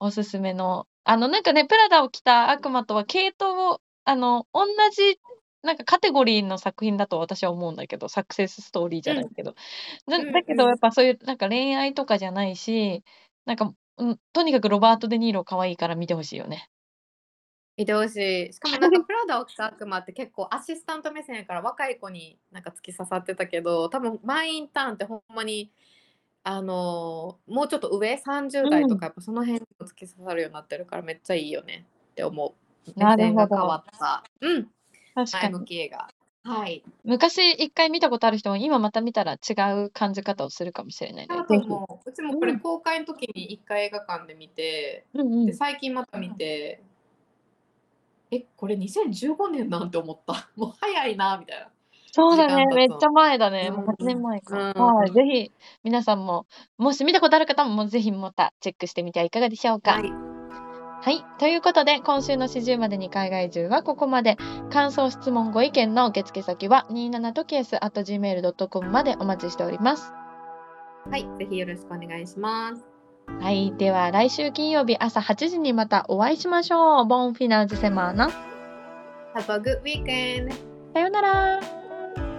[0.00, 0.86] おすすめの。
[1.04, 5.18] あの、なんかね、プラダを着た悪魔とは系統を、あの、おんなじ
[5.62, 9.20] なんかカテゴリーの作品だと私は思うんだけど、サクセスストーリーじゃうん。
[9.22, 9.54] ないけど。
[10.06, 10.70] だうんだけどうん。
[10.70, 13.02] やっぱそういうなんか恋愛とかじゃないし、
[13.46, 16.68] なんか、うん、とにかくロバート・デ・ニーロ可愛いから見て欲しいよね。
[17.76, 18.16] 見てほし
[18.46, 18.52] い。
[18.52, 25.72] しかもなんか プラダを着た悪魔って結構アシスタント目線やから若い子になんか突き刺さってたけど、多分マイインターンってほんまに、
[26.44, 28.88] あの、もうちょっと上、30代うん。
[28.88, 32.54] とかやっぱその辺にも突き刺さるようになってるからめっちゃいいよねって思う。
[32.96, 33.96] 目線が変わど。
[33.96, 34.24] った。
[34.40, 34.70] うん。
[35.14, 35.54] 前確かに。
[35.54, 36.13] 向き映画。
[36.44, 36.84] はい。
[37.04, 39.54] 昔一回見たことある人も今また見たら違
[39.84, 41.34] う感じ方をするかもしれないね。
[41.34, 41.66] だとぜひ。
[41.66, 42.10] 思う。
[42.10, 42.60] うちもこれうん。
[42.60, 45.54] 公開の時に1回映画館で見て、で、うんうん。
[45.54, 46.82] 最近また見て
[48.30, 50.50] え、これ2015年なんて思った。
[50.56, 51.66] もう早いなみたいな。
[51.66, 51.70] 時
[52.12, 52.66] そうだね。
[52.74, 53.70] めっちゃ前だうね。
[53.70, 54.54] もう8年前か。
[54.54, 54.72] ん。
[54.72, 55.14] はい、うん。
[55.14, 55.52] ぜひ
[55.82, 56.46] 皆さんも、
[56.76, 59.92] もし見たことある方も、もうぜひまたチェックしてみてはいかがでしょうか。
[59.92, 60.33] はい。
[61.04, 61.22] はい。
[61.38, 64.38] ということで、今週の始終までに海外中はここまで。
[64.70, 70.14] 感想、質問、ご意見の受付先は27とケース at gmail.com までお待ちしております。
[71.10, 72.88] はい、ぜひよろしくお願いします。
[73.38, 73.74] はい。
[73.76, 77.04] では、来週金曜日朝8時にまたお会いしましょう。
[77.04, 78.30] ボンフィナーズセマーナ。
[79.34, 80.54] Have a good weekend!
[80.94, 81.83] さようなら。